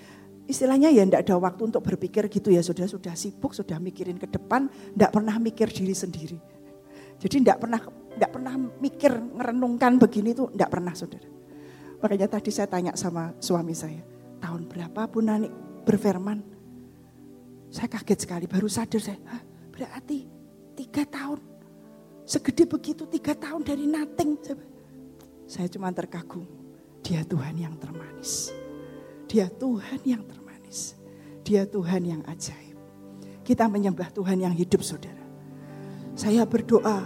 istilahnya 0.47 0.87
ya 0.93 1.03
tidak 1.03 1.27
ada 1.27 1.35
waktu 1.41 1.61
untuk 1.67 1.83
berpikir 1.83 2.31
gitu 2.31 2.51
ya 2.51 2.63
saudara. 2.63 2.87
Sudah 2.87 3.13
sibuk, 3.13 3.51
sudah 3.51 3.75
mikirin 3.79 4.15
ke 4.15 4.27
depan, 4.29 4.71
tidak 4.95 5.11
pernah 5.11 5.35
mikir 5.35 5.67
diri 5.67 5.91
sendiri. 5.91 6.37
Jadi 7.19 7.43
tidak 7.43 7.59
pernah 7.63 7.79
tidak 8.15 8.31
pernah 8.31 8.55
mikir 8.55 9.11
merenungkan 9.11 9.99
begini 9.99 10.31
itu 10.31 10.47
tidak 10.55 10.69
pernah 10.71 10.95
saudara. 10.95 11.27
Makanya 11.99 12.27
tadi 12.31 12.49
saya 12.51 12.67
tanya 12.71 12.93
sama 12.95 13.35
suami 13.39 13.75
saya, 13.75 14.03
tahun 14.39 14.67
berapa 14.71 15.07
Bu 15.11 15.19
Nani 15.23 15.47
berfirman? 15.83 16.39
Saya 17.71 17.91
kaget 17.91 18.19
sekali, 18.23 18.45
baru 18.47 18.71
sadar 18.71 19.01
saya, 19.03 19.19
Hah, 19.27 19.43
berarti 19.73 20.23
tiga 20.79 21.03
tahun. 21.03 21.39
Segede 22.23 22.63
begitu 22.69 23.03
tiga 23.09 23.35
tahun 23.35 23.67
dari 23.67 23.83
nothing. 23.83 24.39
Saya 24.39 24.55
cuma 25.45 25.93
terkagum, 25.93 26.43
dia 27.05 27.21
Tuhan 27.21 27.55
yang 27.57 27.77
termanis. 27.77 28.49
Dia 29.29 29.49
Tuhan 29.49 30.01
yang 30.05 30.25
termanis. 30.25 30.97
Dia 31.45 31.69
Tuhan 31.69 32.01
yang 32.01 32.21
ajaib. 32.25 32.77
Kita 33.45 33.69
menyembah 33.69 34.09
Tuhan 34.09 34.41
yang 34.41 34.53
hidup 34.57 34.81
saudara. 34.81 35.21
Saya 36.17 36.43
berdoa, 36.49 37.05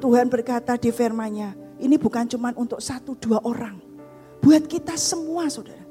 Tuhan 0.00 0.32
berkata 0.32 0.80
di 0.80 0.88
firmannya, 0.88 1.78
ini 1.82 2.00
bukan 2.00 2.24
cuma 2.30 2.56
untuk 2.56 2.80
satu 2.80 3.12
dua 3.18 3.44
orang. 3.44 3.76
Buat 4.40 4.64
kita 4.64 4.96
semua 4.96 5.52
saudara. 5.52 5.84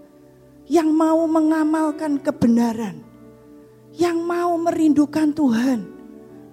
Yang 0.67 0.89
mau 0.91 1.23
mengamalkan 1.30 2.19
kebenaran 2.19 3.07
yang 3.97 4.21
mau 4.21 4.53
merindukan 4.61 5.34
Tuhan 5.34 5.80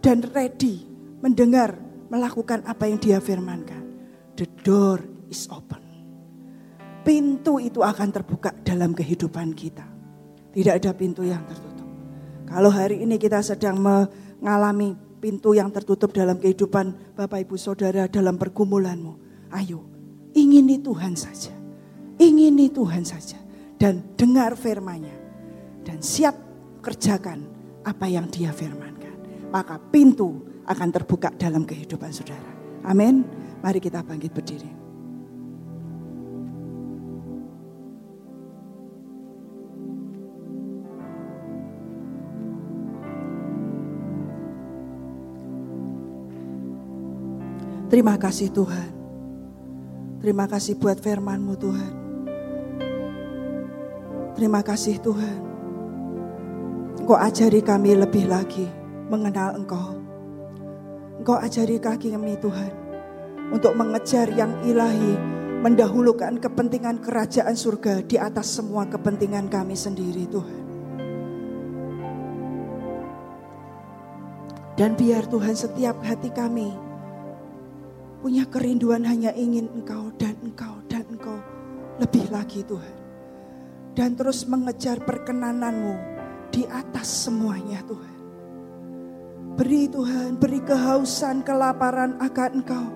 dan 0.00 0.24
ready 0.32 0.88
mendengar, 1.20 1.76
melakukan 2.08 2.64
apa 2.64 2.88
yang 2.88 2.96
dia 2.96 3.20
firmankan. 3.20 3.84
The 4.34 4.48
door 4.64 5.13
is 5.28 5.46
open. 5.52 5.80
Pintu 7.04 7.60
itu 7.60 7.84
akan 7.84 8.08
terbuka 8.08 8.50
dalam 8.64 8.96
kehidupan 8.96 9.52
kita. 9.52 9.84
Tidak 10.54 10.72
ada 10.72 10.90
pintu 10.96 11.20
yang 11.20 11.44
tertutup. 11.44 11.84
Kalau 12.48 12.72
hari 12.72 13.04
ini 13.04 13.20
kita 13.20 13.44
sedang 13.44 13.76
mengalami 13.76 14.96
pintu 15.20 15.52
yang 15.52 15.68
tertutup 15.68 16.12
dalam 16.16 16.40
kehidupan 16.40 17.16
Bapak 17.16 17.44
Ibu 17.44 17.56
Saudara 17.60 18.08
dalam 18.08 18.40
pergumulanmu. 18.40 19.12
Ayo, 19.52 19.84
ingini 20.32 20.80
Tuhan 20.80 21.12
saja. 21.16 21.52
Ingini 22.16 22.72
Tuhan 22.72 23.04
saja. 23.04 23.36
Dan 23.76 24.16
dengar 24.16 24.56
firmannya. 24.56 25.16
Dan 25.84 26.00
siap 26.00 26.36
kerjakan 26.80 27.44
apa 27.84 28.08
yang 28.08 28.32
dia 28.32 28.52
firmankan. 28.52 29.48
Maka 29.52 29.76
pintu 29.92 30.44
akan 30.64 30.88
terbuka 30.88 31.32
dalam 31.36 31.68
kehidupan 31.68 32.12
saudara. 32.12 32.52
Amin. 32.84 33.24
Mari 33.60 33.80
kita 33.80 34.04
bangkit 34.04 34.32
berdiri. 34.32 34.73
Terima 47.94 48.18
kasih 48.18 48.50
Tuhan. 48.50 48.90
Terima 50.18 50.50
kasih 50.50 50.74
buat 50.82 50.98
firman-Mu 50.98 51.54
Tuhan. 51.54 51.92
Terima 54.34 54.66
kasih 54.66 54.98
Tuhan. 54.98 55.38
Engkau 56.98 57.14
ajari 57.14 57.62
kami 57.62 57.94
lebih 57.94 58.26
lagi 58.26 58.66
mengenal 59.06 59.54
Engkau. 59.54 59.94
Engkau 61.22 61.38
ajari 61.38 61.78
kaki 61.78 62.10
kami 62.10 62.34
Tuhan 62.42 62.74
untuk 63.54 63.78
mengejar 63.78 64.26
yang 64.34 64.58
ilahi, 64.66 65.14
mendahulukan 65.62 66.42
kepentingan 66.42 66.98
kerajaan 66.98 67.54
surga 67.54 68.02
di 68.02 68.18
atas 68.18 68.58
semua 68.58 68.90
kepentingan 68.90 69.46
kami 69.46 69.78
sendiri 69.78 70.26
Tuhan. 70.34 70.62
Dan 74.74 74.98
biar 74.98 75.30
Tuhan 75.30 75.54
setiap 75.54 76.02
hati 76.02 76.34
kami 76.34 76.93
punya 78.24 78.48
kerinduan 78.48 79.04
hanya 79.04 79.36
ingin 79.36 79.68
Engkau 79.76 80.08
dan 80.16 80.32
Engkau 80.40 80.80
dan 80.88 81.04
Engkau 81.12 81.36
lebih 82.00 82.24
lagi 82.32 82.64
Tuhan. 82.64 82.96
Dan 83.92 84.16
terus 84.16 84.48
mengejar 84.48 84.96
perkenananmu 85.04 85.92
di 86.48 86.64
atas 86.64 87.28
semuanya 87.28 87.84
Tuhan. 87.84 88.16
Beri 89.60 89.92
Tuhan, 89.92 90.40
beri 90.40 90.56
kehausan, 90.64 91.44
kelaparan 91.44 92.16
akan 92.16 92.50
Engkau. 92.64 92.86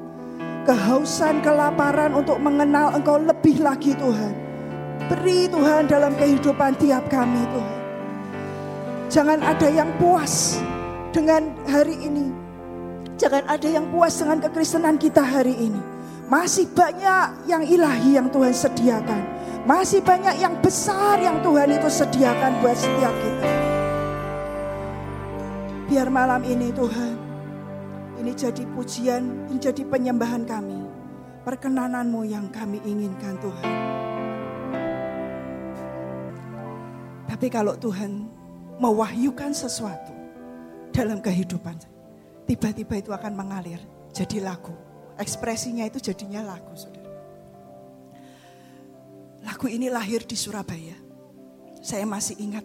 Kehausan, 0.64 1.44
kelaparan 1.44 2.16
untuk 2.16 2.40
mengenal 2.40 2.96
Engkau 2.96 3.20
lebih 3.20 3.60
lagi 3.60 3.92
Tuhan. 4.00 4.32
Beri 5.12 5.44
Tuhan 5.52 5.92
dalam 5.92 6.16
kehidupan 6.16 6.80
tiap 6.80 7.04
kami 7.12 7.44
Tuhan. 7.52 7.78
Jangan 9.12 9.44
ada 9.44 9.68
yang 9.68 9.92
puas 10.00 10.56
dengan 11.12 11.52
hari 11.68 12.00
ini. 12.00 12.47
Jangan 13.18 13.50
ada 13.50 13.66
yang 13.66 13.90
puas 13.90 14.14
dengan 14.14 14.38
kekristenan 14.38 14.94
kita 14.94 15.18
hari 15.18 15.50
ini. 15.58 15.82
Masih 16.30 16.70
banyak 16.70 17.50
yang 17.50 17.66
ilahi 17.66 18.14
yang 18.14 18.30
Tuhan 18.30 18.54
sediakan. 18.54 19.22
Masih 19.66 19.98
banyak 20.06 20.38
yang 20.38 20.54
besar 20.62 21.18
yang 21.18 21.42
Tuhan 21.42 21.66
itu 21.74 21.90
sediakan 21.90 22.62
buat 22.62 22.78
setiap 22.78 23.10
kita. 23.10 23.50
Biar 25.90 26.08
malam 26.14 26.46
ini 26.46 26.70
Tuhan, 26.70 27.14
ini 28.22 28.32
jadi 28.38 28.62
pujian, 28.70 29.50
ini 29.50 29.58
jadi 29.58 29.82
penyembahan 29.82 30.46
kami. 30.46 30.78
Perkenananmu 31.42 32.22
yang 32.22 32.46
kami 32.54 32.78
inginkan 32.86 33.34
Tuhan. 33.42 33.74
Tapi 37.26 37.46
kalau 37.50 37.74
Tuhan 37.74 38.30
mewahyukan 38.78 39.50
sesuatu 39.50 40.14
dalam 40.94 41.18
kehidupan, 41.18 41.97
tiba-tiba 42.48 42.96
itu 42.96 43.12
akan 43.12 43.36
mengalir 43.36 43.78
jadi 44.16 44.40
lagu. 44.40 44.72
Ekspresinya 45.20 45.84
itu 45.84 46.00
jadinya 46.00 46.40
lagu, 46.40 46.72
saudara. 46.72 47.12
Lagu 49.44 49.66
ini 49.68 49.92
lahir 49.92 50.24
di 50.24 50.34
Surabaya. 50.34 50.96
Saya 51.84 52.08
masih 52.08 52.40
ingat 52.40 52.64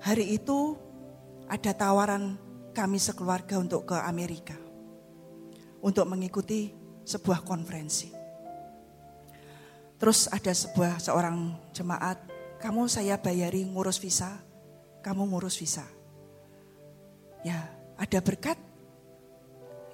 hari 0.00 0.40
itu 0.40 0.74
ada 1.46 1.76
tawaran 1.76 2.40
kami 2.72 2.96
sekeluarga 2.96 3.60
untuk 3.60 3.92
ke 3.92 3.96
Amerika. 4.00 4.56
Untuk 5.84 6.08
mengikuti 6.08 6.72
sebuah 7.04 7.44
konferensi. 7.44 8.12
Terus 10.00 10.32
ada 10.32 10.52
sebuah 10.52 10.96
seorang 10.96 11.52
jemaat, 11.76 12.16
kamu 12.60 12.88
saya 12.88 13.20
bayari 13.20 13.68
ngurus 13.68 14.00
visa, 14.00 14.40
kamu 15.04 15.28
ngurus 15.28 15.60
visa. 15.60 15.84
Ya, 17.44 17.68
ada 18.00 18.20
berkat 18.20 18.56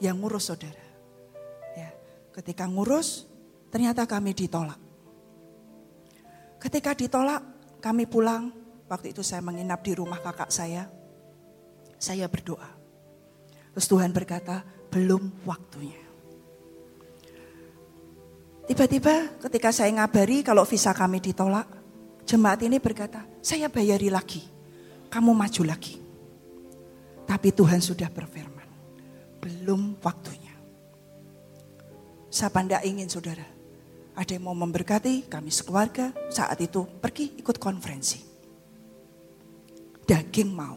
yang 0.02 0.20
ngurus 0.20 0.52
saudara. 0.52 0.86
Ya, 1.76 1.90
ketika 2.36 2.68
ngurus, 2.68 3.28
ternyata 3.68 4.04
kami 4.04 4.32
ditolak. 4.36 4.78
Ketika 6.60 6.96
ditolak, 6.96 7.42
kami 7.78 8.08
pulang. 8.08 8.52
Waktu 8.86 9.10
itu 9.10 9.22
saya 9.26 9.42
menginap 9.42 9.82
di 9.82 9.98
rumah 9.98 10.22
kakak 10.22 10.50
saya. 10.54 10.86
Saya 11.98 12.30
berdoa. 12.30 12.70
Terus 13.74 13.86
Tuhan 13.90 14.14
berkata, 14.14 14.62
belum 14.88 15.44
waktunya. 15.44 16.06
Tiba-tiba 18.66 19.36
ketika 19.42 19.70
saya 19.70 19.92
ngabari 19.94 20.42
kalau 20.42 20.64
visa 20.66 20.90
kami 20.90 21.22
ditolak, 21.22 21.68
jemaat 22.26 22.64
ini 22.66 22.82
berkata, 22.82 23.22
saya 23.38 23.70
bayari 23.70 24.10
lagi, 24.10 24.42
kamu 25.06 25.30
maju 25.36 25.62
lagi. 25.62 26.02
Tapi 27.26 27.54
Tuhan 27.54 27.78
sudah 27.78 28.10
berfirman, 28.10 28.55
belum 29.46 30.02
waktunya. 30.02 30.54
Siapa 32.26 32.66
tidak 32.66 32.82
ingin 32.82 33.06
saudara, 33.06 33.46
ada 34.18 34.30
yang 34.34 34.50
mau 34.50 34.58
memberkati 34.58 35.30
kami 35.30 35.54
sekeluarga 35.54 36.10
saat 36.28 36.58
itu 36.58 36.82
pergi 36.98 37.38
ikut 37.38 37.56
konferensi. 37.62 38.18
Daging 40.02 40.50
mau. 40.50 40.76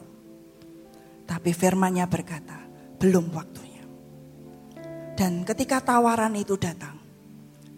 Tapi 1.25 1.49
firmannya 1.53 2.05
berkata, 2.05 2.57
belum 3.01 3.33
waktunya. 3.33 3.85
Dan 5.17 5.45
ketika 5.45 5.81
tawaran 5.81 6.33
itu 6.37 6.57
datang, 6.57 6.97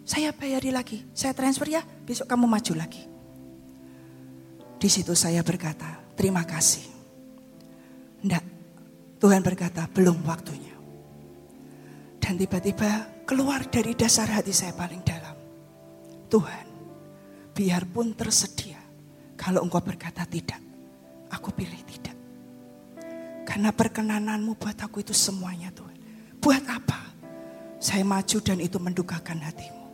saya 0.04 0.32
bayari 0.32 0.72
lagi, 0.72 1.04
saya 1.12 1.32
transfer 1.32 1.68
ya, 1.68 1.82
besok 1.84 2.28
kamu 2.28 2.46
maju 2.48 2.72
lagi. 2.76 3.02
Di 4.76 4.88
situ 4.88 5.12
saya 5.14 5.44
berkata, 5.44 6.00
terima 6.16 6.42
kasih. 6.42 6.86
Enggak, 8.24 8.44
Tuhan 9.22 9.42
berkata, 9.44 9.86
belum 9.90 10.22
waktunya. 10.26 10.71
Dan 12.32 12.48
tiba-tiba 12.48 13.20
keluar 13.28 13.68
dari 13.68 13.92
dasar 13.92 14.24
hati 14.24 14.56
saya 14.56 14.72
paling 14.72 15.04
dalam. 15.04 15.36
Tuhan, 16.32 16.66
biarpun 17.52 18.16
tersedia, 18.16 18.80
kalau 19.36 19.60
engkau 19.60 19.84
berkata 19.84 20.24
tidak, 20.24 20.56
Aku 21.28 21.52
pilih 21.52 21.76
tidak. 21.84 22.16
Karena 23.44 23.68
perkenananmu 23.68 24.56
buat 24.56 24.80
aku 24.80 25.04
itu 25.04 25.12
semuanya 25.12 25.76
Tuhan. 25.76 25.92
Buat 26.40 26.64
apa? 26.72 27.12
Saya 27.76 28.00
maju 28.00 28.38
dan 28.40 28.64
itu 28.64 28.80
mendukakan 28.80 29.36
hatimu. 29.36 29.84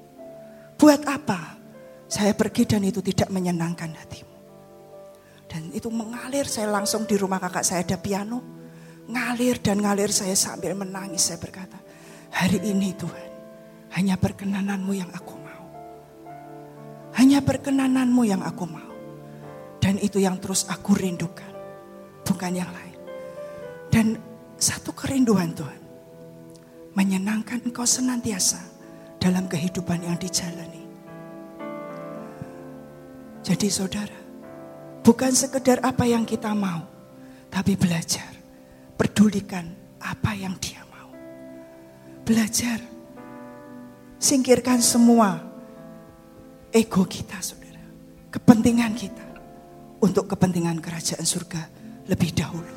Buat 0.78 1.10
apa? 1.10 1.58
Saya 2.06 2.38
pergi 2.38 2.70
dan 2.70 2.86
itu 2.86 3.02
tidak 3.02 3.34
menyenangkan 3.34 3.98
hatimu. 3.98 4.36
Dan 5.50 5.74
itu 5.74 5.90
mengalir 5.90 6.46
saya 6.46 6.70
langsung 6.70 7.02
di 7.02 7.18
rumah 7.18 7.42
kakak 7.42 7.66
saya 7.66 7.82
ada 7.82 7.98
piano. 7.98 8.38
Ngalir 9.10 9.58
dan 9.58 9.82
ngalir 9.82 10.14
saya 10.14 10.38
sambil 10.38 10.78
menangis 10.78 11.34
saya 11.34 11.42
berkata. 11.42 11.87
Hari 12.32 12.58
ini 12.62 12.92
Tuhan 12.94 13.30
hanya 13.98 14.20
perkenananmu 14.20 14.92
yang 14.94 15.10
aku 15.10 15.34
mau. 15.40 15.64
Hanya 17.16 17.40
perkenananmu 17.42 18.22
yang 18.28 18.44
aku 18.44 18.64
mau. 18.68 18.92
Dan 19.78 19.96
itu 19.98 20.20
yang 20.20 20.36
terus 20.38 20.68
aku 20.68 20.92
rindukan. 20.94 21.50
Bukan 22.22 22.52
yang 22.52 22.68
lain. 22.68 22.98
Dan 23.88 24.06
satu 24.60 24.92
kerinduan 24.92 25.56
Tuhan. 25.56 25.80
Menyenangkan 26.92 27.62
engkau 27.62 27.86
senantiasa 27.86 28.58
dalam 29.18 29.46
kehidupan 29.50 30.02
yang 30.02 30.18
dijalani. 30.18 30.82
Jadi 33.42 33.68
saudara, 33.72 34.18
bukan 35.00 35.32
sekedar 35.32 35.80
apa 35.80 36.04
yang 36.04 36.28
kita 36.28 36.52
mau, 36.52 36.84
tapi 37.48 37.80
belajar, 37.80 38.28
pedulikan 38.98 39.72
apa 40.04 40.36
yang 40.36 40.52
dia. 40.60 40.77
Belajar, 42.28 42.76
singkirkan 44.20 44.84
semua 44.84 45.40
ego 46.68 47.08
kita 47.08 47.40
saudara, 47.40 47.80
kepentingan 48.28 48.92
kita 48.92 49.24
untuk 50.04 50.28
kepentingan 50.28 50.76
kerajaan 50.84 51.24
surga 51.24 51.72
lebih 52.04 52.36
dahulu. 52.36 52.76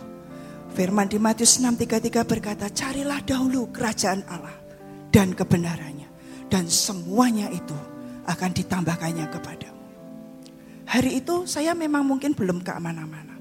Firman 0.71 1.11
di 1.11 1.19
Matius 1.19 1.59
6:33 1.59 2.23
berkata, 2.23 2.71
"Carilah 2.71 3.19
dahulu 3.27 3.67
kerajaan 3.75 4.23
Allah 4.31 4.55
dan 5.11 5.35
kebenarannya, 5.35 6.07
dan 6.47 6.71
semuanya 6.71 7.51
itu 7.51 7.75
akan 8.31 8.55
ditambahkannya 8.55 9.27
kepadamu." 9.35 9.83
Hari 10.87 11.19
itu 11.19 11.43
saya 11.43 11.75
memang 11.75 12.07
mungkin 12.07 12.31
belum 12.31 12.63
ke 12.63 12.71
mana-mana. 12.79 13.35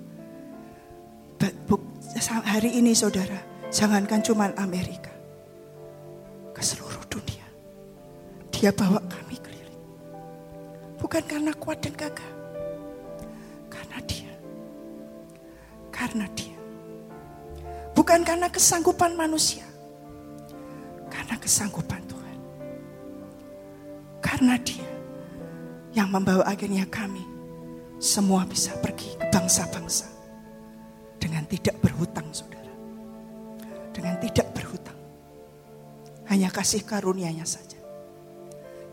Hari 2.51 2.83
ini 2.83 2.99
saudara, 2.99 3.39
jangankan 3.71 4.27
cuma 4.27 4.51
Amerika. 4.59 5.10
Ke 6.61 6.77
seluruh 6.77 7.01
dunia. 7.09 7.49
Dia 8.53 8.69
bawa 8.69 9.01
kami 9.09 9.41
keliling. 9.41 9.81
Bukan 11.01 11.25
karena 11.25 11.57
kuat 11.57 11.81
dan 11.81 11.97
gagah. 11.97 12.33
Karena 13.73 13.97
dia. 14.05 14.29
Karena 15.89 16.29
dia. 16.37 16.61
Bukan 17.97 18.21
karena 18.29 18.53
kesanggupan 18.53 19.17
manusia. 19.17 19.65
Karena 21.09 21.41
kesanggupan 21.41 22.05
Tuhan. 22.05 22.39
Karena 24.21 24.61
dia 24.61 24.85
yang 25.97 26.13
membawa 26.13 26.45
akhirnya 26.45 26.85
kami 26.93 27.25
semua 27.97 28.45
bisa 28.45 28.77
pergi 28.85 29.17
ke 29.17 29.33
bangsa-bangsa 29.33 30.13
dengan 31.17 31.41
tidak 31.49 31.81
berhutang, 31.81 32.29
saudara. 32.37 32.69
Dengan 33.97 34.21
tidak. 34.21 34.50
Hanya 36.31 36.49
kasih 36.49 36.87
karunia-Nya 36.87 37.43
saja. 37.43 37.79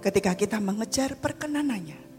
Ketika 0.01 0.33
kita 0.33 0.57
mengejar 0.57 1.13
perkenanannya. 1.15 2.09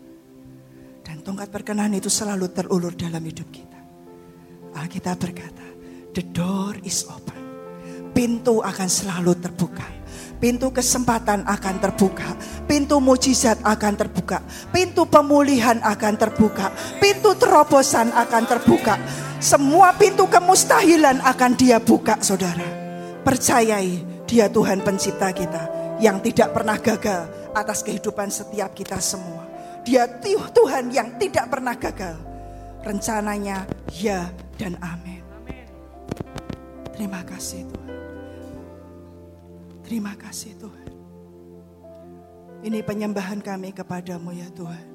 Dan 1.03 1.25
tongkat 1.27 1.51
perkenanan 1.51 1.99
itu 1.99 2.07
selalu 2.07 2.53
terulur 2.55 2.95
dalam 2.95 3.25
hidup 3.25 3.49
kita. 3.51 3.81
Alkitab 4.79 5.19
berkata, 5.19 5.67
the 6.15 6.23
door 6.23 6.79
is 6.87 7.03
open. 7.11 7.35
Pintu 8.15 8.63
akan 8.63 8.89
selalu 8.89 9.35
terbuka 9.43 9.99
pintu 10.39 10.71
kesempatan 10.71 11.43
akan 11.45 11.77
terbuka, 11.83 12.39
pintu 12.71 13.03
mujizat 13.03 13.59
akan 13.67 13.95
terbuka, 13.99 14.39
pintu 14.71 15.05
pemulihan 15.05 15.83
akan 15.83 16.15
terbuka, 16.15 16.71
pintu 17.03 17.35
terobosan 17.35 18.15
akan 18.15 18.43
terbuka. 18.47 18.95
Semua 19.39 19.95
pintu 19.95 20.27
kemustahilan 20.27 21.23
akan 21.23 21.53
dia 21.55 21.79
buka, 21.79 22.19
saudara. 22.23 22.67
Percayai, 23.23 24.18
dia 24.29 24.45
Tuhan 24.53 24.85
pencipta 24.85 25.33
kita 25.33 25.97
yang 26.05 26.21
tidak 26.21 26.53
pernah 26.53 26.77
gagal 26.77 27.33
atas 27.57 27.81
kehidupan 27.81 28.29
setiap 28.29 28.77
kita 28.77 29.01
semua. 29.01 29.49
Dia 29.89 30.05
Tuhan 30.53 30.93
yang 30.93 31.17
tidak 31.17 31.49
pernah 31.49 31.73
gagal. 31.73 32.21
Rencananya 32.85 33.65
ya 33.97 34.29
dan 34.61 34.77
amin. 34.85 35.25
Terima 36.93 37.25
kasih 37.25 37.65
Tuhan. 37.73 37.97
Terima 39.81 40.13
kasih 40.13 40.53
Tuhan. 40.61 40.89
Ini 42.69 42.85
penyembahan 42.85 43.41
kami 43.41 43.73
kepadamu 43.73 44.37
ya 44.37 44.53
Tuhan. 44.53 44.87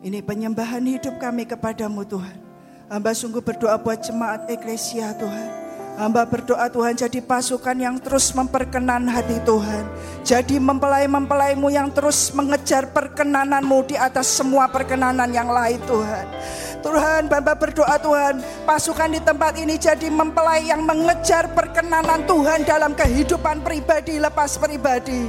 Ini 0.00 0.22
penyembahan 0.22 0.86
hidup 0.86 1.18
kami 1.18 1.44
kepadamu 1.44 2.06
Tuhan. 2.06 2.38
Hamba 2.86 3.10
sungguh 3.12 3.42
berdoa 3.42 3.76
buat 3.82 3.98
jemaat 4.00 4.46
eklesia 4.46 5.12
Tuhan. 5.18 5.59
Hamba 6.00 6.24
berdoa 6.24 6.64
Tuhan 6.72 6.96
jadi 6.96 7.20
pasukan 7.20 7.76
yang 7.76 8.00
terus 8.00 8.32
memperkenan 8.32 9.04
hati 9.04 9.36
Tuhan. 9.44 9.84
Jadi 10.24 10.56
mempelai-mempelaimu 10.56 11.68
yang 11.68 11.92
terus 11.92 12.32
mengejar 12.32 12.88
perkenananmu 12.88 13.84
di 13.84 14.00
atas 14.00 14.32
semua 14.32 14.64
perkenanan 14.72 15.28
yang 15.28 15.52
lain 15.52 15.76
Tuhan. 15.84 16.24
Tuhan, 16.80 17.28
Bapa 17.28 17.52
berdoa 17.52 18.00
Tuhan, 18.00 18.40
pasukan 18.64 19.12
di 19.12 19.20
tempat 19.20 19.60
ini 19.60 19.76
jadi 19.76 20.08
mempelai 20.08 20.72
yang 20.72 20.88
mengejar 20.88 21.52
perkenanan 21.52 22.24
Tuhan 22.24 22.64
dalam 22.64 22.96
kehidupan 22.96 23.60
pribadi 23.60 24.16
lepas 24.16 24.56
pribadi. 24.56 25.28